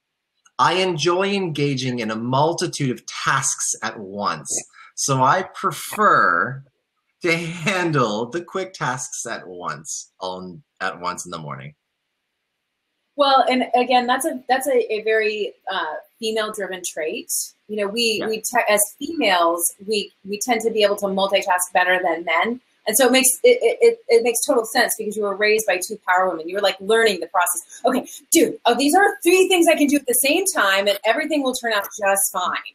I 0.58 0.74
enjoy 0.74 1.32
engaging 1.32 2.00
in 2.00 2.10
a 2.10 2.16
multitude 2.16 2.90
of 2.90 3.06
tasks 3.06 3.74
at 3.82 3.98
once. 3.98 4.50
So 4.96 5.22
I 5.22 5.42
prefer 5.42 6.64
to 7.22 7.36
handle 7.36 8.30
the 8.30 8.42
quick 8.42 8.72
tasks 8.72 9.26
at 9.26 9.46
once 9.46 10.12
on 10.20 10.62
at 10.80 11.00
once 11.00 11.24
in 11.24 11.30
the 11.30 11.38
morning. 11.38 11.74
Well, 13.16 13.44
and 13.48 13.66
again, 13.76 14.06
that's 14.06 14.24
a 14.26 14.42
that's 14.48 14.66
a, 14.66 14.92
a 14.92 15.02
very 15.02 15.52
uh, 15.70 15.94
female-driven 16.18 16.82
trait. 16.86 17.28
You 17.68 17.76
know, 17.76 17.86
we 17.86 18.18
Yeah. 18.20 18.26
we 18.28 18.38
te- 18.38 18.68
as 18.68 18.80
females 18.98 19.72
we 19.86 20.12
we 20.28 20.38
tend 20.40 20.60
to 20.62 20.70
be 20.70 20.82
able 20.82 20.96
to 20.96 21.06
multitask 21.06 21.72
better 21.72 22.00
than 22.02 22.24
men, 22.24 22.60
and 22.86 22.96
so 22.96 23.06
it 23.06 23.12
makes 23.12 23.28
it, 23.44 23.58
it, 23.62 23.78
it, 23.80 23.98
it 24.08 24.22
makes 24.24 24.44
total 24.44 24.64
sense 24.64 24.94
because 24.98 25.16
you 25.16 25.22
were 25.22 25.36
raised 25.36 25.64
by 25.66 25.76
two 25.76 25.96
power 26.08 26.28
women. 26.28 26.48
You 26.48 26.56
were 26.56 26.60
like 26.60 26.76
learning 26.80 27.20
the 27.20 27.28
process. 27.28 27.80
Okay, 27.86 28.06
dude, 28.32 28.58
oh, 28.66 28.74
these 28.74 28.94
are 28.96 29.16
three 29.22 29.46
things 29.48 29.66
I 29.68 29.76
can 29.76 29.86
do 29.86 29.96
at 29.96 30.06
the 30.06 30.14
same 30.14 30.44
time, 30.52 30.88
and 30.88 30.98
everything 31.04 31.42
will 31.42 31.54
turn 31.54 31.72
out 31.72 31.84
just 31.98 32.32
fine. 32.32 32.74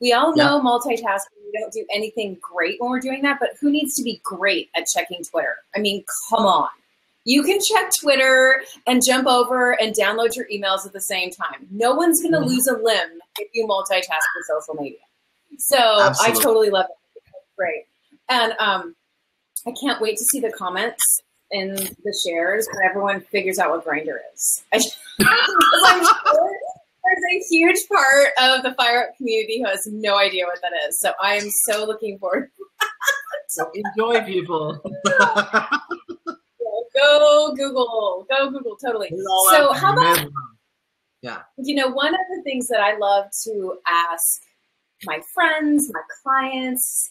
We 0.00 0.12
all 0.12 0.34
know 0.34 0.60
multitasking. 0.60 1.30
We 1.52 1.60
don't 1.60 1.72
do 1.72 1.86
anything 1.94 2.36
great 2.42 2.80
when 2.80 2.90
we're 2.90 3.00
doing 3.00 3.22
that, 3.22 3.38
but 3.38 3.50
who 3.60 3.70
needs 3.70 3.94
to 3.94 4.02
be 4.02 4.20
great 4.24 4.68
at 4.74 4.86
checking 4.88 5.22
Twitter? 5.22 5.58
I 5.74 5.78
mean, 5.78 6.04
come 6.28 6.44
on. 6.44 6.68
You 7.26 7.42
can 7.42 7.58
check 7.60 7.90
Twitter 8.00 8.62
and 8.86 9.02
jump 9.04 9.26
over 9.26 9.72
and 9.80 9.94
download 9.94 10.36
your 10.36 10.46
emails 10.46 10.86
at 10.86 10.92
the 10.92 11.00
same 11.00 11.30
time. 11.30 11.66
No 11.72 11.92
one's 11.94 12.22
going 12.22 12.32
to 12.34 12.38
Mhm. 12.38 12.46
lose 12.46 12.66
a 12.68 12.74
limb 12.78 13.20
if 13.38 13.48
you 13.52 13.66
multitask 13.66 14.00
with 14.36 14.46
social 14.48 14.80
media. 14.80 14.98
So 15.58 15.76
I 15.76 16.30
totally 16.40 16.70
love 16.70 16.86
it. 16.88 17.22
Great. 17.58 17.86
And 18.28 18.54
um, 18.60 18.94
I 19.66 19.72
can't 19.80 20.00
wait 20.00 20.16
to 20.18 20.24
see 20.24 20.38
the 20.40 20.52
comments 20.52 21.02
and 21.50 21.76
the 21.76 22.20
shares 22.26 22.68
when 22.72 22.88
everyone 22.88 23.20
figures 23.22 23.58
out 23.58 23.70
what 23.70 23.84
Grindr 23.84 24.18
is. 24.34 24.62
I, 24.72 24.76
I'm 25.86 26.04
sure 26.04 26.50
there's 27.04 27.24
a 27.32 27.38
huge 27.48 27.88
part 27.88 28.28
of 28.40 28.62
the 28.62 28.72
Fire 28.74 29.08
Up 29.08 29.16
community 29.16 29.60
who 29.62 29.66
has 29.68 29.86
no 29.86 30.16
idea 30.16 30.44
what 30.44 30.60
that 30.62 30.72
is. 30.88 30.98
So 31.00 31.12
I 31.22 31.34
am 31.36 31.48
so 31.68 31.84
looking 31.84 32.18
forward. 32.20 32.50
So 33.48 33.70
enjoy 33.74 34.22
people. 34.24 34.80
Go 37.56 37.68
Google. 37.68 38.26
Go 38.28 38.50
Google. 38.50 38.76
Totally. 38.76 39.08
So 39.50 39.72
how 39.72 39.92
about 39.92 40.28
Yeah. 41.22 41.42
you 41.58 41.74
know, 41.74 41.88
one 41.88 42.14
of 42.14 42.20
the 42.36 42.42
things 42.42 42.68
that 42.68 42.80
I 42.80 42.96
love 42.96 43.26
to 43.44 43.78
ask 43.86 44.42
my 45.04 45.20
friends, 45.34 45.90
my 45.92 46.00
clients, 46.22 47.10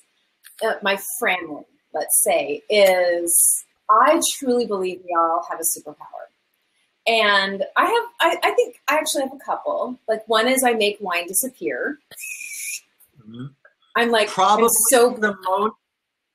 uh, 0.63 0.75
my 0.81 0.97
family, 1.19 1.65
let's 1.93 2.23
say, 2.23 2.61
is 2.69 3.65
I 3.89 4.21
truly 4.37 4.65
believe 4.65 5.01
we 5.03 5.15
all 5.17 5.45
have 5.49 5.59
a 5.59 5.63
superpower. 5.63 6.25
And 7.07 7.63
I 7.75 7.85
have, 7.85 8.03
I, 8.19 8.37
I 8.41 8.51
think 8.51 8.81
I 8.87 8.95
actually 8.95 9.23
have 9.23 9.33
a 9.33 9.45
couple. 9.45 9.99
Like 10.07 10.27
one 10.27 10.47
is 10.47 10.63
I 10.63 10.73
make 10.73 10.97
wine 10.99 11.27
disappear. 11.27 11.99
I'm 13.95 14.11
like, 14.11 14.29
Probably 14.29 14.65
I'm 14.65 14.69
so 14.89 15.11
the 15.11 15.35
most 15.43 15.75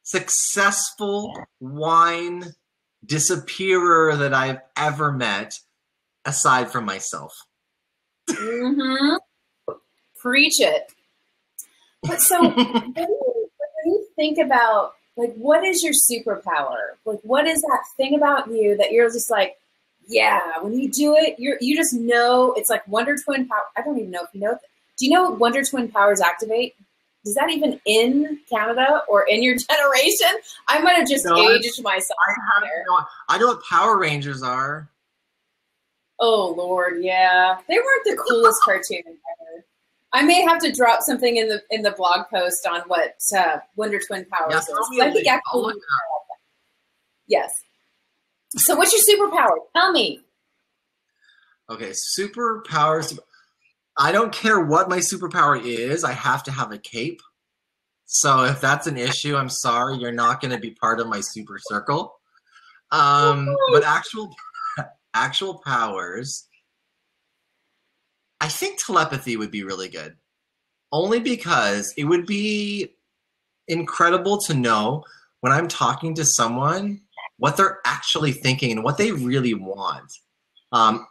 successful 0.02 1.34
wine 1.60 2.44
disappearer 3.04 4.16
that 4.16 4.34
I've 4.34 4.60
ever 4.76 5.12
met, 5.12 5.58
aside 6.24 6.70
from 6.70 6.84
myself. 6.84 7.32
mm-hmm. 8.28 9.16
Preach 10.20 10.60
it. 10.60 10.92
But 12.02 12.20
so 12.20 12.42
when 12.48 12.56
you, 12.56 13.48
when 13.84 13.86
you 13.86 14.06
think 14.16 14.38
about 14.38 14.94
like 15.16 15.34
what 15.34 15.64
is 15.64 15.82
your 15.82 15.92
superpower? 15.92 16.96
Like 17.04 17.20
what 17.22 17.46
is 17.46 17.60
that 17.62 17.82
thing 17.96 18.14
about 18.14 18.48
you 18.48 18.76
that 18.76 18.92
you're 18.92 19.10
just 19.10 19.30
like, 19.30 19.56
yeah, 20.08 20.58
when 20.60 20.78
you 20.78 20.90
do 20.90 21.14
it, 21.16 21.38
you're 21.38 21.58
you 21.60 21.76
just 21.76 21.94
know 21.94 22.52
it's 22.56 22.70
like 22.70 22.86
Wonder 22.88 23.16
Twin 23.22 23.46
power. 23.48 23.60
I 23.76 23.82
don't 23.82 23.98
even 23.98 24.10
know 24.10 24.22
if 24.22 24.30
you 24.32 24.40
know. 24.40 24.58
Do 24.96 25.06
you 25.06 25.12
know 25.12 25.30
what 25.30 25.38
Wonder 25.38 25.62
Twin 25.62 25.88
powers 25.88 26.20
activate? 26.20 26.74
Is 27.24 27.34
that 27.34 27.50
even 27.50 27.80
in 27.84 28.40
Canada 28.48 29.02
or 29.08 29.26
in 29.28 29.42
your 29.42 29.54
generation? 29.70 30.28
I 30.68 30.80
might 30.80 30.96
have 30.96 31.08
just 31.08 31.24
No, 31.26 31.36
aged 31.36 31.82
myself. 31.82 32.16
I, 32.26 32.60
no, 32.88 33.00
I 33.28 33.38
know 33.38 33.48
what 33.48 33.62
Power 33.64 33.98
Rangers 33.98 34.42
are. 34.42 34.88
Oh 36.18 36.54
Lord, 36.56 37.02
yeah, 37.02 37.58
they 37.68 37.76
weren't 37.76 38.04
the 38.04 38.16
coolest 38.28 38.60
cartoon 38.64 39.02
ever. 39.06 39.64
I 40.12 40.22
may 40.22 40.42
have 40.42 40.58
to 40.60 40.72
drop 40.72 41.02
something 41.02 41.36
in 41.36 41.48
the 41.48 41.62
in 41.70 41.82
the 41.82 41.92
blog 41.92 42.26
post 42.28 42.66
on 42.66 42.80
what 42.88 43.14
uh, 43.36 43.58
Wonder 43.76 44.00
Twin 44.06 44.24
powers 44.26 44.52
Yeah, 44.52 44.58
is. 44.58 44.66
throw 44.66 44.88
me 44.90 44.98
a 45.00 45.04
I 45.04 45.12
think 45.12 45.14
link. 45.14 45.28
I'll 45.28 45.36
actually, 45.60 45.62
look 45.74 45.76
it 45.76 45.78
up. 45.78 46.38
yes. 47.26 47.52
So, 48.56 48.74
what's 48.76 48.92
your 48.92 49.18
superpower? 49.18 49.56
Tell 49.74 49.92
me. 49.92 50.20
Okay, 51.70 51.90
superpowers. 52.18 53.16
I 54.00 54.12
don't 54.12 54.32
care 54.32 54.58
what 54.58 54.88
my 54.88 54.98
superpower 54.98 55.62
is. 55.62 56.04
I 56.04 56.12
have 56.12 56.42
to 56.44 56.50
have 56.50 56.72
a 56.72 56.78
cape. 56.78 57.20
So 58.06 58.44
if 58.44 58.58
that's 58.58 58.86
an 58.86 58.96
issue, 58.96 59.36
I'm 59.36 59.50
sorry, 59.50 59.98
you're 59.98 60.10
not 60.10 60.40
going 60.40 60.52
to 60.52 60.58
be 60.58 60.70
part 60.70 61.00
of 61.00 61.06
my 61.06 61.20
super 61.20 61.58
circle. 61.60 62.14
Um, 62.90 63.54
but 63.70 63.84
actual 63.84 64.34
actual 65.14 65.58
powers, 65.58 66.48
I 68.40 68.48
think 68.48 68.82
telepathy 68.82 69.36
would 69.36 69.50
be 69.50 69.64
really 69.64 69.90
good. 69.90 70.16
Only 70.92 71.20
because 71.20 71.92
it 71.98 72.04
would 72.04 72.24
be 72.24 72.94
incredible 73.68 74.38
to 74.46 74.54
know 74.54 75.04
when 75.40 75.52
I'm 75.52 75.68
talking 75.68 76.14
to 76.14 76.24
someone 76.24 77.02
what 77.36 77.58
they're 77.58 77.80
actually 77.84 78.32
thinking 78.32 78.72
and 78.72 78.82
what 78.82 78.96
they 78.96 79.12
really 79.12 79.54
want. 79.54 80.10
Um, 80.72 81.06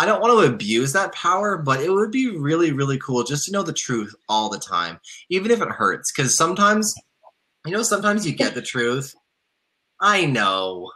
I 0.00 0.06
don't 0.06 0.22
want 0.22 0.32
to 0.46 0.50
abuse 0.50 0.94
that 0.94 1.12
power, 1.12 1.58
but 1.58 1.80
it 1.80 1.90
would 1.90 2.10
be 2.10 2.34
really, 2.34 2.72
really 2.72 2.98
cool 2.98 3.22
just 3.22 3.44
to 3.46 3.52
know 3.52 3.62
the 3.62 3.74
truth 3.74 4.14
all 4.30 4.48
the 4.48 4.58
time, 4.58 4.98
even 5.28 5.50
if 5.50 5.60
it 5.60 5.68
hurts. 5.68 6.10
Because 6.10 6.34
sometimes, 6.34 6.94
you 7.66 7.72
know, 7.72 7.82
sometimes 7.82 8.26
you 8.26 8.32
get 8.32 8.54
the 8.54 8.62
truth. 8.62 9.14
I 10.00 10.24
know, 10.24 10.90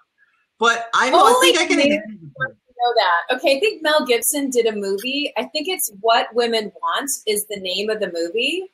but 0.59 0.89
I 0.95 1.11
Only 1.11 1.53
think 1.53 1.59
I 1.61 1.67
can. 1.67 1.79
know 1.79 2.95
that. 2.97 3.37
Okay, 3.37 3.59
I 3.59 3.61
think 3.61 3.83
Mel 3.83 4.07
Gibson 4.07 4.49
did 4.49 4.65
a 4.65 4.73
movie. 4.75 5.33
I 5.37 5.45
think 5.45 5.69
it's 5.69 5.93
What 6.01 6.35
Women 6.35 6.73
Want 6.83 7.11
is 7.27 7.45
the 7.51 7.61
name 7.61 7.91
of 7.91 8.01
the 8.01 8.11
movie. 8.11 8.65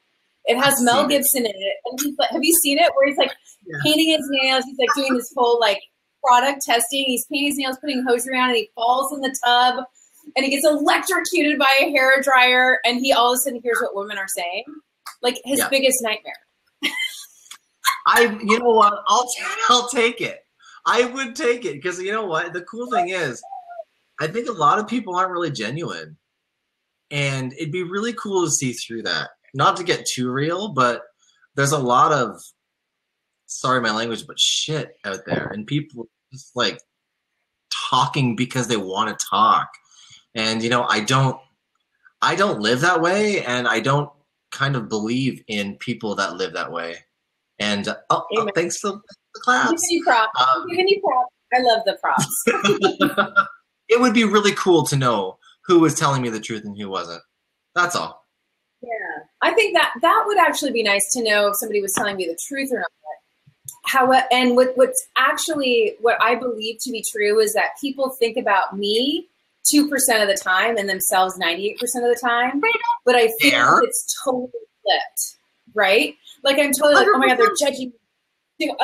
It 0.45 0.57
has 0.59 0.75
I've 0.79 0.85
Mel 0.85 0.95
seen 1.03 1.05
it. 1.07 1.09
Gibson 1.09 1.47
in 1.47 1.53
it. 1.53 1.77
And 1.87 1.99
he's 2.01 2.17
like, 2.19 2.31
have 2.31 2.45
you 2.45 2.55
seen 2.63 2.79
it? 2.79 2.93
Where 2.95 3.09
he's 3.09 3.19
like 3.19 3.33
Yeah. 3.67 3.79
painting 3.85 4.11
his 4.11 4.25
nails. 4.31 4.65
He's 4.65 4.79
like 4.79 4.89
doing 4.95 5.15
this 5.15 5.33
whole 5.37 5.59
like 5.59 5.81
product 6.25 6.63
testing. 6.63 7.05
He's 7.07 7.27
painting 7.27 7.49
his 7.49 7.59
nails, 7.59 7.79
putting 7.81 8.05
hose 8.07 8.29
around, 8.29 8.51
and 8.51 8.57
he 8.59 8.71
falls 8.77 9.13
in 9.13 9.21
the 9.23 9.35
tub, 9.45 9.85
and 10.37 10.45
he 10.45 10.51
gets 10.51 10.67
electrocuted 10.67 11.59
by 11.59 11.73
a 11.83 11.91
hair 11.91 12.21
dryer, 12.23 12.79
and 12.85 13.01
he 13.01 13.13
all 13.13 13.33
of 13.33 13.37
a 13.37 13.39
sudden 13.39 13.61
hears 13.63 13.79
what 13.81 13.95
women 13.95 14.19
are 14.19 14.29
saying. 14.29 14.65
Like 15.23 15.41
his 15.45 15.59
Yeah. 15.59 15.69
biggest 15.69 16.03
nightmare. 16.03 16.35
I, 18.07 18.39
you 18.43 18.59
know 18.59 18.71
what? 18.71 19.03
I'll 19.07 19.29
I'll 19.69 19.89
take 19.89 20.21
it. 20.21 20.41
I 20.87 21.05
would 21.05 21.37
take 21.37 21.65
it 21.65 21.75
because 21.75 22.01
you 22.01 22.13
know 22.13 22.25
what? 22.27 22.53
The 22.53 22.63
cool 22.63 22.91
thing 22.91 23.11
is, 23.11 23.43
I 24.21 24.27
think 24.27 24.49
a 24.49 24.53
lot 24.53 24.79
of 24.79 24.89
people 24.89 25.15
aren't 25.17 25.31
really 25.33 25.51
genuine, 25.51 26.17
and 27.11 27.53
it'd 27.53 27.73
be 27.73 27.83
really 27.83 28.15
cool 28.15 28.45
to 28.45 28.51
see 28.51 28.73
through 28.73 29.03
that. 29.03 29.31
Not 29.53 29.77
to 29.77 29.85
get 29.85 30.07
too 30.07 30.31
real, 30.31 30.69
but 30.69 31.03
there's 31.55 31.73
a 31.73 31.79
lot 31.79 32.13
of 32.13 32.41
sorry 33.47 33.81
my 33.81 33.91
language, 33.91 34.27
but 34.27 34.41
shit 34.41 34.97
out 35.05 35.21
there, 35.27 35.49
and 35.53 35.67
people 35.67 36.09
just 36.33 36.57
like 36.57 36.81
talking 37.91 38.37
because 38.37 38.69
they 38.69 38.77
want 38.79 39.17
to 39.17 39.27
talk. 39.29 39.69
And 40.35 40.63
you 40.63 40.71
know, 40.71 40.85
I 40.85 41.01
don't 41.01 41.39
I 42.23 42.35
don't 42.35 42.61
live 42.61 42.81
that 42.81 43.01
way 43.01 43.45
and 43.45 43.67
I 43.67 43.81
don't 43.81 44.11
kind 44.51 44.77
of 44.77 44.89
believe 44.89 45.43
in 45.49 45.77
people 45.77 46.15
that 46.17 46.37
live 46.37 46.53
that 46.53 46.73
way. 46.73 46.97
And 47.59 47.89
uh, 47.89 47.97
oh, 48.11 48.25
oh, 48.37 48.49
thanks 48.55 48.79
for 48.79 48.91
the 48.91 49.41
class. 49.41 49.71
Giving 49.71 49.81
you 49.91 50.05
props. 50.05 50.41
Um, 50.41 50.67
giving 50.69 50.89
you 50.89 51.01
props. 51.01 51.35
I 51.53 51.61
love 51.61 51.83
the 51.85 51.99
props. 52.01 52.45
it 53.89 54.01
would 54.01 54.15
be 54.15 54.25
really 54.25 54.53
cool 54.53 54.85
to 54.87 54.97
know 54.97 55.39
who 55.67 55.81
was 55.81 55.95
telling 55.95 56.23
me 56.23 56.31
the 56.31 56.41
truth 56.41 56.65
and 56.65 56.77
who 56.77 56.89
wasn't. 56.89 57.23
That's 57.75 57.97
all. 57.97 58.27
Yeah, 58.83 58.89
I 59.43 59.53
think 59.53 59.75
that 59.77 59.93
that 60.01 60.25
would 60.27 60.39
actually 60.39 60.73
be 60.73 60.83
nice 60.83 61.13
to 61.13 61.23
know 61.23 61.49
if 61.49 61.57
somebody 61.57 61.83
was 61.83 61.93
telling 61.93 62.17
me 62.17 62.27
the 62.27 62.39
truth 62.49 62.71
or 62.73 62.79
not. 62.79 62.87
How 63.85 64.11
and 64.33 64.57
what 64.57 64.77
what's 64.77 65.07
actually 65.17 65.97
what 66.01 66.17
I 66.23 66.35
believe 66.35 66.79
to 66.81 66.91
be 66.91 67.05
true 67.11 67.39
is 67.41 67.53
that 67.55 67.71
people 67.81 68.11
think 68.11 68.37
about 68.37 68.77
me 68.77 69.29
two 69.69 69.89
percent 69.89 70.23
of 70.23 70.29
the 70.29 70.41
time 70.43 70.77
and 70.77 70.89
themselves 70.89 71.39
ninety 71.39 71.69
eight 71.69 71.79
percent 71.79 72.05
of 72.05 72.15
the 72.15 72.21
time. 72.21 72.61
But 73.05 73.15
I 73.15 73.29
think 73.41 73.55
it's 73.83 74.17
totally 74.25 74.51
flipped, 74.83 75.37
right? 75.75 76.15
Like 76.43 76.59
I'm 76.59 76.73
totally 76.73 76.95
like, 76.95 77.09
oh 77.09 77.19
my 77.19 77.29
god, 77.29 77.39
they're 77.39 77.55
judging. 77.59 77.93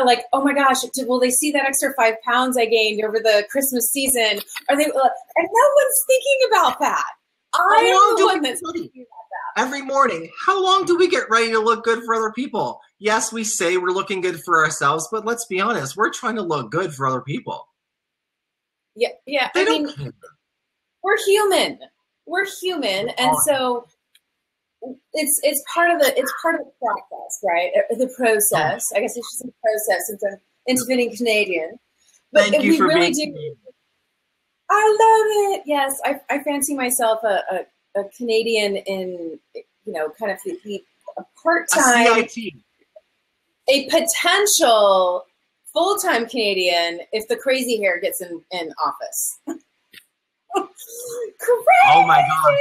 Like, 0.03 0.25
oh 0.33 0.43
my 0.43 0.55
gosh, 0.55 0.79
will 1.01 1.21
they 1.21 1.31
see 1.31 1.51
that 1.53 1.67
extra 1.67 1.93
five 1.99 2.15
pounds 2.27 2.57
I 2.57 2.65
gained 2.65 3.05
over 3.05 3.19
the 3.19 3.47
Christmas 3.51 3.91
season? 3.91 4.41
Are 4.71 4.77
they? 4.77 4.85
And 4.85 4.93
no 4.93 4.95
one's 4.95 6.05
thinking 6.07 6.49
about 6.51 6.79
that. 6.81 7.11
I 7.53 7.85
am 7.85 8.19
the 8.19 8.27
one 8.27 8.43
that's 8.43 8.63
thinking 8.73 9.03
about 9.03 9.27
that. 9.55 9.63
Every 9.63 9.83
morning, 9.83 10.31
how 10.47 10.63
long 10.63 10.85
do 10.87 10.97
we 10.97 11.09
get 11.09 11.29
ready 11.31 11.51
to 11.53 11.59
look 11.59 11.85
good 11.85 12.05
for 12.05 12.15
other 12.15 12.33
people? 12.33 12.81
Yes, 12.99 13.33
we 13.33 13.45
say 13.45 13.77
we're 13.77 13.91
looking 13.91 14.23
good 14.23 14.41
for 14.45 14.65
ourselves, 14.65 15.09
but 15.13 15.27
let's 15.27 15.47
be 15.47 15.61
honest, 15.61 15.97
we're 15.97 16.11
trying 16.11 16.37
to 16.37 16.43
look 16.43 16.71
good 16.71 16.95
for 16.95 17.07
other 17.07 17.21
people. 17.21 17.67
Yeah, 18.95 19.11
yeah. 19.27 19.51
They 19.55 19.63
I 19.63 19.65
mean, 19.65 19.93
care. 19.93 20.13
We're 21.03 21.17
human. 21.25 21.79
We're 22.27 22.47
human, 22.61 23.11
and 23.11 23.37
so 23.47 23.87
it's 25.13 25.41
it's 25.43 25.63
part 25.73 25.91
of 25.91 26.01
the 26.01 26.19
it's 26.19 26.33
part 26.43 26.57
of 26.57 26.67
the 26.67 26.73
process, 26.81 27.41
right? 27.45 27.71
Uh, 27.77 27.95
the 27.97 28.13
process. 28.17 28.85
I 28.95 29.01
guess 29.01 29.17
it's 29.17 29.33
just 29.33 29.45
a 29.45 29.53
process 29.63 30.11
into 30.11 30.39
into 30.67 30.85
being 30.87 31.17
Canadian. 31.17 31.79
But 32.33 32.51
Thank 32.51 32.63
we 32.63 32.81
really 32.81 33.13
do. 33.13 33.23
Canadian. 33.23 33.57
I 34.69 34.97
love 35.01 35.55
it. 35.55 35.63
Yes, 35.67 35.93
I, 36.05 36.17
I 36.29 36.43
fancy 36.43 36.75
myself 36.75 37.21
a, 37.23 37.41
a, 37.53 38.01
a 38.01 38.09
Canadian 38.17 38.77
in 38.77 39.39
you 39.55 39.93
know 39.93 40.11
kind 40.19 40.33
of 40.33 40.39
the, 40.45 40.59
the 40.65 40.85
a 41.19 41.25
part 41.43 41.69
time, 41.73 42.27
a 43.69 43.89
potential 43.89 45.25
full 45.73 45.97
time 45.99 46.29
Canadian 46.29 47.01
if 47.13 47.27
the 47.29 47.37
crazy 47.37 47.79
hair 47.79 48.01
gets 48.01 48.21
in 48.21 48.43
in 48.51 48.73
office. 48.85 49.39
Crazy. 50.57 51.65
Oh 51.89 52.07
my 52.07 52.23
god, 52.27 52.59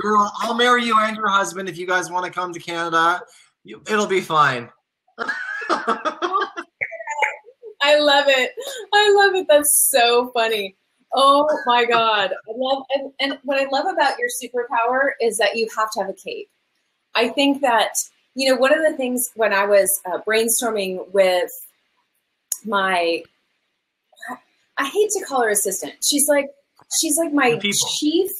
girl! 0.00 0.32
I'll 0.40 0.54
marry 0.54 0.84
you 0.84 0.98
and 0.98 1.16
your 1.16 1.28
husband 1.28 1.68
if 1.68 1.78
you 1.78 1.86
guys 1.86 2.10
want 2.10 2.26
to 2.26 2.30
come 2.30 2.52
to 2.52 2.60
Canada. 2.60 3.22
It'll 3.64 4.06
be 4.06 4.20
fine. 4.20 4.68
I 7.82 7.98
love 7.98 8.26
it. 8.28 8.52
I 8.92 9.12
love 9.12 9.34
it. 9.34 9.46
That's 9.48 9.88
so 9.90 10.30
funny. 10.34 10.76
Oh 11.14 11.46
my 11.66 11.84
god! 11.84 12.32
I 12.32 12.52
love 12.54 12.84
and, 12.94 13.12
and 13.20 13.38
what 13.42 13.58
I 13.60 13.66
love 13.70 13.86
about 13.92 14.14
your 14.18 14.28
superpower 14.28 15.10
is 15.20 15.38
that 15.38 15.56
you 15.56 15.68
have 15.76 15.90
to 15.92 16.00
have 16.00 16.10
a 16.10 16.14
cape. 16.14 16.50
I 17.14 17.28
think 17.28 17.62
that 17.62 17.94
you 18.34 18.50
know 18.50 18.60
one 18.60 18.72
of 18.72 18.84
the 18.88 18.96
things 18.96 19.30
when 19.34 19.52
I 19.52 19.66
was 19.66 20.00
uh, 20.06 20.18
brainstorming 20.26 21.10
with 21.12 21.50
my 22.64 23.22
I 24.80 24.86
hate 24.86 25.10
to 25.10 25.24
call 25.24 25.42
her 25.42 25.50
assistant. 25.50 25.94
She's 26.02 26.28
like 26.28 26.48
She's 26.98 27.16
like 27.16 27.32
my 27.32 27.58
chief 27.98 28.30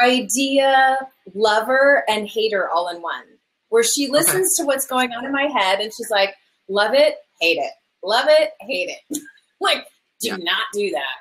idea 0.00 0.96
lover 1.34 2.04
and 2.08 2.28
hater 2.28 2.68
all 2.68 2.88
in 2.88 3.02
one. 3.02 3.24
Where 3.70 3.84
she 3.84 4.08
listens 4.08 4.58
okay. 4.58 4.62
to 4.62 4.66
what's 4.66 4.86
going 4.86 5.12
on 5.12 5.26
in 5.26 5.32
my 5.32 5.42
head 5.42 5.80
and 5.80 5.92
she's 5.94 6.10
like, 6.10 6.34
love 6.68 6.94
it, 6.94 7.16
hate 7.40 7.58
it. 7.58 7.72
Love 8.02 8.26
it, 8.28 8.52
hate 8.60 8.88
it. 8.88 9.18
like, 9.60 9.84
do 10.20 10.28
yeah. 10.28 10.36
not 10.36 10.64
do 10.72 10.90
that. 10.90 11.16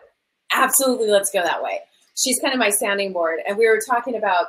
Absolutely, 0.54 1.10
let's 1.10 1.30
go 1.30 1.44
that 1.44 1.62
way. 1.62 1.80
She's 2.16 2.40
kind 2.40 2.54
of 2.54 2.60
my 2.60 2.70
sounding 2.70 3.12
board. 3.12 3.40
And 3.46 3.58
we 3.58 3.68
were 3.68 3.82
talking 3.86 4.16
about 4.16 4.48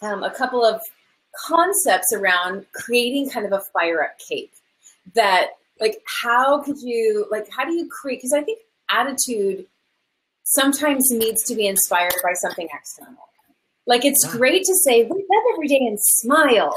um, 0.00 0.22
a 0.22 0.30
couple 0.30 0.64
of 0.64 0.80
concepts 1.36 2.12
around 2.14 2.64
creating 2.74 3.28
kind 3.30 3.46
of 3.46 3.52
a 3.52 3.60
fire 3.72 4.02
up 4.02 4.18
cape 4.28 4.52
that 5.14 5.48
like 5.80 6.00
how 6.22 6.60
could 6.62 6.78
you 6.80 7.26
like 7.30 7.46
how 7.50 7.64
do 7.64 7.72
you 7.72 7.88
create 7.88 8.18
because 8.18 8.32
i 8.32 8.42
think 8.42 8.60
attitude 8.90 9.66
sometimes 10.48 11.10
needs 11.10 11.42
to 11.44 11.54
be 11.54 11.66
inspired 11.66 12.14
by 12.22 12.32
something 12.32 12.68
external. 12.72 13.28
Like 13.86 14.04
it's 14.04 14.24
yeah. 14.24 14.32
great 14.32 14.64
to 14.64 14.74
say, 14.84 15.04
wake 15.04 15.10
up 15.10 15.44
every 15.52 15.68
day 15.68 15.80
and 15.80 15.98
smile. 16.00 16.74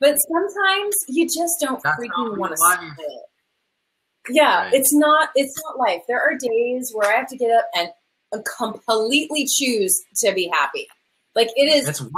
But 0.00 0.16
sometimes 0.16 0.94
you 1.08 1.24
just 1.24 1.54
don't 1.60 1.82
That's 1.82 1.98
freaking 1.98 2.36
want 2.36 2.52
to 2.52 2.56
smile. 2.56 2.94
Yeah, 4.28 4.62
right. 4.62 4.74
it's 4.74 4.92
not 4.92 5.30
it's 5.34 5.54
not 5.64 5.78
life. 5.78 6.02
There 6.08 6.20
are 6.20 6.32
days 6.36 6.90
where 6.92 7.10
I 7.10 7.16
have 7.16 7.28
to 7.28 7.36
get 7.36 7.50
up 7.50 7.68
and 7.74 7.88
uh, 8.32 8.38
completely 8.58 9.46
choose 9.46 9.96
to 10.24 10.32
be 10.34 10.48
happy. 10.52 10.88
Like 11.34 11.48
it 11.56 11.74
is 11.74 12.00
a 12.00 12.10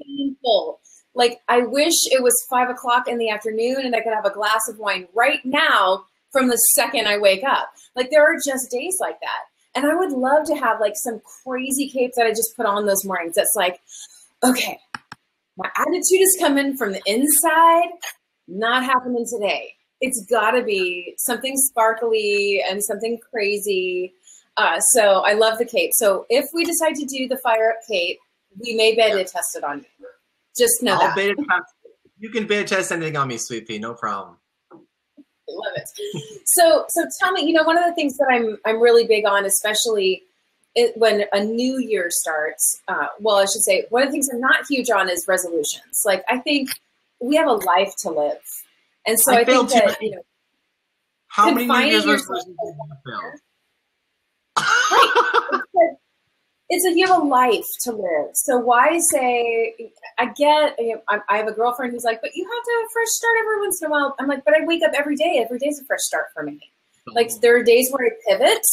painful. 0.00 0.80
Like 1.14 1.40
I 1.48 1.60
wish 1.60 1.94
it 2.06 2.22
was 2.22 2.34
five 2.48 2.70
o'clock 2.70 3.06
in 3.06 3.18
the 3.18 3.28
afternoon 3.28 3.84
and 3.84 3.94
I 3.94 4.00
could 4.00 4.14
have 4.14 4.24
a 4.24 4.30
glass 4.30 4.62
of 4.68 4.78
wine 4.78 5.08
right 5.14 5.44
now 5.44 6.04
from 6.32 6.48
the 6.48 6.56
second 6.74 7.06
I 7.06 7.18
wake 7.18 7.44
up. 7.44 7.70
Like 7.94 8.10
there 8.10 8.24
are 8.24 8.36
just 8.36 8.70
days 8.70 8.96
like 8.98 9.20
that. 9.20 9.51
And 9.74 9.86
I 9.86 9.94
would 9.94 10.12
love 10.12 10.46
to 10.46 10.54
have 10.54 10.80
like 10.80 10.94
some 10.96 11.20
crazy 11.44 11.88
cape 11.88 12.12
that 12.16 12.26
I 12.26 12.30
just 12.30 12.54
put 12.56 12.66
on 12.66 12.86
those 12.86 13.04
mornings. 13.04 13.34
That's 13.36 13.54
like, 13.56 13.80
okay, 14.44 14.78
my 15.56 15.70
attitude 15.76 16.20
is 16.20 16.36
coming 16.38 16.76
from 16.76 16.92
the 16.92 17.02
inside, 17.06 17.90
not 18.46 18.84
happening 18.84 19.26
today. 19.28 19.74
It's 20.00 20.24
got 20.28 20.52
to 20.52 20.62
be 20.62 21.14
something 21.18 21.56
sparkly 21.56 22.62
and 22.68 22.82
something 22.82 23.18
crazy. 23.30 24.12
Uh, 24.56 24.80
so 24.80 25.22
I 25.24 25.32
love 25.32 25.58
the 25.58 25.64
cape. 25.64 25.92
So 25.94 26.26
if 26.28 26.46
we 26.52 26.64
decide 26.64 26.94
to 26.96 27.06
do 27.06 27.28
the 27.28 27.38
fire 27.38 27.70
up 27.70 27.86
cape, 27.88 28.18
we 28.60 28.74
may 28.74 28.94
beta 28.94 29.18
yeah. 29.18 29.22
test 29.22 29.56
it 29.56 29.64
on 29.64 29.78
you. 29.78 30.06
Just 30.58 30.82
know 30.82 30.94
I'll 30.94 31.00
that. 31.00 31.16
Beta 31.16 31.34
test. 31.36 31.74
You 32.18 32.28
can 32.28 32.46
beta 32.46 32.64
test 32.64 32.92
anything 32.92 33.16
on 33.16 33.28
me, 33.28 33.38
sweet 33.38 33.66
pea. 33.66 33.78
No 33.78 33.94
problem 33.94 34.36
love 35.48 35.72
it. 35.76 35.88
So, 36.44 36.84
so 36.88 37.06
tell 37.20 37.32
me, 37.32 37.42
you 37.42 37.52
know, 37.52 37.64
one 37.64 37.78
of 37.78 37.84
the 37.84 37.94
things 37.94 38.16
that 38.18 38.28
I'm 38.30 38.58
I'm 38.64 38.80
really 38.80 39.06
big 39.06 39.26
on, 39.26 39.44
especially 39.44 40.22
it, 40.74 40.96
when 40.96 41.24
a 41.32 41.44
new 41.44 41.78
year 41.78 42.08
starts. 42.10 42.80
Uh, 42.88 43.06
well, 43.20 43.36
I 43.36 43.44
should 43.44 43.62
say 43.62 43.86
one 43.90 44.02
of 44.02 44.08
the 44.08 44.12
things 44.12 44.28
I'm 44.32 44.40
not 44.40 44.66
huge 44.68 44.90
on 44.90 45.10
is 45.10 45.24
resolutions. 45.28 46.02
Like, 46.04 46.24
I 46.28 46.38
think 46.38 46.70
we 47.20 47.36
have 47.36 47.48
a 47.48 47.52
life 47.52 47.92
to 48.02 48.10
live, 48.10 48.40
and 49.06 49.18
so 49.18 49.32
I, 49.32 49.40
I 49.40 49.44
think 49.44 49.70
that 49.70 50.00
you 50.00 50.12
know, 50.12 50.22
how 51.28 51.52
many 51.52 51.66
New 51.66 51.74
Year's 51.74 52.06
resolutions 52.06 52.46
do 52.46 52.66
you 52.66 52.74
want 52.78 52.92
to 52.92 53.10
fail? 53.10 53.32
Right 55.52 55.61
it's 56.72 56.86
a 56.86 56.98
you 56.98 57.06
have 57.06 57.22
a 57.22 57.24
life 57.24 57.66
to 57.82 57.92
live. 57.92 58.30
So 58.32 58.56
why 58.56 58.98
say? 58.98 59.92
I 60.18 60.26
get. 60.32 60.78
I 61.28 61.36
have 61.36 61.46
a 61.46 61.52
girlfriend 61.52 61.92
who's 61.92 62.04
like, 62.04 62.22
but 62.22 62.34
you 62.34 62.44
have 62.44 62.64
to 62.64 62.70
have 62.78 62.86
a 62.86 62.92
fresh 62.92 63.08
start 63.08 63.36
every 63.40 63.60
once 63.60 63.82
in 63.82 63.88
a 63.88 63.90
while. 63.90 64.16
I'm 64.18 64.26
like, 64.26 64.42
but 64.46 64.54
I 64.54 64.64
wake 64.64 64.82
up 64.82 64.92
every 64.96 65.14
day. 65.14 65.42
Every 65.44 65.58
day 65.58 65.66
is 65.66 65.78
a 65.80 65.84
fresh 65.84 66.00
start 66.00 66.26
for 66.34 66.42
me. 66.42 66.52
Mm-hmm. 66.52 67.12
Like 67.14 67.30
there 67.42 67.54
are 67.58 67.62
days 67.62 67.90
where 67.90 68.06
I 68.06 68.10
pivot, 68.26 68.64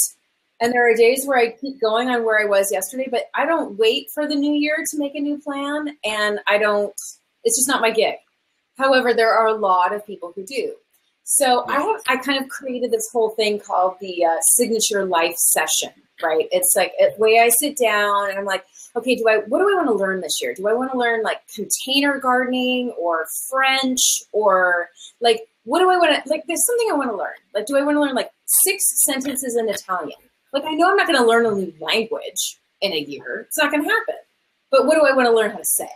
and 0.62 0.72
there 0.72 0.90
are 0.90 0.96
days 0.96 1.26
where 1.26 1.38
I 1.38 1.52
keep 1.52 1.82
going 1.82 2.10
on 2.10 2.24
where 2.24 2.40
I 2.42 2.46
was 2.46 2.72
yesterday. 2.72 3.10
But 3.12 3.26
I 3.36 3.46
don't 3.46 3.78
wait 3.78 4.10
for 4.14 4.26
the 4.26 4.36
new 4.36 4.54
year 4.54 4.78
to 4.92 4.98
make 4.98 5.16
a 5.16 5.20
new 5.20 5.38
plan, 5.38 5.98
and 6.06 6.40
I 6.48 6.58
don't. 6.58 6.94
It's 7.44 7.58
just 7.58 7.68
not 7.68 7.82
my 7.82 7.92
gig. 7.92 8.16
However, 8.78 9.14
there 9.14 9.34
are 9.34 9.48
a 9.48 9.54
lot 9.54 9.94
of 9.94 10.08
people 10.08 10.32
who 10.34 10.46
do. 10.46 10.76
So 11.32 11.64
I 11.68 11.80
have 11.80 12.02
I 12.08 12.18
kind 12.18 12.42
of 12.44 12.50
created 12.50 12.92
this 12.92 13.10
whole 13.12 13.30
thing 13.30 13.60
called 13.60 13.96
the 14.02 14.26
uh, 14.26 14.38
signature 14.42 15.06
life 15.06 15.36
session 15.38 15.92
right? 16.22 16.48
It's 16.52 16.76
like 16.76 16.94
a 17.00 17.18
way 17.18 17.40
I 17.40 17.50
sit 17.50 17.78
down 17.78 18.30
and 18.30 18.38
I'm 18.38 18.46
like, 18.46 18.66
okay, 18.96 19.16
do 19.16 19.28
I 19.28 19.38
what 19.48 19.60
do 19.60 19.70
I 19.70 19.76
want 19.76 19.88
to 19.88 19.94
learn 19.94 20.22
this 20.22 20.42
year? 20.42 20.54
Do 20.54 20.68
I 20.68 20.74
want 20.74 20.92
to 20.92 20.98
learn 20.98 21.24
like 21.24 21.42
container 21.54 22.20
gardening 22.20 22.92
or 23.00 23.28
French 23.50 24.00
or 24.32 24.90
like 25.22 25.42
what 25.64 25.80
do 25.80 25.90
I 25.90 25.98
want 25.98 26.24
to 26.24 26.30
like 26.30 26.44
there's 26.48 26.66
something 26.66 26.90
I 26.92 26.96
want 26.96 27.12
to 27.12 27.18
learn. 27.18 27.36
Like 27.54 27.66
do 27.66 27.78
I 27.78 27.84
want 27.84 27.96
to 27.96 28.02
learn 28.02 28.16
like 28.16 28.32
six 28.46 28.84
sentences 29.06 29.56
in 29.56 29.70
Italian? 29.70 30.20
Like 30.54 30.64
I 30.66 30.74
know 30.74 30.90
I'm 30.90 30.98
not 30.98 31.08
going 31.08 31.20
to 31.20 31.28
learn 31.28 31.46
a 31.46 31.52
new 31.52 31.74
language 31.80 32.58
in 32.82 32.94
a 32.94 33.00
year. 33.00 33.46
It's 33.48 33.58
not 33.58 33.72
going 33.72 33.84
to 33.84 33.90
happen. 33.90 34.16
But 34.72 34.86
what 34.86 34.96
do 34.96 35.06
I 35.06 35.16
want 35.16 35.28
to 35.28 35.34
learn 35.34 35.52
how 35.52 35.58
to 35.58 35.66
say? 35.66 35.90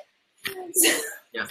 Yeah. 1.33 1.47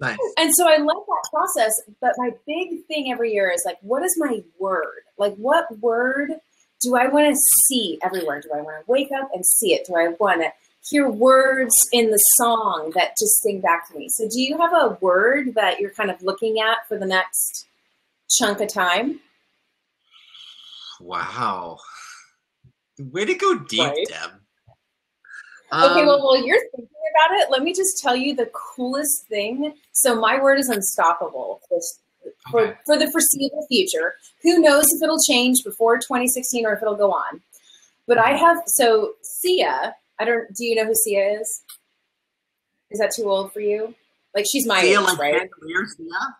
Nice. 0.00 0.18
And 0.38 0.52
so 0.54 0.68
I 0.68 0.78
love 0.78 1.04
that 1.06 1.30
process, 1.30 1.72
but 2.00 2.12
my 2.16 2.30
big 2.46 2.84
thing 2.86 3.12
every 3.12 3.32
year 3.32 3.50
is 3.50 3.62
like 3.64 3.78
what 3.82 4.02
is 4.02 4.14
my 4.18 4.42
word? 4.58 5.02
Like 5.18 5.34
what 5.36 5.78
word 5.78 6.32
do 6.80 6.96
I 6.96 7.06
want 7.06 7.32
to 7.32 7.40
see 7.66 7.98
everywhere? 8.02 8.40
Do 8.40 8.50
I 8.54 8.60
want 8.60 8.84
to 8.84 8.90
wake 8.90 9.10
up 9.16 9.30
and 9.32 9.44
see 9.46 9.74
it? 9.74 9.86
Do 9.86 9.94
I 9.96 10.08
want 10.18 10.42
to 10.42 10.52
hear 10.90 11.08
words 11.08 11.74
in 11.92 12.10
the 12.10 12.18
song 12.36 12.92
that 12.94 13.10
just 13.10 13.40
sing 13.42 13.60
back 13.60 13.88
to 13.90 13.96
me? 13.96 14.08
So, 14.08 14.28
do 14.28 14.40
you 14.40 14.58
have 14.58 14.72
a 14.72 14.98
word 15.00 15.54
that 15.54 15.78
you're 15.78 15.90
kind 15.90 16.10
of 16.10 16.22
looking 16.22 16.58
at 16.58 16.78
for 16.88 16.98
the 16.98 17.06
next 17.06 17.66
chunk 18.30 18.60
of 18.60 18.68
time? 18.68 19.20
Wow. 21.00 21.78
Way 22.98 23.24
to 23.24 23.34
go 23.34 23.58
deep, 23.58 23.80
Right. 23.80 24.06
Deb. 24.08 24.30
Okay, 25.72 26.02
Um, 26.02 26.06
well, 26.06 26.22
while 26.22 26.44
you're 26.44 26.60
thinking 26.76 26.88
about 27.14 27.38
it, 27.38 27.50
let 27.50 27.62
me 27.62 27.72
just 27.72 27.98
tell 28.02 28.14
you 28.14 28.34
the 28.34 28.50
coolest 28.52 29.26
thing. 29.26 29.74
So 29.92 30.14
my 30.20 30.40
word 30.40 30.58
is 30.58 30.68
unstoppable 30.68 31.60
for, 31.68 31.80
for, 32.50 32.78
for 32.84 32.98
the 32.98 33.10
foreseeable 33.10 33.66
future. 33.68 34.14
Who 34.42 34.58
knows 34.58 34.84
if 34.88 35.02
it'll 35.02 35.22
change 35.26 35.64
before 35.64 35.96
2016 35.96 36.66
or 36.66 36.74
if 36.74 36.82
it'll 36.82 36.96
go 36.96 37.10
on. 37.12 37.40
But 38.06 38.18
I 38.18 38.36
have 38.36 38.58
so 38.66 39.12
Sia. 39.22 39.94
I 40.18 40.24
don't. 40.24 40.52
Do 40.54 40.64
you 40.64 40.74
know 40.74 40.84
who 40.84 40.94
Sia 40.94 41.40
is? 41.40 41.62
Is 42.90 42.98
that 42.98 43.12
too 43.16 43.30
old 43.30 43.52
for 43.52 43.60
you? 43.60 43.94
Like 44.34 44.44
she's 44.50 44.66
my 44.66 44.82
Sia, 44.82 45.00
age, 45.00 45.06
like 45.06 45.18
right? 45.18 45.34
Chandelier, 45.34 45.86
Sia? 45.96 46.36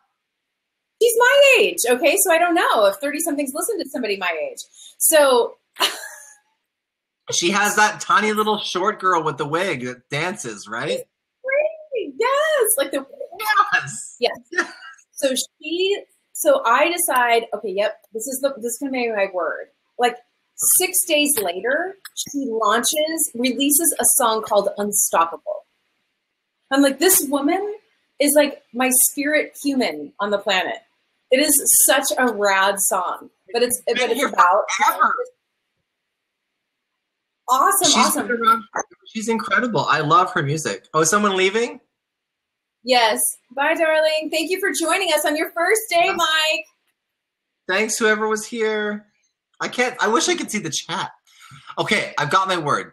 She's 1.00 1.14
my 1.18 1.56
age. 1.58 1.78
Okay, 1.88 2.16
so 2.18 2.32
I 2.32 2.38
don't 2.38 2.54
know 2.54 2.86
if 2.86 2.96
30 2.96 3.20
somethings 3.20 3.52
listen 3.54 3.78
to 3.78 3.88
somebody 3.88 4.16
my 4.18 4.36
age. 4.50 4.60
So 4.98 5.56
She 7.32 7.50
has 7.50 7.76
that 7.76 8.00
tiny 8.00 8.32
little 8.32 8.58
short 8.58 9.00
girl 9.00 9.22
with 9.22 9.38
the 9.38 9.46
wig 9.46 9.84
that 9.84 10.08
dances, 10.08 10.68
right? 10.68 11.00
yes, 12.18 12.70
like 12.76 12.90
the 12.90 13.06
Yes. 13.72 14.16
yes. 14.50 14.72
So 15.12 15.34
she, 15.34 16.02
so 16.32 16.62
I 16.64 16.90
decide, 16.90 17.46
okay, 17.54 17.70
yep, 17.70 18.00
this 18.12 18.26
is 18.26 18.40
the 18.40 18.52
this 18.56 18.72
is 18.72 18.78
gonna 18.80 18.92
be 18.92 19.10
my 19.10 19.28
word. 19.32 19.68
Like 19.98 20.16
six 20.56 21.04
days 21.06 21.38
later, 21.40 21.96
she 22.16 22.46
launches, 22.46 23.30
releases 23.34 23.94
a 24.00 24.04
song 24.16 24.42
called 24.42 24.68
Unstoppable. 24.78 25.66
I'm 26.70 26.82
like, 26.82 26.98
this 26.98 27.26
woman 27.28 27.74
is 28.18 28.32
like 28.34 28.62
my 28.72 28.90
spirit 29.10 29.56
human 29.62 30.12
on 30.20 30.30
the 30.30 30.38
planet. 30.38 30.78
It 31.30 31.40
is 31.40 31.54
such 31.86 32.06
a 32.18 32.32
rad 32.32 32.80
song, 32.80 33.30
but 33.52 33.62
it's 33.62 33.80
but 33.86 33.98
it's 33.98 34.22
about 34.22 34.64
forever. 34.76 35.14
Awesome, 37.52 37.86
She's 37.88 37.96
awesome. 37.96 38.30
around- 38.30 38.64
She's 39.06 39.28
incredible. 39.28 39.80
I 39.84 40.00
love 40.00 40.32
her 40.32 40.42
music. 40.42 40.86
Oh, 40.94 41.00
is 41.00 41.10
someone 41.10 41.36
leaving? 41.36 41.80
Yes, 42.84 43.22
bye, 43.54 43.74
darling. 43.74 44.28
Thank 44.30 44.50
you 44.50 44.58
for 44.58 44.70
joining 44.72 45.12
us 45.12 45.24
on 45.24 45.36
your 45.36 45.50
first 45.52 45.82
day, 45.90 46.06
Yes. 46.06 46.16
Mike. 46.16 46.64
Thanks, 47.68 47.96
whoever 47.98 48.26
was 48.28 48.44
here. 48.46 49.06
I 49.60 49.68
can't. 49.68 49.96
I 50.02 50.08
wish 50.08 50.28
I 50.28 50.34
could 50.34 50.50
see 50.50 50.58
the 50.58 50.70
chat. 50.70 51.12
Okay, 51.78 52.12
I've 52.18 52.30
got 52.30 52.48
my 52.48 52.56
word. 52.56 52.92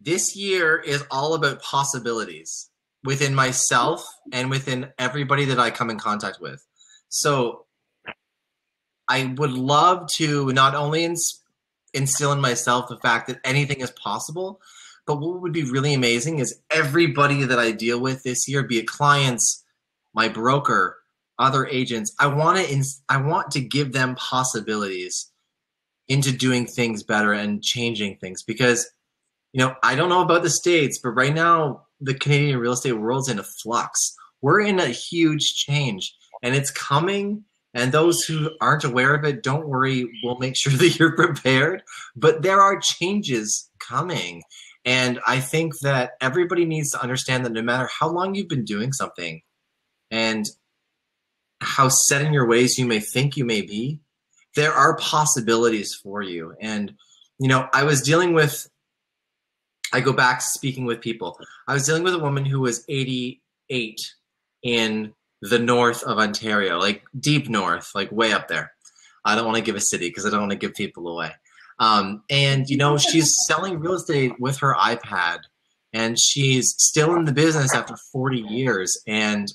This 0.00 0.36
year 0.36 0.76
is 0.78 1.04
all 1.10 1.34
about 1.34 1.62
possibilities 1.62 2.68
within 3.04 3.34
myself 3.34 4.06
and 4.32 4.50
within 4.50 4.92
everybody 4.98 5.44
that 5.46 5.58
I 5.58 5.70
come 5.70 5.90
in 5.90 5.98
contact 5.98 6.38
with. 6.40 6.64
So 7.08 7.66
I 9.08 9.34
would 9.36 9.52
love 9.52 10.08
to 10.16 10.52
not 10.52 10.74
only 10.74 11.04
ins- 11.04 11.40
instill 11.94 12.32
in 12.32 12.40
myself 12.40 12.88
the 12.88 12.98
fact 12.98 13.28
that 13.28 13.40
anything 13.44 13.80
is 13.80 13.90
possible, 13.90 14.60
but 15.06 15.20
what 15.20 15.40
would 15.40 15.52
be 15.52 15.64
really 15.64 15.94
amazing 15.94 16.38
is 16.38 16.60
everybody 16.70 17.44
that 17.44 17.58
I 17.58 17.72
deal 17.72 18.00
with 18.00 18.22
this 18.22 18.48
year, 18.48 18.62
be 18.62 18.78
it 18.78 18.86
clients, 18.86 19.64
my 20.14 20.28
broker, 20.28 20.98
other 21.38 21.66
agents, 21.66 22.14
I 22.20 22.28
want 22.28 22.58
to 22.58 22.70
ins- 22.70 23.02
I 23.08 23.16
want 23.16 23.50
to 23.52 23.60
give 23.60 23.92
them 23.92 24.14
possibilities 24.14 25.30
into 26.08 26.32
doing 26.32 26.66
things 26.66 27.02
better 27.02 27.32
and 27.32 27.62
changing 27.62 28.16
things 28.16 28.42
because 28.42 28.90
you 29.52 29.58
know, 29.58 29.74
I 29.82 29.94
don't 29.94 30.08
know 30.08 30.22
about 30.22 30.42
the 30.42 30.50
states, 30.50 30.98
but 31.02 31.10
right 31.10 31.34
now 31.34 31.86
the 32.00 32.14
Canadian 32.14 32.58
real 32.58 32.72
estate 32.72 32.92
world's 32.92 33.28
in 33.28 33.38
a 33.38 33.44
flux. 33.44 34.16
We're 34.40 34.60
in 34.60 34.80
a 34.80 34.88
huge 34.88 35.54
change 35.54 36.14
and 36.42 36.54
it's 36.54 36.70
coming 36.70 37.44
and 37.74 37.92
those 37.92 38.22
who 38.22 38.50
aren't 38.60 38.84
aware 38.84 39.14
of 39.14 39.24
it, 39.24 39.42
don't 39.42 39.68
worry, 39.68 40.08
we'll 40.22 40.38
make 40.38 40.56
sure 40.56 40.72
that 40.76 40.98
you're 40.98 41.16
prepared, 41.16 41.82
but 42.14 42.42
there 42.42 42.60
are 42.60 42.78
changes 42.78 43.70
coming. 43.78 44.42
And 44.84 45.20
I 45.26 45.40
think 45.40 45.78
that 45.80 46.12
everybody 46.20 46.64
needs 46.64 46.90
to 46.90 47.02
understand 47.02 47.44
that 47.44 47.52
no 47.52 47.62
matter 47.62 47.88
how 47.88 48.08
long 48.08 48.34
you've 48.34 48.48
been 48.48 48.64
doing 48.64 48.92
something 48.92 49.42
and 50.10 50.46
how 51.60 51.88
set 51.88 52.22
in 52.22 52.32
your 52.32 52.46
ways 52.46 52.78
you 52.78 52.86
may 52.86 52.98
think 52.98 53.36
you 53.36 53.44
may 53.44 53.62
be, 53.62 54.00
there 54.56 54.72
are 54.72 54.96
possibilities 54.96 55.94
for 55.94 56.20
you. 56.20 56.54
And, 56.60 56.94
you 57.38 57.48
know, 57.48 57.68
I 57.72 57.84
was 57.84 58.02
dealing 58.02 58.34
with, 58.34 58.68
I 59.92 60.00
go 60.00 60.12
back 60.12 60.42
speaking 60.42 60.84
with 60.84 61.00
people. 61.00 61.38
I 61.68 61.74
was 61.74 61.86
dealing 61.86 62.02
with 62.02 62.14
a 62.14 62.18
woman 62.18 62.44
who 62.44 62.60
was 62.60 62.84
88 62.88 64.00
in 64.62 65.14
the 65.42 65.58
north 65.58 66.02
of 66.04 66.18
Ontario, 66.18 66.78
like 66.78 67.02
deep 67.18 67.48
north, 67.48 67.90
like 67.94 68.10
way 68.12 68.32
up 68.32 68.48
there. 68.48 68.72
I 69.24 69.34
don't 69.34 69.44
want 69.44 69.56
to 69.56 69.62
give 69.62 69.76
a 69.76 69.80
city 69.80 70.08
because 70.08 70.24
I 70.24 70.30
don't 70.30 70.40
want 70.40 70.52
to 70.52 70.58
give 70.58 70.74
people 70.74 71.08
away. 71.08 71.32
Um, 71.78 72.22
and 72.30 72.68
you 72.68 72.76
know, 72.76 72.96
she's 72.96 73.34
selling 73.46 73.80
real 73.80 73.94
estate 73.94 74.40
with 74.40 74.58
her 74.58 74.74
iPad, 74.74 75.40
and 75.92 76.18
she's 76.18 76.74
still 76.78 77.14
in 77.16 77.24
the 77.24 77.32
business 77.32 77.74
after 77.74 77.96
40 78.12 78.38
years. 78.38 79.02
And 79.06 79.52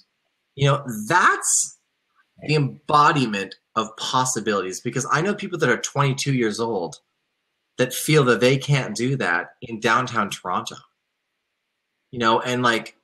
you 0.55 0.67
know, 0.67 0.83
that's 1.07 1.77
the 2.43 2.55
embodiment 2.55 3.55
of 3.75 3.95
possibilities. 3.95 4.81
Because 4.81 5.07
I 5.09 5.21
know 5.21 5.33
people 5.33 5.57
that 5.59 5.69
are 5.69 5.77
22 5.77 6.33
years 6.33 6.59
old 6.59 6.97
that 7.77 7.93
feel 7.93 8.25
that 8.25 8.41
they 8.41 8.57
can't 8.57 8.95
do 8.95 9.15
that 9.17 9.51
in 9.61 9.79
downtown 9.79 10.29
Toronto. 10.29 10.75
You 12.11 12.19
know, 12.19 12.41
and 12.41 12.61
like, 12.61 12.97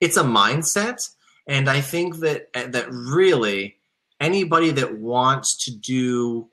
it's 0.00 0.16
a 0.16 0.22
mindset, 0.22 1.00
and 1.48 1.68
I 1.68 1.80
think 1.80 2.16
that 2.18 2.48
uh, 2.54 2.68
that 2.68 2.88
really 2.92 3.78
anybody 4.20 4.70
that 4.72 4.98
wants 4.98 5.64
to 5.64 5.74
do 5.74 6.48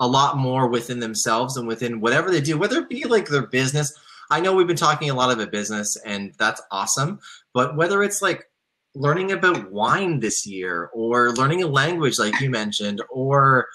a 0.00 0.06
lot 0.06 0.36
more 0.36 0.66
within 0.66 0.98
themselves 0.98 1.56
and 1.56 1.68
within 1.68 2.00
whatever 2.00 2.30
they 2.30 2.40
do, 2.40 2.58
whether 2.58 2.80
it 2.80 2.88
be 2.88 3.04
like 3.04 3.28
their 3.28 3.46
business. 3.46 3.96
I 4.30 4.40
know 4.40 4.54
we've 4.54 4.66
been 4.66 4.76
talking 4.76 5.10
a 5.10 5.14
lot 5.14 5.30
about 5.30 5.52
business, 5.52 5.96
and 6.04 6.32
that's 6.38 6.60
awesome. 6.70 7.20
But 7.54 7.76
whether 7.76 8.02
it's 8.02 8.20
like 8.20 8.46
learning 8.94 9.30
about 9.30 9.70
wine 9.70 10.20
this 10.20 10.46
year, 10.46 10.90
or 10.92 11.32
learning 11.32 11.62
a 11.62 11.68
language 11.68 12.18
like 12.18 12.40
you 12.40 12.50
mentioned, 12.50 13.02
or 13.10 13.68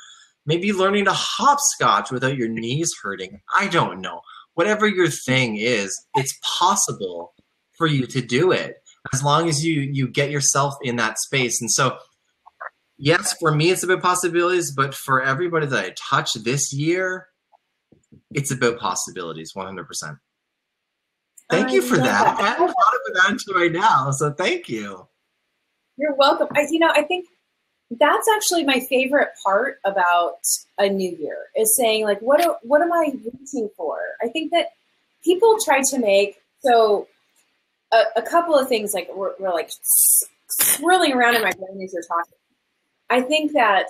maybe 0.46 0.74
learning 0.74 1.06
to 1.06 1.14
hopscotch 1.14 2.12
without 2.12 2.38
your 2.38 2.50
knees 2.50 2.92
hurting, 3.02 3.40
I 3.58 3.68
don't 3.68 4.02
know. 4.02 4.22
Whatever 4.56 4.88
your 4.88 5.10
thing 5.10 5.58
is, 5.58 5.96
it's 6.16 6.38
possible 6.42 7.34
for 7.78 7.86
you 7.86 8.08
to 8.08 8.22
do 8.22 8.52
it 8.52 8.82
as 9.14 9.24
long 9.24 9.48
as 9.50 9.66
you 9.66 9.82
you 9.82 10.08
get 10.08 10.32
yourself 10.32 10.76
in 10.82 10.96
that 10.98 11.20
space. 11.20 11.62
And 11.62 11.72
so 11.72 11.98
yes, 12.98 13.36
for 13.40 13.54
me, 13.54 13.70
it's 13.70 13.84
about 13.84 14.02
possibilities, 14.02 14.72
but 14.72 14.94
for 14.94 15.22
everybody 15.22 15.68
that 15.68 15.86
I 15.86 15.94
touch 15.98 16.34
this 16.34 16.74
year, 16.74 17.28
it's 18.32 18.52
about 18.52 18.80
possibilities 18.80 19.54
100%. 19.56 19.86
Thank 21.50 21.70
I 21.70 21.72
you 21.72 21.82
for 21.82 21.98
that. 21.98 22.04
that. 22.04 22.40
I 22.40 22.48
hadn't 22.50 22.68
thought 22.68 22.96
of 23.08 23.14
that 23.14 23.30
until 23.30 23.56
right 23.56 23.72
now, 23.72 24.12
so 24.12 24.32
thank 24.34 24.68
you. 24.68 25.08
You're 25.98 26.16
welcome. 26.16 26.48
I, 26.54 26.68
you 26.70 26.80
know, 26.80 26.92
I 26.94 27.04
think 27.04 27.28
that's 27.90 28.28
actually 28.36 28.66
my 28.66 28.82
favorite 28.82 29.30
part 29.44 29.80
about 29.86 30.40
a 30.78 30.90
new 30.90 31.16
year 31.18 31.38
is 31.56 31.76
saying 31.76 32.04
like, 32.04 32.20
what 32.22 32.60
what 32.64 32.82
am 32.82 32.92
I 32.92 33.14
reaching 33.24 33.70
for? 33.78 33.98
I 34.22 34.28
think 34.28 34.52
that 34.52 34.68
people 35.24 35.58
try 35.64 35.82
to 35.82 36.00
make 36.00 36.38
so 36.60 37.08
a, 37.92 38.04
a 38.18 38.22
couple 38.22 38.56
of 38.56 38.68
things 38.68 38.94
like 38.94 39.10
we're, 39.14 39.34
we're 39.40 39.54
like 39.54 39.72
swirling 40.50 41.14
around 41.14 41.36
in 41.36 41.42
my 41.42 41.52
brain 41.52 41.82
as 41.84 41.94
you're 41.94 42.04
talking. 42.04 42.34
I 43.10 43.22
think 43.22 43.54
that 43.54 43.88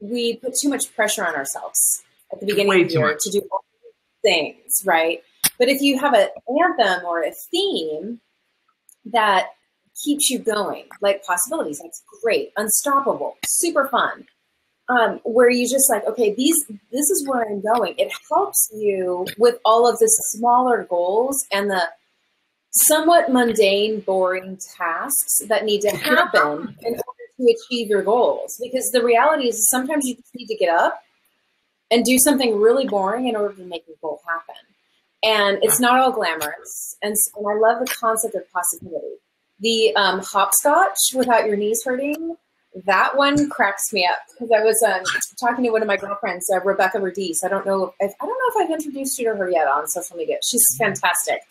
we 0.00 0.36
put 0.36 0.54
too 0.54 0.68
much 0.68 0.94
pressure 0.94 1.24
on 1.24 1.34
ourselves 1.34 2.02
at 2.32 2.40
the 2.40 2.46
beginning 2.46 2.68
Way 2.68 2.82
of 2.82 2.88
the 2.88 2.94
year 2.94 3.12
much. 3.12 3.22
to 3.22 3.30
do 3.30 3.42
all 3.52 3.64
these 3.82 4.32
things, 4.32 4.82
right? 4.84 5.22
But 5.58 5.68
if 5.68 5.80
you 5.82 5.98
have 5.98 6.14
an 6.14 6.28
anthem 6.48 7.04
or 7.04 7.22
a 7.22 7.32
theme 7.32 8.20
that 9.06 9.48
keeps 10.02 10.30
you 10.30 10.38
going, 10.38 10.86
like 11.00 11.24
possibilities, 11.24 11.80
that's 11.82 12.02
great, 12.22 12.52
unstoppable, 12.56 13.36
super 13.44 13.88
fun. 13.88 14.26
Um, 14.88 15.20
where 15.22 15.48
you 15.48 15.68
just 15.68 15.88
like, 15.88 16.04
okay, 16.04 16.34
these 16.34 16.56
this 16.90 17.10
is 17.10 17.24
where 17.28 17.48
I'm 17.48 17.60
going. 17.60 17.94
It 17.96 18.10
helps 18.28 18.68
you 18.74 19.24
with 19.38 19.58
all 19.64 19.88
of 19.88 20.00
the 20.00 20.08
smaller 20.32 20.84
goals 20.90 21.46
and 21.52 21.70
the 21.70 21.88
somewhat 22.70 23.30
mundane, 23.30 24.00
boring 24.00 24.58
tasks 24.76 25.40
that 25.48 25.64
need 25.64 25.80
to 25.82 25.90
happen 25.90 26.76
in 26.82 26.92
order 26.92 27.26
to 27.38 27.56
achieve 27.56 27.88
your 27.88 28.02
goals. 28.02 28.58
Because 28.62 28.90
the 28.90 29.04
reality 29.04 29.48
is 29.48 29.68
sometimes 29.70 30.06
you 30.06 30.16
just 30.16 30.34
need 30.34 30.46
to 30.46 30.56
get 30.56 30.74
up 30.74 31.02
and 31.90 32.04
do 32.04 32.18
something 32.18 32.60
really 32.60 32.86
boring 32.86 33.26
in 33.26 33.36
order 33.36 33.54
to 33.54 33.64
make 33.64 33.86
your 33.86 33.96
goal 34.00 34.20
happen. 34.26 34.54
And 35.22 35.58
it's 35.62 35.80
not 35.80 35.98
all 35.98 36.12
glamorous. 36.12 36.96
And, 37.02 37.14
and 37.36 37.46
I 37.46 37.54
love 37.54 37.80
the 37.80 37.92
concept 37.92 38.34
of 38.34 38.50
possibility. 38.52 39.16
The 39.58 39.94
um, 39.96 40.20
hopscotch 40.20 40.96
without 41.14 41.46
your 41.46 41.56
knees 41.56 41.82
hurting, 41.84 42.36
that 42.86 43.16
one 43.16 43.50
cracks 43.50 43.92
me 43.92 44.08
up 44.10 44.20
because 44.32 44.50
I 44.56 44.62
was 44.62 44.80
um, 44.86 45.02
talking 45.38 45.64
to 45.64 45.70
one 45.70 45.82
of 45.82 45.88
my 45.88 45.96
girlfriends, 45.96 46.48
uh, 46.54 46.60
Rebecca 46.60 46.98
Radice. 46.98 47.44
I 47.44 47.48
don't 47.48 47.66
know 47.66 47.92
if 48.00 48.12
I 48.20 48.26
don't 48.26 48.38
know 48.38 48.62
if 48.62 48.64
I've 48.64 48.70
introduced 48.70 49.18
you 49.18 49.30
to 49.30 49.36
her 49.36 49.50
yet 49.50 49.66
on 49.66 49.88
social 49.88 50.16
media. 50.16 50.36
She's 50.48 50.64
fantastic. 50.78 51.42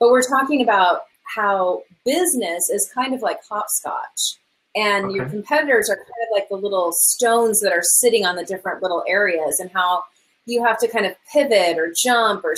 But 0.00 0.10
we're 0.10 0.26
talking 0.26 0.62
about 0.62 1.02
how 1.36 1.84
business 2.04 2.68
is 2.70 2.90
kind 2.92 3.14
of 3.14 3.22
like 3.22 3.38
hopscotch, 3.48 4.38
and 4.74 5.12
your 5.12 5.28
competitors 5.28 5.88
are 5.90 5.96
kind 5.96 6.06
of 6.06 6.28
like 6.32 6.48
the 6.48 6.56
little 6.56 6.90
stones 6.92 7.60
that 7.60 7.72
are 7.72 7.82
sitting 7.82 8.24
on 8.24 8.34
the 8.34 8.44
different 8.44 8.82
little 8.82 9.04
areas, 9.06 9.60
and 9.60 9.70
how 9.70 10.02
you 10.46 10.64
have 10.64 10.78
to 10.78 10.88
kind 10.88 11.06
of 11.06 11.14
pivot 11.32 11.78
or 11.78 11.92
jump 11.96 12.44
or 12.44 12.54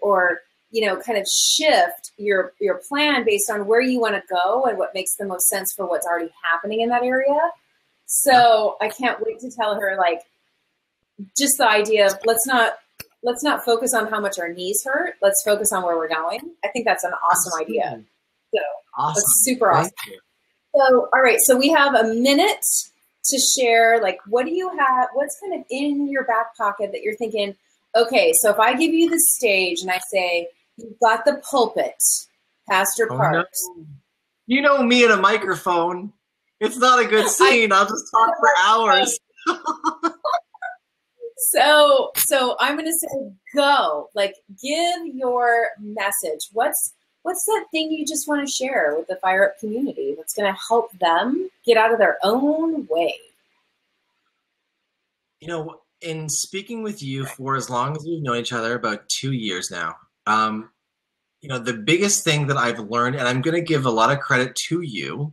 or 0.00 0.40
you 0.70 0.84
know 0.84 0.96
kind 0.96 1.18
of 1.18 1.26
shift 1.28 2.12
your 2.16 2.52
your 2.60 2.80
plan 2.88 3.24
based 3.24 3.50
on 3.50 3.66
where 3.66 3.80
you 3.80 4.00
want 4.00 4.14
to 4.14 4.22
go 4.28 4.64
and 4.64 4.78
what 4.78 4.94
makes 4.94 5.14
the 5.16 5.26
most 5.26 5.48
sense 5.48 5.72
for 5.72 5.86
what's 5.86 6.06
already 6.06 6.30
happening 6.42 6.80
in 6.80 6.88
that 6.88 7.02
area. 7.02 7.38
So 8.06 8.76
I 8.80 8.88
can't 8.88 9.20
wait 9.24 9.40
to 9.40 9.50
tell 9.50 9.78
her 9.78 9.96
like 9.96 10.22
just 11.36 11.58
the 11.58 11.68
idea 11.68 12.06
of 12.06 12.18
let's 12.24 12.46
not 12.46 12.78
let's 13.22 13.42
not 13.42 13.64
focus 13.64 13.94
on 13.94 14.08
how 14.08 14.20
much 14.20 14.38
our 14.38 14.52
knees 14.52 14.82
hurt. 14.84 15.14
Let's 15.22 15.42
focus 15.44 15.72
on 15.72 15.82
where 15.82 15.96
we're 15.96 16.08
going. 16.08 16.52
I 16.64 16.68
think 16.68 16.84
that's 16.84 17.04
an 17.04 17.12
awesome 17.12 17.60
idea. 17.60 18.02
So 18.54 18.60
awesome. 18.96 19.14
that's 19.14 19.42
super 19.44 19.72
awesome. 19.72 19.92
So 20.74 21.08
all 21.12 21.22
right, 21.22 21.38
so 21.40 21.56
we 21.56 21.70
have 21.70 21.94
a 21.94 22.04
minute 22.14 22.64
to 23.28 23.38
share 23.38 24.00
like 24.00 24.18
what 24.26 24.46
do 24.46 24.52
you 24.52 24.68
have 24.76 25.08
what's 25.14 25.38
kind 25.40 25.54
of 25.54 25.64
in 25.70 26.08
your 26.10 26.24
back 26.24 26.56
pocket 26.56 26.92
that 26.92 27.02
you're 27.02 27.16
thinking 27.16 27.54
okay 27.96 28.32
so 28.40 28.50
if 28.50 28.58
i 28.58 28.74
give 28.74 28.92
you 28.92 29.10
the 29.10 29.18
stage 29.18 29.80
and 29.80 29.90
i 29.90 30.00
say 30.10 30.48
you've 30.76 30.98
got 31.00 31.24
the 31.24 31.40
pulpit 31.50 31.94
pastor 32.68 33.08
oh, 33.10 33.16
parks 33.16 33.58
no. 33.76 33.84
you 34.46 34.60
know 34.60 34.82
me 34.82 35.02
and 35.02 35.12
a 35.12 35.16
microphone 35.16 36.12
it's 36.60 36.76
not 36.78 37.04
a 37.04 37.08
good 37.08 37.28
scene 37.28 37.72
i'll 37.72 37.88
just 37.88 38.10
talk 38.10 38.30
for 38.38 38.48
hours 38.64 39.18
so 41.36 42.10
so 42.16 42.56
i'm 42.60 42.74
going 42.74 42.86
to 42.86 42.92
say 42.92 43.32
go. 43.56 44.10
Like 44.14 44.36
give 44.62 45.14
your 45.14 45.68
message. 45.80 46.48
What's 46.52 46.94
what's 47.22 47.44
that 47.46 47.64
thing 47.72 47.90
you 47.90 48.06
just 48.06 48.28
want 48.28 48.46
to 48.46 48.52
share 48.52 48.94
with 48.96 49.08
the 49.08 49.16
fire 49.16 49.46
up 49.46 49.58
community 49.58 50.14
that's 50.16 50.34
going 50.34 50.52
to 50.52 50.60
help 50.68 50.96
them 50.98 51.50
get 51.64 51.76
out 51.76 51.92
of 51.92 51.98
their 51.98 52.18
own 52.22 52.86
way? 52.88 53.16
You 55.40 55.48
know 55.48 55.80
in 56.02 56.28
speaking 56.28 56.82
with 56.82 57.02
you 57.02 57.24
for 57.24 57.56
as 57.56 57.70
long 57.70 57.96
as 57.96 58.04
we've 58.04 58.22
known 58.22 58.36
each 58.36 58.52
other 58.52 58.74
about 58.74 59.08
two 59.08 59.32
years 59.32 59.70
now 59.70 59.96
um, 60.26 60.68
you 61.40 61.48
know 61.48 61.58
the 61.58 61.72
biggest 61.72 62.22
thing 62.22 62.46
that 62.48 62.58
i've 62.58 62.78
learned 62.78 63.16
and 63.16 63.26
i'm 63.26 63.40
going 63.40 63.54
to 63.54 63.62
give 63.62 63.86
a 63.86 63.90
lot 63.90 64.12
of 64.12 64.20
credit 64.20 64.54
to 64.54 64.82
you 64.82 65.32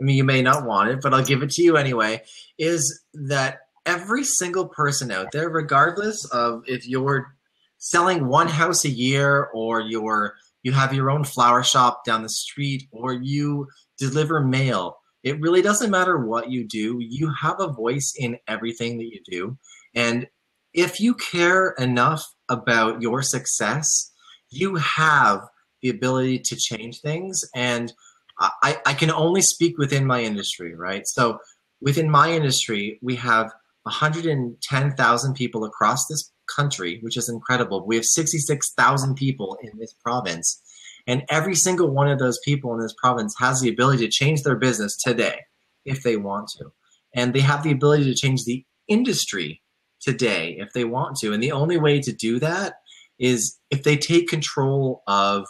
i 0.00 0.02
mean 0.02 0.16
you 0.16 0.24
may 0.24 0.42
not 0.42 0.66
want 0.66 0.90
it 0.90 1.00
but 1.00 1.14
i'll 1.14 1.24
give 1.24 1.40
it 1.40 1.50
to 1.50 1.62
you 1.62 1.76
anyway 1.76 2.20
is 2.58 3.04
that 3.14 3.65
every 3.86 4.24
single 4.24 4.68
person 4.68 5.10
out 5.10 5.32
there 5.32 5.48
regardless 5.48 6.24
of 6.26 6.62
if 6.66 6.86
you're 6.86 7.34
selling 7.78 8.26
one 8.26 8.48
house 8.48 8.84
a 8.84 8.90
year 8.90 9.48
or 9.54 9.80
you're 9.80 10.34
you 10.66 10.72
have 10.72 10.92
your 10.92 11.10
own 11.10 11.22
flower 11.22 11.62
shop 11.62 12.04
down 12.04 12.24
the 12.24 12.28
street, 12.28 12.88
or 12.90 13.12
you 13.12 13.68
deliver 13.98 14.40
mail. 14.40 14.98
It 15.22 15.40
really 15.40 15.62
doesn't 15.62 15.92
matter 15.92 16.18
what 16.18 16.50
you 16.50 16.64
do, 16.64 16.98
you 16.98 17.32
have 17.40 17.60
a 17.60 17.72
voice 17.72 18.12
in 18.18 18.38
everything 18.48 18.98
that 18.98 19.04
you 19.04 19.20
do. 19.30 19.56
And 19.94 20.26
if 20.74 20.98
you 20.98 21.14
care 21.14 21.70
enough 21.78 22.34
about 22.48 23.00
your 23.00 23.22
success, 23.22 24.10
you 24.50 24.74
have 24.74 25.42
the 25.82 25.90
ability 25.90 26.40
to 26.40 26.56
change 26.56 27.00
things. 27.00 27.44
And 27.54 27.92
I, 28.40 28.78
I 28.84 28.94
can 28.94 29.12
only 29.12 29.42
speak 29.42 29.78
within 29.78 30.04
my 30.04 30.20
industry, 30.20 30.74
right? 30.74 31.06
So 31.06 31.38
within 31.80 32.10
my 32.10 32.32
industry, 32.32 32.98
we 33.02 33.14
have 33.14 33.52
110,000 33.86 35.34
people 35.34 35.64
across 35.64 36.06
this 36.06 36.32
country, 36.54 36.98
which 37.02 37.16
is 37.16 37.28
incredible. 37.28 37.86
We 37.86 37.94
have 37.94 38.04
66,000 38.04 39.14
people 39.14 39.56
in 39.62 39.78
this 39.78 39.94
province. 39.94 40.60
And 41.06 41.22
every 41.28 41.54
single 41.54 41.88
one 41.88 42.08
of 42.08 42.18
those 42.18 42.40
people 42.44 42.74
in 42.74 42.80
this 42.80 42.94
province 43.00 43.36
has 43.38 43.60
the 43.60 43.68
ability 43.68 44.04
to 44.04 44.10
change 44.10 44.42
their 44.42 44.56
business 44.56 44.96
today 44.96 45.40
if 45.84 46.02
they 46.02 46.16
want 46.16 46.48
to. 46.58 46.72
And 47.14 47.32
they 47.32 47.40
have 47.40 47.62
the 47.62 47.70
ability 47.70 48.04
to 48.04 48.14
change 48.14 48.44
the 48.44 48.64
industry 48.88 49.62
today 50.00 50.56
if 50.58 50.72
they 50.72 50.84
want 50.84 51.16
to. 51.18 51.32
And 51.32 51.40
the 51.40 51.52
only 51.52 51.78
way 51.78 52.00
to 52.00 52.12
do 52.12 52.40
that 52.40 52.74
is 53.20 53.56
if 53.70 53.84
they 53.84 53.96
take 53.96 54.28
control 54.28 55.04
of 55.06 55.46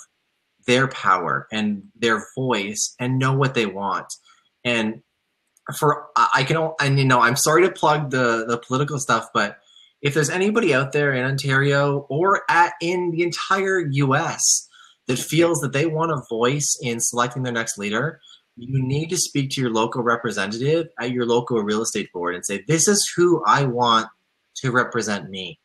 their 0.66 0.88
power 0.88 1.46
and 1.50 1.84
their 1.98 2.22
voice 2.36 2.94
and 3.00 3.18
know 3.18 3.32
what 3.32 3.54
they 3.54 3.66
want. 3.66 4.12
And 4.62 5.02
for 5.78 6.06
I 6.16 6.44
can 6.44 6.70
and 6.80 6.98
you 6.98 7.04
know 7.04 7.20
I'm 7.20 7.36
sorry 7.36 7.62
to 7.62 7.72
plug 7.72 8.10
the 8.10 8.44
the 8.46 8.58
political 8.58 8.98
stuff, 8.98 9.28
but 9.32 9.58
if 10.02 10.14
there's 10.14 10.30
anybody 10.30 10.74
out 10.74 10.92
there 10.92 11.12
in 11.12 11.24
Ontario 11.24 12.06
or 12.08 12.42
at 12.48 12.74
in 12.80 13.10
the 13.10 13.22
entire 13.22 13.80
US 13.80 14.68
that 15.06 15.18
feels 15.18 15.58
that 15.60 15.72
they 15.72 15.86
want 15.86 16.12
a 16.12 16.22
voice 16.28 16.78
in 16.80 17.00
selecting 17.00 17.42
their 17.42 17.52
next 17.52 17.78
leader, 17.78 18.20
you 18.56 18.82
need 18.82 19.10
to 19.10 19.16
speak 19.16 19.50
to 19.50 19.60
your 19.60 19.70
local 19.70 20.02
representative 20.02 20.88
at 20.98 21.10
your 21.10 21.26
local 21.26 21.62
real 21.62 21.82
estate 21.82 22.12
board 22.12 22.34
and 22.34 22.44
say, 22.44 22.64
This 22.66 22.88
is 22.88 23.12
who 23.16 23.42
I 23.44 23.64
want 23.64 24.08
to 24.56 24.70
represent 24.70 25.28
me. 25.30 25.60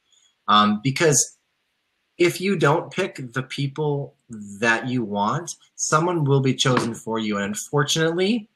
Um, 0.48 0.82
because 0.84 1.38
if 2.18 2.42
you 2.42 2.58
don't 2.58 2.92
pick 2.92 3.34
the 3.34 3.44
people 3.44 4.16
that 4.60 4.88
you 4.88 5.04
want, 5.04 5.56
someone 5.76 6.26
will 6.26 6.42
be 6.42 6.54
chosen 6.54 6.94
for 6.94 7.18
you. 7.18 7.38
And 7.38 7.46
unfortunately, 7.46 8.50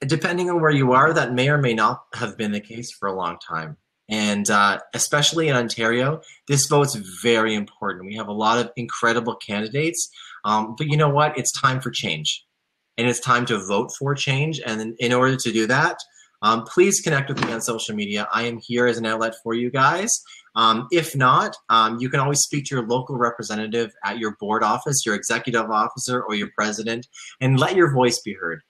depending 0.00 0.50
on 0.50 0.60
where 0.60 0.70
you 0.70 0.92
are, 0.92 1.12
that 1.12 1.34
may 1.34 1.48
or 1.48 1.58
may 1.58 1.74
not 1.74 2.02
have 2.14 2.36
been 2.36 2.52
the 2.52 2.60
case 2.60 2.90
for 2.90 3.08
a 3.08 3.14
long 3.14 3.38
time. 3.38 3.76
And 4.08 4.48
uh, 4.48 4.78
especially 4.94 5.48
in 5.48 5.56
Ontario, 5.56 6.20
this 6.46 6.66
vote's 6.66 6.94
very 7.22 7.54
important. 7.54 8.06
We 8.06 8.16
have 8.16 8.28
a 8.28 8.32
lot 8.32 8.58
of 8.58 8.72
incredible 8.76 9.36
candidates. 9.36 10.08
Um, 10.44 10.74
but 10.78 10.86
you 10.86 10.96
know 10.96 11.10
what? 11.10 11.36
It's 11.36 11.52
time 11.60 11.80
for 11.80 11.90
change. 11.90 12.44
And 12.96 13.06
it's 13.06 13.20
time 13.20 13.44
to 13.46 13.58
vote 13.58 13.92
for 13.98 14.14
change. 14.14 14.60
And 14.64 14.96
in 14.98 15.12
order 15.12 15.36
to 15.36 15.52
do 15.52 15.66
that, 15.66 15.98
um, 16.40 16.64
please 16.64 17.00
connect 17.00 17.28
with 17.28 17.44
me 17.44 17.52
on 17.52 17.60
social 17.60 17.94
media. 17.94 18.28
I 18.32 18.44
am 18.44 18.58
here 18.58 18.86
as 18.86 18.96
an 18.96 19.06
outlet 19.06 19.34
for 19.42 19.54
you 19.54 19.70
guys. 19.70 20.22
Um, 20.54 20.88
if 20.90 21.14
not, 21.14 21.56
um, 21.68 21.98
you 22.00 22.08
can 22.08 22.20
always 22.20 22.40
speak 22.40 22.64
to 22.66 22.76
your 22.76 22.86
local 22.86 23.16
representative 23.16 23.92
at 24.04 24.18
your 24.18 24.36
board 24.40 24.62
office, 24.62 25.04
your 25.04 25.14
executive 25.14 25.70
officer, 25.70 26.22
or 26.22 26.34
your 26.34 26.50
president, 26.56 27.06
and 27.40 27.60
let 27.60 27.76
your 27.76 27.92
voice 27.92 28.20
be 28.20 28.34
heard. 28.34 28.62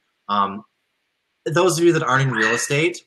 Those 1.47 1.79
of 1.79 1.85
you 1.85 1.93
that 1.93 2.03
aren't 2.03 2.29
in 2.29 2.35
real 2.35 2.55
estate, 2.55 2.99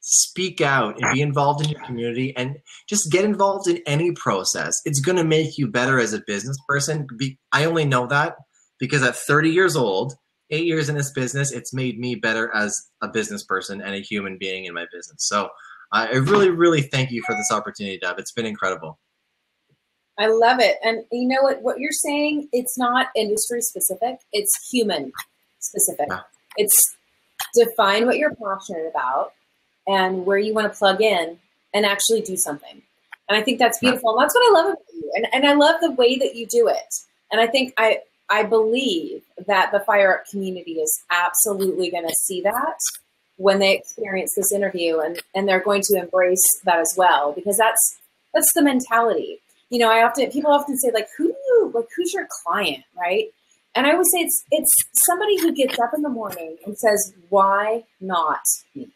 speak 0.00 0.60
out 0.60 1.00
and 1.00 1.12
be 1.12 1.20
involved 1.20 1.64
in 1.64 1.70
your 1.70 1.80
community 1.82 2.34
and 2.36 2.56
just 2.88 3.12
get 3.12 3.24
involved 3.24 3.68
in 3.68 3.82
any 3.86 4.12
process. 4.12 4.80
It's 4.84 5.00
going 5.00 5.18
to 5.18 5.24
make 5.24 5.58
you 5.58 5.66
better 5.66 6.00
as 6.00 6.12
a 6.12 6.22
business 6.26 6.56
person. 6.66 7.06
I 7.52 7.64
only 7.64 7.84
know 7.84 8.06
that 8.06 8.36
because 8.78 9.02
at 9.02 9.14
30 9.14 9.50
years 9.50 9.76
old, 9.76 10.14
eight 10.50 10.64
years 10.64 10.88
in 10.88 10.96
this 10.96 11.12
business, 11.12 11.52
it's 11.52 11.74
made 11.74 11.98
me 11.98 12.14
better 12.14 12.50
as 12.54 12.80
a 13.02 13.08
business 13.08 13.44
person 13.44 13.80
and 13.82 13.94
a 13.94 14.00
human 14.00 14.38
being 14.38 14.64
in 14.64 14.74
my 14.74 14.86
business. 14.92 15.28
So 15.28 15.50
I 15.92 16.08
really, 16.12 16.50
really 16.50 16.82
thank 16.82 17.10
you 17.10 17.22
for 17.26 17.34
this 17.34 17.50
opportunity, 17.52 17.98
Deb. 17.98 18.18
It's 18.18 18.32
been 18.32 18.46
incredible. 18.46 18.98
I 20.18 20.26
love 20.28 20.60
it. 20.60 20.76
And 20.82 21.04
you 21.12 21.28
know 21.28 21.42
what, 21.42 21.62
what 21.62 21.78
you're 21.78 21.92
saying, 21.92 22.48
it's 22.52 22.76
not 22.78 23.08
industry 23.14 23.60
specific, 23.60 24.16
it's 24.32 24.70
human 24.70 25.12
specific. 25.60 26.06
Yeah. 26.08 26.20
It's 26.56 26.96
define 27.54 28.06
what 28.06 28.16
you're 28.16 28.34
passionate 28.34 28.88
about 28.88 29.32
and 29.86 30.24
where 30.26 30.38
you 30.38 30.54
want 30.54 30.72
to 30.72 30.78
plug 30.78 31.00
in 31.00 31.38
and 31.74 31.86
actually 31.86 32.20
do 32.20 32.36
something. 32.36 32.82
And 33.28 33.38
I 33.38 33.42
think 33.42 33.58
that's 33.58 33.78
beautiful. 33.78 34.10
And 34.10 34.22
that's 34.22 34.34
what 34.34 34.50
I 34.50 34.52
love 34.52 34.72
about 34.72 34.84
you. 34.92 35.12
And, 35.14 35.26
and 35.32 35.46
I 35.46 35.54
love 35.54 35.80
the 35.80 35.92
way 35.92 36.18
that 36.18 36.34
you 36.34 36.46
do 36.46 36.68
it. 36.68 36.94
And 37.30 37.40
I 37.40 37.46
think 37.46 37.72
I, 37.76 38.00
I 38.28 38.42
believe 38.42 39.22
that 39.46 39.70
the 39.72 39.80
Fire 39.80 40.18
Up 40.18 40.26
community 40.30 40.74
is 40.74 41.02
absolutely 41.10 41.90
going 41.90 42.06
to 42.06 42.14
see 42.24 42.40
that 42.42 42.78
when 43.36 43.58
they 43.58 43.74
experience 43.74 44.34
this 44.36 44.52
interview 44.52 45.00
and, 45.00 45.20
and 45.34 45.48
they're 45.48 45.62
going 45.62 45.82
to 45.82 45.96
embrace 45.96 46.44
that 46.64 46.78
as 46.78 46.94
well 46.96 47.32
because 47.32 47.56
that's 47.56 47.96
that's 48.34 48.52
the 48.54 48.62
mentality. 48.62 49.40
You 49.70 49.78
know, 49.78 49.90
I 49.90 50.04
often 50.04 50.30
people 50.30 50.52
often 50.52 50.76
say 50.76 50.90
like 50.92 51.08
who 51.16 51.28
do 51.28 51.34
you 51.46 51.72
like 51.74 51.86
who's 51.96 52.12
your 52.12 52.28
client, 52.42 52.84
right? 52.96 53.28
And 53.74 53.86
I 53.86 53.92
always 53.92 54.08
say 54.12 54.20
it's 54.20 54.44
it's 54.50 54.72
somebody 55.06 55.40
who 55.40 55.52
gets 55.52 55.78
up 55.78 55.90
in 55.94 56.02
the 56.02 56.08
morning 56.08 56.56
and 56.66 56.76
says, 56.76 57.14
Why 57.28 57.84
not 58.00 58.40
me? 58.74 58.90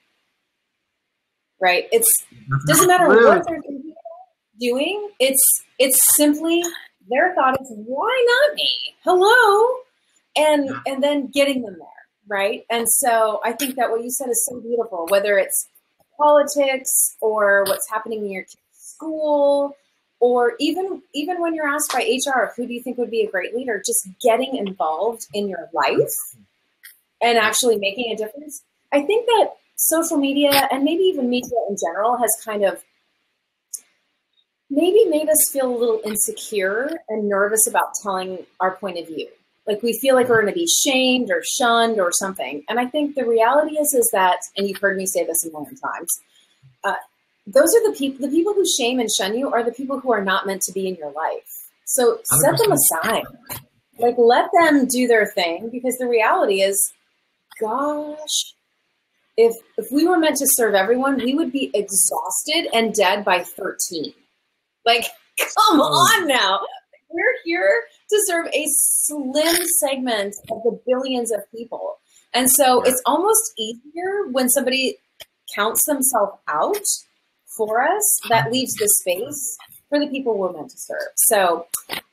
right? 1.65 1.89
It's 1.93 2.09
mm-hmm. 2.33 2.67
doesn't 2.67 2.89
matter 2.89 3.09
what 3.09 3.47
they're 3.47 3.61
doing. 4.61 5.09
It's 5.19 5.43
it's 5.79 5.99
simply 6.17 6.63
their 7.11 7.35
thought 7.35 7.61
is 7.61 7.73
why 7.87 8.27
not 8.29 8.55
me? 8.55 8.95
Hello, 9.03 9.79
and 10.37 10.71
and 10.87 11.03
then 11.03 11.31
getting 11.33 11.63
them 11.63 11.77
there, 11.79 12.05
right? 12.29 12.65
And 12.71 12.87
so 12.89 13.41
I 13.45 13.53
think 13.53 13.77
that 13.77 13.91
what 13.91 14.05
you 14.05 14.11
said 14.11 14.29
is 14.29 14.47
so 14.49 14.61
beautiful. 14.61 15.07
Whether 15.09 15.39
it's 15.39 15.69
politics 16.19 17.17
or 17.21 17.65
what's 17.67 17.89
happening 17.91 18.25
in 18.27 18.31
your 18.31 18.45
school 18.73 19.75
or 20.25 20.55
even 20.59 21.03
even 21.13 21.39
when 21.39 21.55
you're 21.55 21.69
asked 21.69 21.93
by 21.93 22.01
HR, 22.01 22.51
who 22.57 22.67
do 22.67 22.73
you 22.73 22.83
think 22.83 22.97
would 22.97 23.11
be 23.11 23.25
a 23.25 23.31
great 23.31 23.55
leader? 23.55 23.83
Just 23.85 24.09
getting 24.23 24.57
involved 24.57 25.27
in 25.35 25.49
your 25.51 25.69
life 25.75 26.17
and 27.21 27.37
actually 27.37 27.77
making 27.77 28.11
a 28.11 28.17
difference. 28.17 28.63
I 28.91 29.03
think 29.03 29.27
that 29.27 29.51
social 29.77 30.17
media 30.17 30.67
and 30.73 30.83
maybe 30.83 31.03
even 31.03 31.29
media 31.29 31.59
in 31.69 31.77
general 31.77 32.17
has 32.17 32.31
kind 32.43 32.65
of 32.65 32.83
maybe 34.71 35.05
made 35.11 35.29
us 35.29 35.51
feel 35.53 35.67
a 35.67 35.77
little 35.77 36.01
insecure 36.07 36.89
and 37.11 37.29
nervous 37.29 37.67
about 37.69 37.93
telling 38.03 38.47
our 38.61 38.77
point 38.77 38.99
of 38.99 39.07
view. 39.07 39.29
Like 39.67 39.83
we 39.83 39.93
feel 39.93 40.15
like 40.15 40.31
we're 40.31 40.41
going 40.41 40.55
to 40.55 40.59
be 40.59 40.67
shamed 40.67 41.31
or 41.31 41.43
shunned 41.45 42.01
or 42.01 42.13
something. 42.13 42.65
And 42.71 42.81
I 42.81 42.87
think 42.87 43.15
the 43.15 43.27
reality 43.27 43.77
is, 43.77 43.93
is 43.93 44.09
that, 44.15 44.39
and 44.57 44.67
you've 44.67 44.81
heard 44.81 44.97
me 44.97 45.05
say 45.05 45.27
this 45.27 45.45
a 45.45 45.51
million 45.51 45.77
times, 45.77 46.19
uh, 46.83 46.95
those 47.47 47.75
are 47.75 47.91
the 47.91 47.97
people. 47.97 48.27
The 48.27 48.33
people 48.35 48.55
who 48.55 48.65
shame 48.67 49.01
and 49.01 49.11
shun 49.11 49.37
you 49.37 49.51
are 49.51 49.63
the 49.63 49.73
people 49.73 50.01
who 50.01 50.13
are 50.13 50.25
not 50.25 50.47
meant 50.47 50.63
to 50.63 50.73
be 50.73 50.89
in 50.89 50.95
your 50.97 51.13
life. 51.13 51.69
So 51.87 52.19
set 52.43 52.55
100%. 52.55 52.59
them 52.59 52.73
aside. 52.73 53.25
Like 53.99 54.17
let 54.19 54.51
them 54.59 54.87
do 54.87 55.07
their 55.07 55.27
thing 55.27 55.69
because 55.71 55.97
the 55.99 56.09
reality 56.09 56.63
is, 56.63 56.93
gosh, 57.61 58.55
if 59.37 59.55
if 59.77 59.87
we 59.93 60.07
were 60.07 60.19
meant 60.19 60.37
to 60.37 60.47
serve 60.49 60.75
everyone, 60.75 61.17
we 61.17 61.35
would 61.35 61.53
be 61.53 61.71
exhausted 61.75 62.69
and 62.73 62.95
dead 62.95 63.25
by 63.25 63.41
13. 63.41 64.13
Like, 64.87 65.07
come 65.39 65.81
mm. 65.81 65.83
on 65.83 66.29
now. 66.29 66.61
We're 67.11 67.37
here 67.45 67.85
to 68.11 68.23
serve 68.27 68.47
a 68.49 68.67
slim 68.67 69.57
segment 69.81 70.35
of 70.51 70.63
the 70.65 70.81
billions 70.87 71.31
of 71.31 71.41
people. 71.55 71.99
And 72.33 72.51
so 72.51 72.83
it's 72.83 73.01
almost 73.07 73.53
easier 73.57 74.27
when 74.33 74.49
somebody 74.49 74.99
counts 75.55 75.85
themselves 75.87 76.33
out 76.49 76.85
for 77.57 77.83
us 77.83 78.21
that 78.29 78.53
leaves 78.53 78.75
the 78.75 78.89
space 78.89 79.57
for 79.89 79.99
the 79.99 80.07
people 80.09 80.37
we're 80.37 80.53
meant 80.53 80.71
to 80.71 80.79
serve. 80.79 81.09
So, 81.17 81.67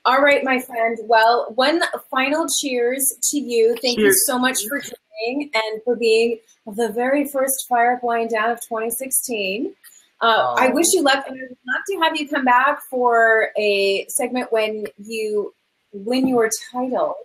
all 0.05 0.21
right, 0.21 0.43
my 0.43 0.59
friend. 0.59 0.97
Well, 1.03 1.51
one 1.55 1.81
final 2.09 2.47
cheers 2.47 3.13
to 3.31 3.37
you. 3.37 3.75
Thank 3.81 3.99
cheers. 3.99 4.13
you 4.13 4.13
so 4.25 4.37
much 4.37 4.65
for 4.67 4.79
joining 4.79 5.49
and 5.53 5.81
for 5.83 5.95
being 5.95 6.39
the 6.65 6.89
very 6.89 7.27
first 7.27 7.67
Fire 7.67 7.95
Up 7.95 8.03
Wine 8.03 8.27
Down 8.27 8.51
of 8.51 8.61
2016. 8.61 9.73
Uh, 10.21 10.53
I 10.57 10.69
wish 10.69 10.87
you 10.93 11.01
luck, 11.01 11.25
and 11.27 11.35
I 11.35 11.41
would 11.41 11.57
love 11.67 11.81
to 11.87 11.99
have 12.01 12.15
you 12.15 12.29
come 12.29 12.45
back 12.45 12.79
for 12.89 13.49
a 13.57 14.05
segment 14.07 14.51
when 14.51 14.85
you 14.97 15.53
win 15.91 16.27
your 16.27 16.49
title. 16.71 17.15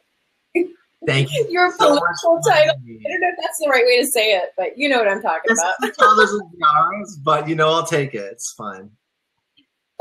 Thank 1.07 1.30
you. 1.32 1.46
your 1.50 1.70
so 1.70 1.88
political 1.88 2.40
title. 2.46 2.74
I 2.74 3.11
don't 3.11 3.20
know 3.20 3.28
if 3.28 3.36
that's 3.40 3.59
the 3.61 3.68
right 3.70 3.84
way 3.84 4.00
to 4.00 4.07
say 4.07 4.32
it, 4.32 4.50
but 4.57 4.76
you 4.76 4.88
know 4.88 4.98
what 4.98 5.09
I'm 5.09 5.22
talking 5.22 5.52
about. 5.52 5.74
Others 5.98 6.32
and 6.32 7.07
but 7.22 7.48
you 7.48 7.54
know 7.54 7.70
I'll 7.70 7.86
take 7.86 8.14
it. 8.14 8.32
It's 8.32 8.52
fine. 8.57 8.90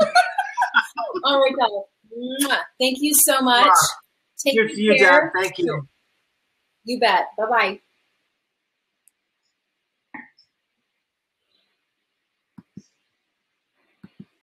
All 1.24 1.40
right, 1.40 1.54
Dad. 1.58 2.58
Thank 2.78 2.98
you 3.00 3.12
so 3.14 3.40
much. 3.40 3.72
Take 4.44 4.54
you, 4.54 4.98
Dad. 4.98 5.30
Thank 5.40 5.58
you. 5.58 5.88
You 6.84 7.00
bet. 7.00 7.26
Bye 7.38 7.46
bye. 7.48 7.80